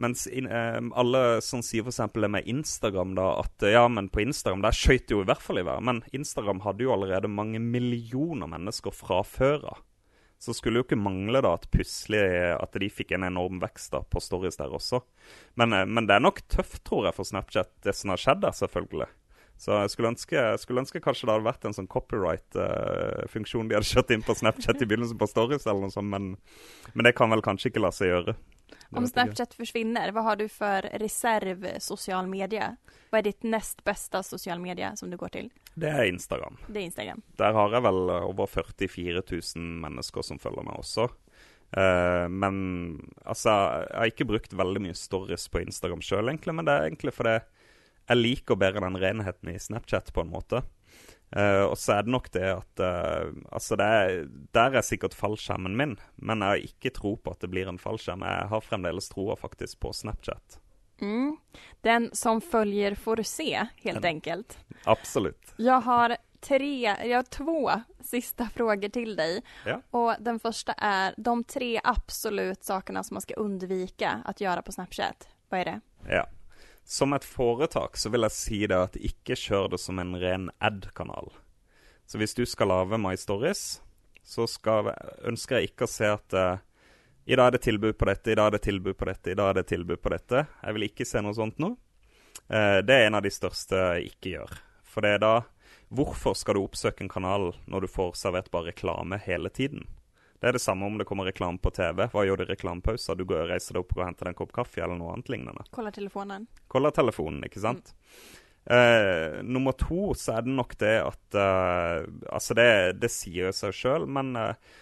Mens 0.02 0.26
in, 0.28 0.46
eh, 0.46 0.80
alle 0.92 1.40
som 1.40 1.62
sier 1.64 1.86
f.eks. 1.86 2.02
det 2.12 2.30
med 2.30 2.48
Instagram, 2.48 3.14
da, 3.16 3.30
at 3.40 3.64
ja, 3.72 3.86
men 3.88 4.10
på 4.12 4.20
Instagram 4.26 4.64
der 4.64 4.76
skøyt 4.76 5.12
jo 5.12 5.22
i 5.22 5.28
hvert 5.28 5.42
fall 5.42 5.62
i 5.62 5.66
været. 5.66 5.84
Men 5.88 6.02
Instagram 6.12 6.60
hadde 6.66 6.84
jo 6.84 6.92
allerede 6.92 7.32
mange 7.32 7.62
millioner 7.62 8.50
mennesker 8.50 8.94
fra 8.94 9.22
før 9.24 9.70
av. 9.72 9.84
Så 10.38 10.52
skulle 10.52 10.82
jo 10.82 10.84
ikke 10.84 10.98
mangle 11.00 11.40
da 11.40 11.54
at 11.56 11.64
plutselig 11.72 12.20
at 12.52 12.76
de 12.76 12.90
fikk 12.92 13.14
en 13.16 13.24
enorm 13.24 13.56
vekst 13.62 13.94
da 13.94 14.02
på 14.04 14.20
stories 14.20 14.60
der 14.60 14.74
også. 14.76 15.00
Men, 15.56 15.72
eh, 15.72 15.86
men 15.88 16.08
det 16.08 16.18
er 16.18 16.26
nok 16.26 16.44
tøft, 16.52 16.82
tror 16.84 17.08
jeg, 17.08 17.16
for 17.16 17.28
Snapchat, 17.28 17.72
det 17.86 17.96
som 17.96 18.12
har 18.12 18.20
skjedd 18.20 18.44
der, 18.44 18.56
selvfølgelig. 18.56 19.08
Så 19.56 19.72
jeg 19.80 19.90
skulle 19.90 20.10
ønske, 20.12 20.40
skulle 20.60 20.82
ønske 20.82 21.00
kanskje 21.00 21.24
det 21.24 21.32
hadde 21.32 21.48
vært 21.48 21.64
en 21.64 21.76
sånn 21.76 21.88
copyright-funksjon 21.88 23.70
de 23.70 23.78
hadde 23.78 23.88
kjørt 23.88 24.12
inn 24.12 24.24
på 24.26 24.36
Snapchat 24.36 24.82
i 24.84 24.88
begynnelsen 24.88 25.16
på 25.16 25.28
Stories, 25.30 25.64
eller 25.64 25.86
noe 25.86 25.94
sånt, 25.94 26.12
men, 26.12 26.34
men 26.92 27.08
det 27.08 27.14
kan 27.16 27.32
vel 27.32 27.40
kanskje 27.44 27.72
ikke 27.72 27.80
la 27.86 27.92
seg 27.94 28.12
gjøre. 28.12 28.36
Om. 28.90 29.06
Snapchat 29.08 29.54
försvinner, 29.54 30.12
vad 30.12 30.24
har 30.24 30.36
du 30.36 30.48
för 30.48 30.82
reserv 30.82 31.66
social 31.78 32.26
media? 32.26 32.76
Hva 33.10 33.20
er 33.20 33.26
ditt 33.28 33.46
nest 33.46 33.84
beste 33.86 34.22
social 34.26 34.60
media 34.62 34.94
som 34.96 35.10
du 35.10 35.16
går 35.20 35.34
til? 35.34 35.50
Det 35.74 35.90
er 35.90 36.08
Instagram. 36.08 36.56
Det 36.66 36.80
er 36.80 36.88
Instagram. 36.88 37.22
Der 37.38 37.52
har 37.52 37.74
jeg 37.74 37.84
vel 37.86 38.10
over 38.16 38.46
44 38.46 39.22
000 39.22 39.66
mennesker 39.84 40.26
som 40.26 40.40
følger 40.42 40.66
meg 40.66 40.80
også. 40.80 41.08
Uh, 41.76 42.26
men 42.30 42.56
altså, 43.26 43.50
jeg 43.50 43.98
har 43.98 44.12
ikke 44.12 44.28
brukt 44.30 44.54
veldig 44.56 44.84
mye 44.86 44.96
stories 44.96 45.48
på 45.50 45.64
Instagram 45.66 46.02
sjøl, 46.04 46.30
egentlig. 46.30 46.54
Men 46.56 46.68
det 46.68 46.74
er 46.74 46.88
egentlig 46.88 47.14
fordi 47.16 47.36
jeg 48.06 48.22
liker 48.22 48.58
bedre 48.58 48.84
den 48.84 48.98
renheten 49.02 49.50
i 49.50 49.58
Snapchat, 49.58 50.12
på 50.14 50.22
en 50.22 50.30
måte. 50.30 50.62
Eh, 51.36 51.62
og 51.68 51.76
så 51.78 51.98
er 51.98 52.06
det 52.06 52.12
nok 52.14 52.30
det 52.32 52.44
at 52.48 52.80
uh, 52.80 53.32
Altså, 53.52 53.76
det 53.76 53.86
er, 53.86 54.28
der 54.56 54.78
er 54.78 54.84
sikkert 54.86 55.14
fallskjermen 55.14 55.76
min, 55.76 55.96
men 56.16 56.40
jeg 56.44 56.48
har 56.48 56.68
ikke 56.70 56.92
tro 56.96 57.16
på 57.20 57.34
at 57.34 57.40
det 57.44 57.50
blir 57.52 57.68
en 57.68 57.80
fallskjerm. 57.82 58.24
Jeg 58.24 58.48
har 58.52 58.64
fremdeles 58.64 59.10
troa 59.12 59.36
faktisk 59.36 59.80
på 59.84 59.92
Snapchat. 59.92 60.60
Mm. 61.00 61.36
Den 61.84 62.10
som 62.16 62.40
følger, 62.40 62.94
får 62.94 63.22
se, 63.28 63.50
helt 63.82 64.02
Den- 64.02 64.04
enkelt. 64.16 64.58
Absolutt. 64.84 65.54
Jeg 65.56 65.80
har 65.84 66.16
tre, 66.40 66.80
jag 67.04 67.16
har 67.16 67.22
två 67.22 67.70
sista 68.00 68.48
frågor 68.54 68.88
till 68.88 69.16
dig. 69.16 69.42
Ja. 69.66 69.80
Och 69.90 70.14
den 70.20 70.38
första 70.40 70.72
är 70.72 71.14
de 71.16 71.44
tre 71.44 71.80
absolut 71.84 72.64
sakerna 72.64 73.02
som 73.02 73.14
man 73.14 73.22
ska 73.22 73.34
undvika 73.34 74.22
att 74.24 74.40
göra 74.40 74.62
på 74.62 74.72
Snapchat. 74.72 75.28
Vad 75.48 75.60
är 75.60 75.64
det? 75.64 75.80
Ja. 76.08 76.26
Som 76.86 77.16
et 77.16 77.24
foretak 77.26 77.98
så 77.98 78.12
vil 78.14 78.22
jeg 78.28 78.34
si 78.36 78.60
det 78.70 78.76
at 78.78 78.96
ikke 79.08 79.34
kjør 79.34 79.72
det 79.72 79.80
som 79.82 79.98
en 79.98 80.14
ren 80.22 80.46
ad-kanal. 80.62 81.32
Så 82.06 82.20
hvis 82.20 82.36
du 82.38 82.44
skal 82.46 82.70
lage 82.70 83.00
My 83.02 83.16
Stories, 83.18 83.80
så 84.22 84.46
skal, 84.46 84.92
ønsker 85.26 85.58
jeg 85.58 85.72
ikke 85.72 85.88
å 85.88 85.90
se 85.90 86.06
at 86.14 86.36
uh, 86.38 86.62
i 87.26 87.34
dag 87.34 87.48
er 87.48 87.56
det 87.56 87.64
tilbud 87.66 87.98
på 87.98 88.06
dette, 88.06 88.30
i 88.30 88.38
dag 88.38 88.52
er 88.52 88.54
det 88.54 88.62
tilbud 88.68 88.94
på 88.94 89.10
dette, 89.10 89.32
i 89.32 89.38
dag 89.38 89.50
er 89.50 89.58
det 89.58 89.66
tilbud 89.72 89.98
på 89.98 90.14
dette. 90.14 90.44
Jeg 90.62 90.76
vil 90.76 90.86
ikke 90.86 91.08
se 91.10 91.22
noe 91.26 91.34
sånt 91.34 91.58
nå. 91.62 91.72
Uh, 92.46 92.78
det 92.86 92.94
er 92.94 93.08
en 93.08 93.18
av 93.18 93.26
de 93.26 93.34
største 93.34 93.82
jeg 93.82 94.12
ikke 94.12 94.36
gjør. 94.36 94.56
For 94.86 95.02
det 95.02 95.16
er 95.16 95.22
da 95.26 95.34
Hvorfor 95.86 96.34
skal 96.34 96.56
du 96.56 96.64
oppsøke 96.64 97.04
en 97.04 97.10
kanal 97.10 97.52
når 97.70 97.84
du 97.84 97.90
får 97.90 98.16
servert 98.18 98.50
bare 98.50 98.72
reklame 98.72 99.20
hele 99.22 99.52
tiden? 99.54 99.84
Det 100.40 100.48
er 100.50 100.56
det 100.56 100.62
samme 100.62 100.86
om 100.86 100.98
det 100.98 101.06
kommer 101.08 101.24
reklame 101.24 101.58
på 101.62 101.70
TV. 101.72 102.06
Hva 102.12 102.24
gjør 102.26 102.40
du 102.40 102.44
i 102.44 102.50
reklamepauser? 102.50 103.16
Du 103.16 103.24
går, 103.28 103.46
reiser 103.48 103.76
deg 103.76 103.84
opp 103.84 103.94
og 103.96 104.04
henter 104.04 104.28
deg 104.28 104.34
en 104.34 104.40
kopp 104.42 104.52
kaffe 104.56 104.82
eller 104.84 104.98
noe 104.98 105.14
annet 105.14 105.30
lignende. 105.32 105.64
Kolla 105.72 105.92
telefonen. 105.94 106.44
Kollertelefonen, 106.72 107.46
ikke 107.48 107.62
sant? 107.64 107.94
Eh, 108.66 109.42
nummer 109.46 109.76
to 109.78 110.10
så 110.18 110.36
er 110.36 110.46
det 110.46 110.56
nok 110.58 110.72
det 110.80 110.96
at 110.98 111.36
eh, 111.38 112.00
Altså, 112.34 112.56
det, 112.58 112.70
det 112.98 113.12
sier 113.14 113.46
jo 113.46 113.52
seg 113.54 113.76
sjøl, 113.78 114.08
men 114.10 114.32
eh, 114.40 114.72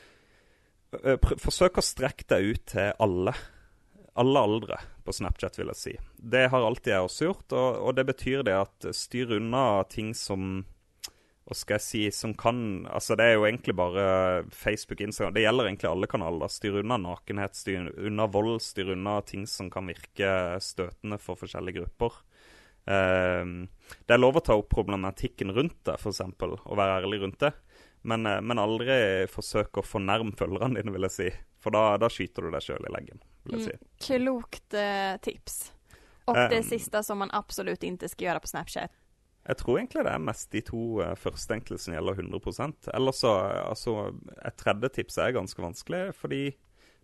eh, 1.02 1.34
forsøk 1.42 1.78
å 1.78 1.84
strekke 1.84 2.26
deg 2.32 2.50
ut 2.54 2.64
til 2.74 2.90
alle. 3.04 3.36
Alle 4.18 4.44
aldre 4.46 4.78
på 5.04 5.12
Snapchat, 5.12 5.58
vil 5.60 5.70
jeg 5.74 5.80
si. 5.80 5.94
Det 6.16 6.46
har 6.50 6.64
alltid 6.64 6.94
jeg 6.94 7.06
også 7.06 7.28
gjort, 7.28 7.46
og, 7.52 7.80
og 7.84 7.98
det 7.98 8.06
betyr 8.08 8.44
det 8.46 8.54
at 8.56 8.88
styr 8.96 9.36
unna 9.36 9.84
ting 9.90 10.14
som 10.16 10.62
hva 11.44 11.56
skal 11.56 11.76
jeg 11.76 11.84
si, 11.84 12.02
som 12.14 12.32
kan 12.36 12.86
Altså, 12.88 13.16
det 13.20 13.26
er 13.28 13.34
jo 13.36 13.44
egentlig 13.44 13.74
bare 13.76 14.04
Facebook, 14.48 15.02
Instagram 15.04 15.34
Det 15.36 15.44
gjelder 15.44 15.68
egentlig 15.68 15.90
alle 15.90 16.08
kanaler. 16.08 16.52
Styr 16.52 16.78
unna 16.80 16.96
nakenhet, 17.00 17.56
styr 17.58 17.90
unna 17.92 18.26
vold, 18.32 18.62
styr 18.64 18.94
unna 18.94 19.18
ting 19.28 19.44
som 19.50 19.68
kan 19.72 19.90
virke 19.90 20.30
støtende 20.64 21.18
for 21.20 21.36
forskjellige 21.40 21.82
grupper. 21.82 22.16
Eh, 22.88 23.44
det 24.08 24.16
er 24.16 24.22
lov 24.22 24.40
å 24.40 24.44
ta 24.44 24.56
opp 24.56 24.72
problematikken 24.72 25.52
rundt 25.56 25.82
det, 25.84 25.98
f.eks., 26.00 26.24
og 26.40 26.78
være 26.80 27.02
ærlig 27.02 27.20
rundt 27.26 27.44
det. 27.44 27.52
Men, 28.08 28.24
eh, 28.28 28.40
men 28.40 28.60
aldri 28.60 28.96
forsøk 29.32 29.80
å 29.80 29.86
fornærme 29.86 30.32
følgerne 30.40 30.80
dine, 30.80 30.96
vil 30.96 31.08
jeg 31.10 31.16
si. 31.18 31.30
For 31.64 31.76
da, 31.76 31.98
da 32.00 32.08
skyter 32.12 32.44
du 32.44 32.52
deg 32.56 32.64
sjøl 32.64 32.88
i 32.88 32.96
leggen, 32.96 33.20
vil 33.44 33.58
jeg 33.58 33.68
si. 33.68 33.76
Mm. 33.76 33.94
Klokt 34.08 34.80
eh, 34.80 35.14
tips. 35.24 35.62
Og 36.24 36.36
det 36.48 36.62
um, 36.62 36.68
siste 36.72 37.00
som 37.04 37.20
man 37.20 37.32
absolutt 37.36 37.84
ikke 37.84 38.08
skal 38.08 38.30
gjøre 38.30 38.40
på 38.40 38.48
Snapchat. 38.48 38.92
Jeg 39.44 39.58
tror 39.60 39.78
egentlig 39.78 40.04
det 40.06 40.12
er 40.14 40.22
mest 40.24 40.52
de 40.54 40.60
to 40.64 40.82
eh, 41.04 41.16
første 41.20 41.52
egentlig 41.52 41.80
som 41.82 41.94
gjelder 41.94 42.20
100 42.22 42.92
Ellers 42.96 43.20
så 43.20 43.32
eh, 43.44 43.62
Altså, 43.68 43.96
et 44.40 44.56
tredje 44.60 44.88
tips 44.98 45.18
er 45.20 45.34
ganske 45.36 45.60
vanskelig, 45.60 46.14
fordi 46.16 46.44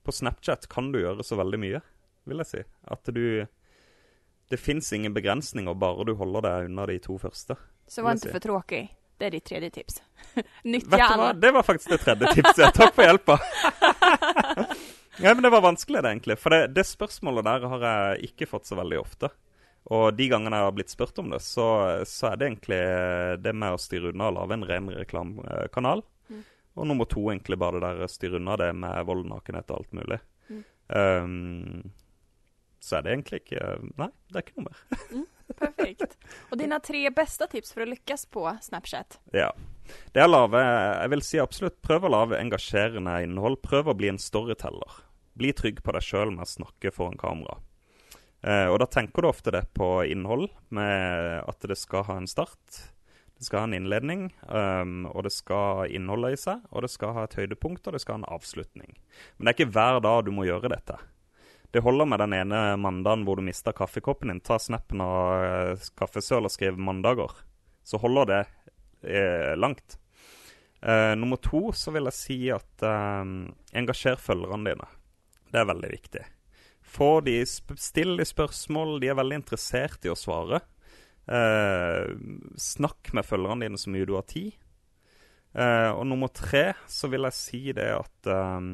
på 0.04 0.14
Snapchat 0.16 0.64
kan 0.72 0.88
du 0.92 1.02
gjøre 1.02 1.24
så 1.26 1.36
veldig 1.36 1.60
mye, 1.60 1.80
vil 2.24 2.40
jeg 2.40 2.48
si. 2.48 2.62
At 2.88 3.04
du 3.12 3.46
Det 4.50 4.58
fins 4.58 4.92
ingen 4.92 5.14
begrensninger, 5.14 5.74
bare 5.74 6.04
du 6.08 6.14
holder 6.18 6.42
deg 6.42 6.70
unna 6.70 6.86
de 6.86 6.96
to 6.98 7.18
første. 7.18 7.54
Så 7.86 8.02
var 8.02 8.16
jag 8.16 8.24
si. 8.24 8.32
for 8.32 8.42
tråkig. 8.42 8.88
Det 9.20 9.28
er 9.28 9.36
ditt 9.36 9.44
tredje 9.44 9.70
tips. 9.70 10.00
Nytt 10.72 10.88
Vet 10.88 11.04
du 11.04 11.20
hva? 11.20 11.28
Det 11.36 11.52
var 11.52 11.62
faktisk 11.62 11.92
det 11.92 12.00
tredje 12.02 12.32
tipset. 12.34 12.72
Takk 12.74 12.96
for 12.96 13.04
hjelpa. 13.04 13.36
ja, 15.24 15.34
men 15.34 15.44
det 15.44 15.52
var 15.52 15.60
vanskelig, 15.60 16.00
det, 16.00 16.14
egentlig. 16.16 16.38
For 16.40 16.56
det, 16.56 16.72
det 16.72 16.86
spørsmålet 16.88 17.46
der 17.46 17.68
har 17.68 17.84
jeg 17.86 18.30
ikke 18.32 18.48
fått 18.48 18.66
så 18.66 18.80
veldig 18.80 18.98
ofte. 19.02 19.30
Og 19.90 20.12
de 20.14 20.26
gangene 20.28 20.58
jeg 20.60 20.68
har 20.68 20.74
blitt 20.76 20.92
spurt 20.92 21.18
om 21.22 21.30
det, 21.32 21.40
så, 21.42 21.66
så 22.06 22.30
er 22.30 22.36
det 22.36 22.50
egentlig 22.50 22.80
det 23.42 23.54
med 23.56 23.74
å 23.74 23.80
styre 23.80 24.12
unna 24.12 24.28
og 24.28 24.36
lage 24.36 24.58
en 24.58 24.66
ren 24.68 24.90
reklamekanal. 24.92 26.04
Mm. 26.28 26.42
Og 26.76 26.86
nummer 26.90 27.08
to 27.10 27.24
egentlig 27.32 27.58
bare 27.58 27.80
det 27.80 27.94
der 27.96 28.12
styre 28.12 28.38
unna 28.38 28.58
det 28.60 28.70
med 28.76 29.08
vold, 29.08 29.24
nakenhet 29.30 29.72
og 29.72 29.80
alt 29.80 29.96
mulig. 29.96 30.20
Mm. 30.50 30.62
Um, 30.90 31.90
så 32.80 32.96
er 32.96 33.04
det 33.04 33.12
egentlig 33.12 33.42
ikke 33.42 33.64
Nei, 34.00 34.08
det 34.30 34.38
er 34.38 34.46
ikke 34.46 34.60
noe 34.60 34.70
mer. 34.70 35.26
Perfekt. 35.60 36.16
Og 36.50 36.60
dine 36.60 36.78
tre 36.84 37.02
beste 37.14 37.48
tips 37.50 37.74
for 37.74 37.84
å 37.84 37.90
lykkes 37.90 38.28
på 38.32 38.44
Snapchat? 38.62 39.18
Ja. 39.34 39.50
Det 40.14 40.22
er 40.22 40.30
lave 40.30 40.60
Jeg 40.62 41.10
vil 41.14 41.24
si 41.26 41.40
absolutt 41.42 41.80
prøv 41.82 42.06
å 42.06 42.12
lage 42.14 42.38
engasjerende 42.38 43.16
innhold. 43.26 43.58
Prøv 43.64 43.90
å 43.90 43.96
bli 43.98 44.12
en 44.12 44.20
storyteller. 44.22 45.00
Bli 45.40 45.50
trygg 45.56 45.82
på 45.82 45.94
deg 45.96 46.06
sjøl 46.06 46.30
med 46.36 46.46
å 46.46 46.52
snakke 46.52 46.94
foran 46.94 47.18
kamera. 47.18 47.58
Eh, 48.40 48.66
og 48.70 48.78
da 48.80 48.88
tenker 48.88 49.22
du 49.22 49.28
ofte 49.28 49.52
det 49.52 49.66
på 49.76 50.00
innhold, 50.08 50.48
med 50.72 51.44
at 51.44 51.68
det 51.68 51.76
skal 51.78 52.06
ha 52.08 52.16
en 52.20 52.30
start. 52.30 52.80
Det 53.40 53.46
skal 53.46 53.62
ha 53.62 53.68
en 53.70 53.76
innledning, 53.78 54.26
um, 54.52 55.06
og 55.08 55.24
det 55.24 55.30
skal 55.32 55.88
inneholde 55.88 56.34
i 56.34 56.36
seg. 56.36 56.60
Og 56.76 56.84
det 56.84 56.90
skal 56.92 57.14
ha 57.16 57.22
et 57.24 57.36
høydepunkt, 57.38 57.86
og 57.88 57.96
det 57.96 58.02
skal 58.02 58.18
ha 58.18 58.20
en 58.20 58.34
avslutning. 58.36 58.90
Men 59.38 59.46
det 59.46 59.52
er 59.52 59.56
ikke 59.56 59.72
hver 59.78 60.00
dag 60.04 60.26
du 60.26 60.30
må 60.36 60.44
gjøre 60.44 60.68
dette. 60.68 60.98
Det 61.72 61.80
holder 61.86 62.08
med 62.10 62.20
den 62.20 62.34
ene 62.36 62.60
mandagen 62.76 63.24
hvor 63.24 63.40
du 63.40 63.46
mister 63.46 63.72
kaffekoppen 63.72 64.28
din. 64.28 64.42
Ta 64.44 64.58
snappen 64.60 65.00
av 65.00 65.44
eh, 65.46 65.88
kaffesøl 65.96 66.48
og 66.48 66.52
skriv 66.52 66.76
'mandager'. 66.76 67.32
Så 67.80 67.96
holder 68.02 68.28
det 68.28 68.42
eh, 69.08 69.56
langt. 69.56 69.96
Eh, 70.82 71.16
nummer 71.16 71.36
to 71.36 71.72
så 71.72 71.94
vil 71.96 72.10
jeg 72.10 72.18
si 72.18 72.38
at 72.52 72.84
eh, 72.84 73.24
engasjer 73.72 74.20
følgerne 74.20 74.68
dine. 74.68 74.90
Det 75.48 75.62
er 75.62 75.70
veldig 75.72 75.90
viktig. 75.96 76.26
Få 76.90 77.20
de, 77.24 77.38
Still 77.46 78.16
de 78.18 78.26
spørsmål. 78.26 78.98
De 79.02 79.10
er 79.10 79.18
veldig 79.18 79.40
interessert 79.42 80.04
i 80.06 80.12
å 80.12 80.18
svare. 80.18 80.62
Eh, 81.30 82.10
snakk 82.58 83.12
med 83.14 83.26
følgerne 83.26 83.66
dine 83.66 83.78
så 83.78 83.92
mye 83.94 84.08
du 84.08 84.16
har 84.16 84.26
tid. 84.30 84.56
Eh, 85.54 85.90
og 85.90 86.04
nummer 86.06 86.30
tre 86.34 86.72
så 86.90 87.10
vil 87.10 87.26
jeg 87.26 87.36
si 87.38 87.62
det 87.74 87.88
at 87.94 88.30
eh, 88.30 88.68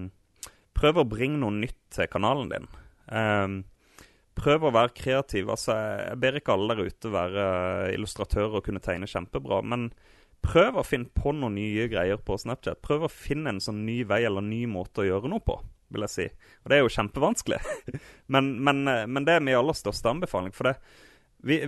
prøv 0.77 1.01
å 1.01 1.09
bringe 1.09 1.41
noe 1.41 1.55
nytt 1.57 1.81
til 1.97 2.09
kanalen 2.13 2.53
din. 2.53 2.69
Eh, 3.09 3.57
prøv 4.37 4.69
å 4.69 4.75
være 4.77 4.97
kreativ. 4.97 5.53
Altså, 5.53 5.77
jeg 5.77 6.21
ber 6.23 6.41
ikke 6.41 6.57
alle 6.57 6.77
der 6.77 6.91
ute 6.91 7.13
være 7.13 7.47
illustratører 7.97 8.61
og 8.61 8.69
kunne 8.69 8.85
tegne 8.85 9.09
kjempebra, 9.11 9.63
men 9.65 9.91
prøv 10.45 10.79
å 10.79 10.87
finne 10.87 11.11
på 11.13 11.33
noen 11.35 11.57
nye 11.59 11.89
greier 11.91 12.21
på 12.23 12.37
Snapchat. 12.39 12.83
Prøv 12.85 13.07
å 13.07 13.13
finne 13.13 13.55
en 13.55 13.63
sånn 13.63 13.85
ny 13.87 14.03
vei 14.09 14.23
eller 14.29 14.45
ny 14.45 14.65
måte 14.71 15.03
å 15.03 15.09
gjøre 15.09 15.33
noe 15.33 15.45
på, 15.45 15.59
vil 15.97 16.07
jeg 16.07 16.15
si. 16.15 16.29
Og 16.63 16.71
det 16.71 16.79
er 16.79 16.85
jo 16.85 16.95
kjempevanskelig. 16.95 17.61
men, 18.37 18.55
men, 18.63 18.87
eh, 18.93 19.05
men 19.11 19.27
det 19.27 19.37
er 19.37 19.45
min 19.45 19.59
aller 19.59 19.77
største 19.77 20.13
anbefaling. 20.13 20.55
For 20.57 20.71
det, 20.71 20.77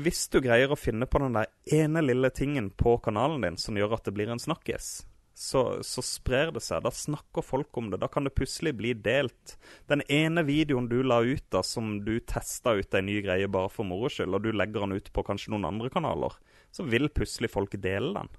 hvis 0.04 0.26
du 0.32 0.40
greier 0.44 0.72
å 0.72 0.78
finne 0.78 1.08
på 1.08 1.20
den 1.22 1.36
der 1.36 1.50
ene 1.74 2.04
lille 2.04 2.30
tingen 2.34 2.70
på 2.70 2.96
kanalen 3.04 3.44
din 3.44 3.60
som 3.60 3.78
gjør 3.78 3.98
at 3.98 4.08
det 4.08 4.14
blir 4.16 4.32
en 4.32 4.42
snakkis, 4.42 4.98
så, 5.38 5.82
så 5.86 6.02
sprer 6.02 6.50
det 6.50 6.64
seg. 6.66 6.82
Da 6.82 6.90
snakker 6.90 7.44
folk 7.46 7.76
om 7.78 7.92
det. 7.92 8.00
Da 8.02 8.08
kan 8.10 8.26
det 8.26 8.34
plutselig 8.34 8.72
bli 8.80 8.90
delt. 8.98 9.54
Den 9.86 10.02
ene 10.10 10.42
videoen 10.42 10.88
du 10.90 10.98
la 11.06 11.20
ut 11.22 11.44
da, 11.54 11.62
som 11.62 12.00
du 12.02 12.16
testa 12.26 12.74
ut 12.74 12.96
ei 12.98 13.04
ny 13.06 13.20
greie 13.22 13.46
bare 13.46 13.70
for 13.70 13.86
moro 13.86 14.10
skyld, 14.10 14.34
og 14.34 14.42
du 14.42 14.50
legger 14.50 14.82
den 14.82 14.98
ut 14.98 15.12
på 15.14 15.24
kanskje 15.28 15.54
noen 15.54 15.68
andre 15.70 15.92
kanaler, 15.94 16.34
så 16.74 16.86
vil 16.90 17.06
plutselig 17.14 17.52
folk 17.54 17.78
dele 17.78 18.10
den. 18.18 18.34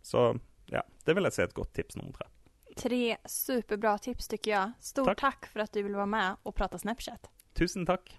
Så 0.00 0.30
ja, 0.72 0.86
det 1.04 1.16
vil 1.16 1.28
jeg 1.28 1.36
si 1.36 1.44
er 1.44 1.50
et 1.50 1.58
godt 1.60 1.74
tips 1.76 2.00
nummer 2.00 2.16
tre. 2.16 2.30
Tre 2.78 3.16
superbra 3.24 3.98
tips 3.98 4.28
tycker 4.28 4.50
jag. 4.50 4.72
Stort 4.80 5.06
Tack. 5.06 5.20
tack 5.20 5.46
för 5.46 5.60
att 5.60 5.72
du 5.72 5.82
vill 5.82 5.94
vara 5.94 6.06
med 6.06 6.36
och 6.42 6.54
prata 6.54 6.78
Snapchat. 6.78 7.30
Tusen 7.54 7.86
takk. 7.86 8.18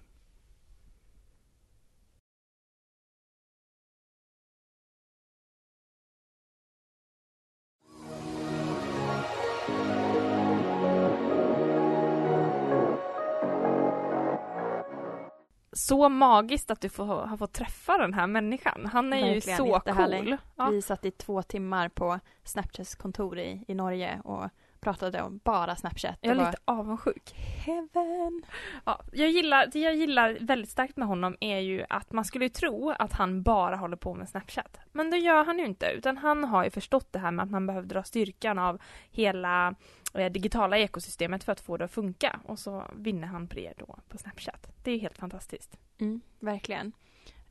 Så 15.80 16.10
magiskt 16.10 16.72
att 16.72 16.82
du 16.82 16.90
får, 16.90 17.06
har 17.06 17.38
fått 17.38 17.54
träffa 17.54 17.98
den 17.98 18.14
här 18.14 18.28
människan. 18.28 18.90
Han 18.94 19.14
är 19.14 19.34
Verkligen, 19.34 19.66
ju 19.66 19.72
så 19.72 19.80
cool. 19.80 20.38
Ja. 20.56 20.70
Vi 20.70 20.82
satt 20.82 21.06
i 21.06 21.12
två 21.12 21.42
timmar 21.42 21.90
på 21.90 22.20
Snapchats 22.44 22.96
kontor 22.96 23.40
i, 23.40 23.64
i 23.68 23.74
Norge 23.74 24.22
och 24.24 24.50
pratade 24.80 25.22
om 25.22 25.40
bara 25.44 25.76
Snapchat. 25.76 26.18
Jag 26.22 26.32
är 26.32 26.46
lite 26.46 26.58
avundsjuk. 26.66 27.34
heaven. 27.66 28.42
Ja, 28.86 29.02
jag 29.12 29.30
gillar, 29.30 29.68
det 29.74 29.80
jag 29.80 29.96
gillar 29.96 30.38
väldigt 30.42 30.70
starkt 30.70 30.98
med 30.98 31.08
honom 31.08 31.38
är 31.40 31.60
ju 31.60 31.86
att 31.90 32.12
man 32.12 32.26
skulle 32.26 32.50
tro 32.50 32.94
att 33.00 33.14
han 33.14 33.44
bara 33.44 33.76
håller 33.76 33.98
på 33.98 34.14
med 34.14 34.30
Snapchat. 34.30 34.80
Men 34.92 35.12
det 35.12 35.18
gör 35.18 35.46
han 35.46 35.60
ju 35.60 35.66
inte, 35.66 35.86
utan 35.86 36.18
han 36.18 36.44
har 36.44 36.64
ju 36.64 36.70
förstått 36.70 37.14
det 37.14 37.20
här 37.20 37.32
med 37.32 37.44
att 37.44 37.52
man 37.52 37.68
behöver 37.68 37.88
dra 37.88 38.04
styrkan 38.04 38.60
av 38.60 38.82
hela 39.12 39.76
digitala 40.14 40.78
ekosystemet 40.78 41.44
för 41.44 41.52
att 41.52 41.62
få 41.62 41.78
det 41.78 41.86
att 41.86 41.92
funka. 41.92 42.40
Och 42.46 42.60
så 42.60 42.84
vinner 42.96 43.28
han 43.28 43.48
på 43.48 43.56
det 43.56 43.74
då 43.78 44.00
på 44.08 44.18
Snapchat. 44.18 44.68
Det 44.84 44.92
är 44.92 45.00
helt 45.00 45.18
fantastiskt. 45.18 45.78
Mm, 45.98 46.22
verkligen. 46.40 46.92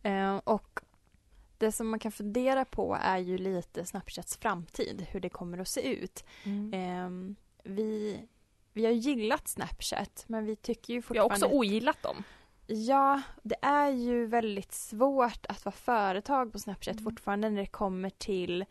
Eh, 0.02 0.36
och 0.36 0.80
det 1.58 1.72
som 1.72 1.88
man 1.88 1.98
kan 1.98 2.12
fundera 2.12 2.64
på 2.64 2.98
är 3.02 3.18
ju 3.18 3.38
lite 3.38 3.84
Snapchats 3.84 4.36
framtid, 4.36 5.06
hur 5.10 5.20
det 5.20 5.28
kommer 5.28 5.58
att 5.58 5.68
se 5.68 5.92
ut. 5.96 6.24
Eh, 6.72 7.10
vi, 7.62 8.20
vi 8.72 8.84
har 8.84 8.92
gillat 8.92 9.48
Snapchat, 9.48 10.24
men 10.26 10.44
vi 10.44 10.56
tycker 10.56 10.94
ju 10.94 11.02
Vi 11.08 11.18
har 11.18 11.24
fortfarande... 11.28 11.46
också 11.46 11.56
ogillat 11.58 12.02
dem. 12.02 12.22
Ja, 12.66 13.22
det 13.42 13.56
är 13.62 13.90
ju 13.90 14.26
väldigt 14.26 14.72
svårt 14.72 15.46
att 15.48 15.64
vara 15.64 15.74
företag 15.76 16.52
på 16.52 16.58
Snapchat 16.58 16.92
Mm. 16.94 17.04
fortfarande 17.04 17.50
när 17.50 17.60
det 17.60 17.66
kommer 17.66 18.10
till 18.10 18.64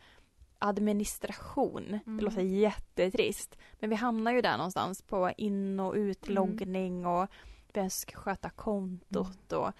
administration. 0.58 1.84
Mm. 2.06 2.16
Det 2.16 2.24
låter 2.24 2.42
jättetrist. 2.42 3.56
Men 3.80 3.90
vi 3.90 3.96
hamnar 3.96 4.32
ju 4.32 4.40
där 4.40 4.56
någonstans 4.56 5.02
på 5.02 5.32
in 5.36 5.80
och 5.80 5.96
Mm. 5.96 6.08
utloggning 6.08 7.06
och 7.06 7.28
vem 7.72 7.90
ska 7.90 8.16
sköta 8.16 8.50
kontot 8.50 9.52
och 9.52 9.72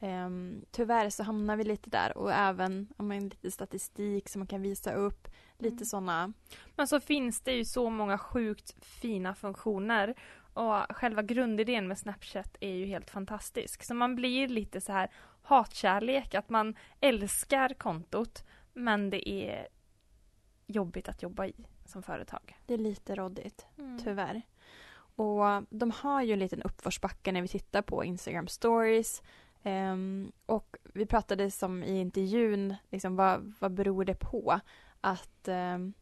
um, 0.00 0.64
tyvärr 0.70 1.10
så 1.10 1.22
hamnar 1.22 1.56
vi 1.56 1.64
lite 1.64 1.90
där 1.90 2.18
och 2.18 2.32
även 2.32 2.88
om 2.96 3.08
man 3.08 3.18
lite 3.28 3.50
statistik 3.50 4.28
som 4.28 4.40
man 4.40 4.46
kan 4.46 4.62
visa 4.62 4.92
upp. 4.92 5.28
Lite 5.58 5.74
Mm. 5.74 5.84
sådana 5.84 6.32
Men 6.76 6.88
så 6.88 7.00
finns 7.00 7.40
det 7.40 7.52
ju 7.52 7.64
så 7.64 7.90
många 7.90 8.18
sjukt 8.18 8.84
fina 8.84 9.34
funktioner 9.34 10.14
och 10.54 10.96
själva 10.96 11.22
grundidén 11.22 11.88
med 11.88 11.98
Snapchat 11.98 12.56
är 12.60 12.74
ju 12.74 12.86
helt 12.86 13.10
fantastisk. 13.10 13.84
Så 13.84 13.94
man 13.94 14.14
blir 14.14 14.48
lite 14.48 14.80
så 14.80 14.92
här 14.92 15.10
hatkärlek, 15.42 16.34
att 16.34 16.48
man 16.50 16.74
älskar 17.00 17.74
kontot 17.74 18.44
men 18.72 19.10
det 19.10 19.28
är 19.28 19.68
jobbigt 20.72 21.08
att 21.08 21.22
jobba 21.22 21.46
i 21.46 21.54
som 21.84 22.02
företag. 22.02 22.58
Det 22.66 22.74
är 22.74 22.78
lite 22.78 23.14
råddigt. 23.14 23.66
Mm. 23.78 23.98
Tyvärr. 24.04 24.42
Och 25.16 25.44
de 25.70 25.90
har 25.90 26.22
ju 26.22 26.32
en 26.32 26.38
liten 26.38 26.62
uppförsbacke 26.62 27.32
när 27.32 27.42
vi 27.42 27.48
tittar 27.48 27.82
på 27.82 28.04
Instagram 28.04 28.48
stories. 28.48 29.22
Um, 29.62 30.32
och 30.46 30.76
vi 30.94 31.06
pratade 31.06 31.50
som 31.50 31.82
i 31.82 32.00
intervjun, 32.00 32.74
liksom, 32.90 33.16
vad, 33.16 33.54
vad 33.58 33.72
beror 33.72 34.04
det 34.04 34.14
på 34.14 34.60
att 35.00 35.48
um, 35.48 35.92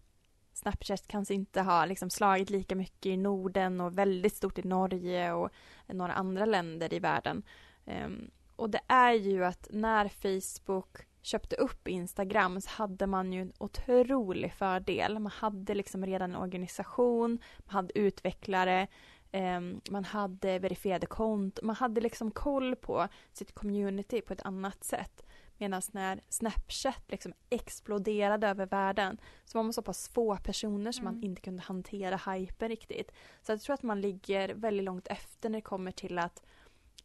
Snapchat 0.52 1.06
kanske 1.06 1.34
inte 1.34 1.60
har 1.60 1.86
liksom, 1.86 2.10
slagit 2.10 2.50
lika 2.50 2.76
mycket 2.76 3.06
i 3.06 3.16
Norden 3.16 3.80
och 3.80 3.98
väldigt 3.98 4.36
stort 4.36 4.58
i 4.58 4.62
Norge 4.62 5.32
och 5.32 5.50
några 5.86 6.12
andra 6.12 6.44
länder 6.44 6.94
i 6.94 6.98
världen. 6.98 7.42
Um, 7.84 8.30
och 8.56 8.70
det 8.70 8.80
är 8.86 9.12
ju 9.12 9.44
att 9.44 9.68
när 9.70 10.08
Facebook 10.08 11.06
köpte 11.22 11.56
upp 11.56 11.88
Instagram 11.88 12.60
så 12.60 12.70
hade 12.70 13.06
man 13.06 13.32
ju 13.32 13.42
en 13.42 13.52
otrolig 13.58 14.52
fördel. 14.52 15.18
Man 15.18 15.32
hade 15.32 15.74
liksom 15.74 16.06
redan 16.06 16.30
en 16.30 16.40
organisation, 16.42 17.38
man 17.58 17.74
hade 17.74 17.98
utvecklare, 17.98 18.86
eh, 19.32 19.60
man 19.90 20.04
hade 20.04 20.58
verifierade 20.58 21.06
konton, 21.06 21.66
man 21.66 21.76
hade 21.76 22.00
liksom 22.00 22.30
koll 22.30 22.76
på 22.76 23.08
sitt 23.32 23.54
community 23.54 24.20
på 24.20 24.32
ett 24.32 24.42
annat 24.42 24.84
sätt. 24.84 25.26
Medan 25.58 25.82
när 25.92 26.20
Snapchat 26.28 27.02
liksom 27.08 27.32
exploderade 27.50 28.48
över 28.48 28.66
världen 28.66 29.18
så 29.44 29.58
var 29.58 29.62
man 29.62 29.72
så 29.72 29.82
pass 29.82 30.08
få 30.08 30.36
personer 30.36 30.92
som 30.92 31.04
man 31.04 31.14
Mm. 31.14 31.24
inte 31.24 31.42
kunde 31.42 31.62
hantera 31.62 32.32
hypen 32.32 32.68
riktigt. 32.68 33.12
Så 33.42 33.52
jag 33.52 33.60
tror 33.60 33.74
att 33.74 33.82
man 33.82 34.00
ligger 34.00 34.54
väldigt 34.54 34.84
långt 34.84 35.06
efter 35.06 35.48
när 35.48 35.58
det 35.58 35.62
kommer 35.62 35.92
till 35.92 36.18
att 36.18 36.42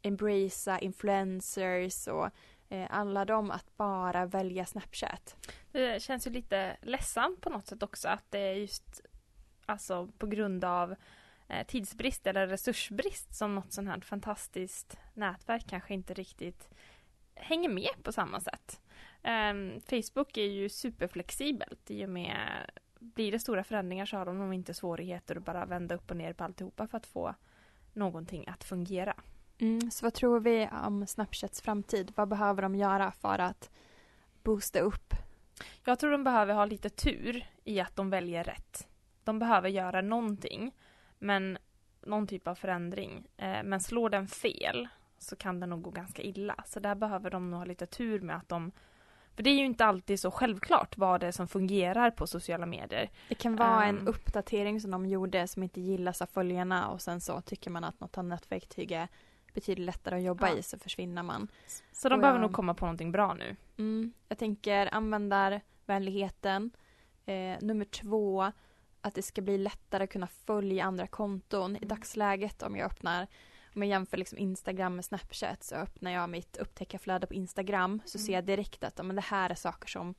embracea 0.01 0.80
influencers 0.80 2.07
och 2.07 2.30
eh, 2.70 2.88
alla 2.89 3.38
om 3.38 3.51
att 3.51 3.78
bara 3.78 4.26
välja 4.26 4.66
Snapchat. 4.66 5.36
Det 5.72 6.01
känns 6.01 6.28
ju 6.28 6.32
lite 6.32 6.78
ledsamt 6.82 7.41
på 7.41 7.49
något 7.49 7.68
sätt 7.68 7.84
också 7.84 8.07
att 8.07 8.26
det 8.30 8.39
är 8.39 8.53
just 8.53 9.01
alltså 9.66 10.07
på 10.18 10.28
grund 10.28 10.63
av 10.63 10.95
eh, 11.47 11.66
tidsbrist 11.68 12.28
eller 12.28 12.47
resursbrist 12.47 13.36
som 13.36 13.55
något 13.55 13.74
sånt 13.74 13.88
här 13.88 13.99
fantastiskt 13.99 14.97
nätverk 15.13 15.66
kanske 15.70 15.93
inte 15.93 16.13
riktigt 16.13 16.70
hänger 17.36 17.70
med 17.70 18.03
på 18.03 18.11
samma 18.11 18.39
sätt. 18.39 18.82
Um, 19.24 19.82
Facebook 19.82 20.38
är 20.38 20.45
ju 20.45 20.70
superflexibelt 20.70 21.91
i 21.91 22.05
och 22.05 22.09
med 22.09 22.38
blir 22.99 23.32
det 23.32 23.39
stora 23.39 23.63
förändringar 23.63 24.05
så 24.05 24.18
har 24.18 24.26
de 24.26 24.38
nog 24.38 24.53
inte 24.53 24.74
svårigheter 24.74 25.36
att 25.36 25.45
bara 25.45 25.66
vända 25.66 25.95
upp 25.95 26.11
och 26.11 26.18
ner 26.18 26.34
på 26.34 26.43
alltihopa 26.43 26.88
för 26.88 26.97
att 26.97 27.05
få 27.05 27.36
någonting 27.93 28.47
att 28.47 28.63
fungera. 28.63 29.16
Mm, 29.58 29.91
så 29.91 30.06
vad 30.06 30.14
tror 30.14 30.39
vi 30.39 30.70
om 30.84 31.08
Snapchats 31.08 31.62
framtid? 31.62 32.12
Vad 32.16 32.28
behöver 32.28 32.62
de 32.62 32.76
göra 32.76 33.12
för 33.12 33.39
att 33.39 33.70
boosta 34.43 34.80
upp? 34.80 35.14
Jag 35.84 35.99
tror 35.99 36.12
de 36.12 36.24
behöver 36.24 36.53
ha 36.53 36.66
lite 36.66 36.89
tur 36.89 37.45
i 37.64 37.80
att 37.80 37.95
de 37.95 38.10
väljer 38.10 38.43
rätt. 38.43 38.88
De 39.24 39.39
behöver 39.39 39.70
göra 39.70 40.01
någonting, 40.01 40.76
men 41.20 41.58
någon 42.01 42.28
typ 42.28 42.47
av 42.47 42.56
förändring. 42.56 43.28
Eh, 43.38 43.64
men 43.64 43.80
slår 43.80 44.10
den 44.10 44.28
fel 44.28 44.88
så 45.18 45.36
kan 45.36 45.60
det 45.60 45.66
nog 45.66 45.82
gå 45.82 45.91
ganska 45.91 46.22
illa. 46.22 46.64
Så 46.66 46.80
där 46.80 46.95
behöver 46.95 47.30
de 47.30 47.51
nog 47.51 47.60
ha 47.60 47.66
lite 47.66 47.86
tur 47.86 48.20
med 48.20 48.36
att 48.36 48.49
de 48.49 48.72
för 49.36 49.43
det 49.43 49.49
är 49.49 49.58
ju 49.58 49.66
inte 49.66 49.86
alltid 49.86 50.20
så 50.20 50.32
självklart 50.32 50.97
vad 50.97 51.20
det 51.20 51.28
är 51.28 51.32
som 51.32 51.47
fungerar 51.47 52.12
på 52.12 52.28
sociala 52.28 52.66
medier. 52.66 53.10
Det 53.30 53.36
kan 53.36 53.56
vara 53.56 53.89
um, 53.89 53.97
en 53.97 54.08
uppdatering 54.08 54.82
som 54.82 54.91
de 54.91 55.06
gjorde 55.06 55.47
som 55.47 55.64
inte 55.64 55.82
gillas 55.82 56.22
av 56.22 56.26
följarna 56.26 56.88
och 56.88 57.01
sen 57.01 57.22
så 57.22 57.41
tycker 57.41 57.72
man 57.72 57.84
att 57.84 57.99
något 57.99 58.18
annat 58.18 58.51
verktyg 58.51 58.91
är 58.91 59.08
betydligt 59.56 59.86
lättare 59.86 60.16
att 60.18 60.24
jobba 60.24 60.49
Ja. 60.49 60.58
i 60.58 60.64
så 60.64 60.78
försvinner 60.80 61.24
man. 61.24 61.47
Så 61.91 62.10
de 62.10 62.16
Och 62.16 62.22
behöver 62.22 62.39
jag- 62.39 62.47
nog 62.47 62.53
komma 62.56 62.74
på 62.74 62.86
någonting 62.86 63.12
bra 63.12 63.34
nu. 63.34 63.56
Mm, 63.78 64.14
jag 64.28 64.38
tänker 64.38 64.93
användarvänligheten. 64.93 66.72
Eh, 67.26 67.58
nummer 67.62 67.86
två, 67.86 68.51
att 69.01 69.16
det 69.16 69.22
ska 69.22 69.41
bli 69.41 69.58
lättare 69.58 70.03
att 70.03 70.10
kunna 70.10 70.28
följa 70.28 70.86
andra 70.86 71.08
konton. 71.08 71.76
I 71.76 71.78
Mm. 71.78 71.88
dagsläget 71.89 72.64
om 72.64 72.76
jag 72.76 72.86
öppnar, 72.86 73.28
om 73.76 73.82
jag 73.84 73.89
jämför 73.89 74.18
liksom 74.18 74.38
Instagram 74.38 74.95
med 74.95 75.06
Snapchat 75.06 75.64
så 75.64 75.76
öppnar 75.76 76.12
jag 76.12 76.30
mitt 76.30 76.58
upptäckarflöde 76.58 77.28
på 77.28 77.34
Instagram 77.34 78.01
så 78.06 78.18
Mm. 78.18 78.26
ser 78.26 78.34
jag 78.34 78.45
direkt 78.45 78.84
att 78.84 79.06
men 79.06 79.16
det 79.16 79.22
här 79.22 79.49
är 79.49 79.56
saker 79.56 79.88
som 79.88 80.16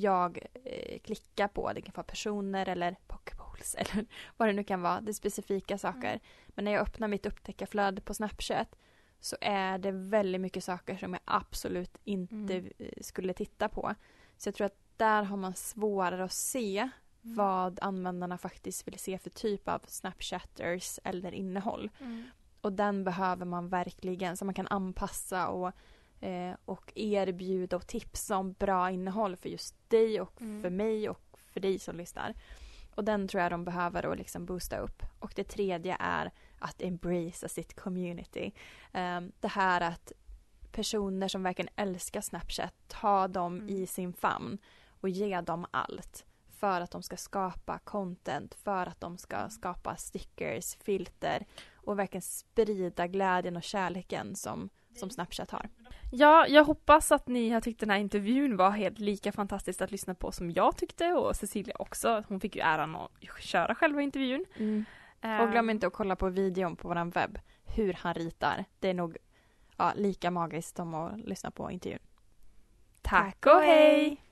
jag 0.00 0.38
eh, 0.64 0.98
klickar 1.00 1.48
på. 1.48 1.72
Det 1.72 1.80
kan 1.82 1.92
vara 1.96 2.04
personer 2.04 2.68
eller 2.68 2.96
pokeballs 3.06 3.74
eller 3.78 4.06
vad 4.36 4.48
det 4.48 4.52
nu 4.52 4.64
kan 4.64 4.82
vara. 4.82 5.00
Det 5.00 5.10
är 5.10 5.12
specifika 5.12 5.78
saker. 5.78 6.08
Mm. 6.10 6.20
Men 6.48 6.64
när 6.64 6.72
jag 6.72 6.82
öppnar 6.82 7.08
mitt 7.08 7.26
upptäckarflöde 7.26 8.00
på 8.00 8.14
Snapchat 8.14 8.76
så 9.20 9.36
är 9.40 9.78
det 9.78 9.90
väldigt 9.92 10.40
mycket 10.40 10.64
saker 10.64 10.96
som 10.96 11.12
jag 11.12 11.20
absolut 11.24 11.98
inte 12.04 12.54
Mm. 12.54 12.72
eh, 12.78 12.88
skulle 13.00 13.32
titta 13.32 13.68
på. 13.68 13.94
Så 14.36 14.48
jag 14.48 14.54
tror 14.54 14.66
att 14.66 14.78
där 14.96 15.22
har 15.22 15.36
man 15.36 15.54
svårare 15.54 16.24
att 16.24 16.32
se 16.32 16.90
vad 17.22 17.78
användarna 17.82 18.38
faktiskt 18.38 18.86
vill 18.86 18.98
se 18.98 19.18
för 19.18 19.30
typ 19.30 19.68
av 19.68 19.82
Snapchatters 19.86 20.98
eller 21.04 21.32
innehåll. 21.32 21.90
Och 22.60 22.72
den 22.72 23.04
behöver 23.04 23.44
man 23.46 23.68
verkligen 23.68 24.36
så 24.36 24.44
man 24.44 24.54
kan 24.54 24.66
anpassa 24.66 25.48
och, 25.48 25.72
eh, 26.20 26.52
och 26.64 26.92
erbjuda 26.94 27.76
och 27.76 27.86
tipsa 27.86 28.36
om 28.36 28.52
bra 28.52 28.90
innehåll 28.90 29.36
för 29.36 29.48
just 29.48 29.74
dig 29.90 30.20
och 30.20 30.40
Mm. 30.42 30.62
för 30.62 30.70
mig 30.70 31.08
och 31.08 31.20
för 31.52 31.60
dig 31.60 31.78
som 31.78 31.96
lyssnar. 31.96 32.34
Och 32.94 33.04
den 33.04 33.28
tror 33.28 33.42
jag 33.42 33.52
de 33.52 33.64
behöver 33.64 34.02
då 34.02 34.14
liksom 34.14 34.46
boosta 34.46 34.78
upp. 34.78 35.02
Och 35.18 35.32
det 35.36 35.44
tredje 35.44 35.96
är 36.00 36.30
att 36.58 36.82
embracea 36.82 37.48
sitt 37.48 37.80
community. 37.80 38.52
Eh, 38.92 39.20
det 39.40 39.48
här 39.48 39.80
att 39.80 40.12
personer 40.72 41.28
som 41.28 41.42
verkligen 41.42 41.68
älskar 41.76 42.20
Snapchat, 42.20 42.74
ta 42.88 43.28
dem 43.28 43.56
Mm. 43.56 43.68
i 43.68 43.86
sin 43.86 44.12
famn 44.12 44.58
och 45.00 45.08
ge 45.08 45.40
dem 45.40 45.66
allt. 45.70 46.24
För 46.48 46.80
att 46.80 46.90
de 46.90 47.02
ska 47.02 47.16
skapa 47.16 47.78
content, 47.78 48.54
för 48.54 48.86
att 48.86 49.00
de 49.00 49.18
ska 49.18 49.48
skapa 49.48 49.96
stickers, 49.96 50.74
filter 50.76 51.46
och 51.74 51.98
verkligen 51.98 52.22
sprida 52.22 53.06
glädjen 53.06 53.56
och 53.56 53.62
kärleken 53.62 54.36
som, 54.36 54.70
som 54.94 55.10
Snapchat 55.10 55.50
har. 55.50 55.68
Ja, 56.12 56.46
jag 56.48 56.64
hoppas 56.64 57.12
att 57.12 57.28
ni 57.28 57.50
har 57.50 57.60
tyckt 57.60 57.80
den 57.80 57.90
här 57.90 57.98
intervjun 57.98 58.56
var 58.56 58.70
helt 58.70 58.98
lika 58.98 59.32
fantastiskt 59.32 59.82
att 59.82 59.90
lyssna 59.90 60.14
på 60.14 60.32
som 60.32 60.50
jag 60.50 60.76
tyckte 60.76 61.12
och 61.12 61.36
Cecilia 61.36 61.76
också. 61.78 62.24
Hon 62.28 62.40
fick 62.40 62.56
ju 62.56 62.62
äran 62.62 62.96
att 62.96 63.10
köra 63.40 63.74
själva 63.74 64.02
intervjun. 64.02 64.44
Och 65.42 65.50
glöm 65.50 65.70
inte 65.70 65.86
att 65.86 65.92
kolla 65.92 66.16
på 66.16 66.28
videon 66.28 66.76
på 66.76 66.88
vår 66.88 67.10
webb, 67.10 67.38
hur 67.64 67.92
han 67.92 68.14
ritar. 68.14 68.64
Det 68.78 68.88
är 68.88 68.94
nog 68.94 69.16
ja, 69.76 69.92
lika 69.96 70.30
magiskt 70.30 70.76
som 70.76 70.94
att 70.94 71.18
lyssna 71.18 71.50
på 71.50 71.70
intervjun. 71.70 72.00
Tack 73.02 73.46
och 73.46 73.60
hej! 73.60 74.22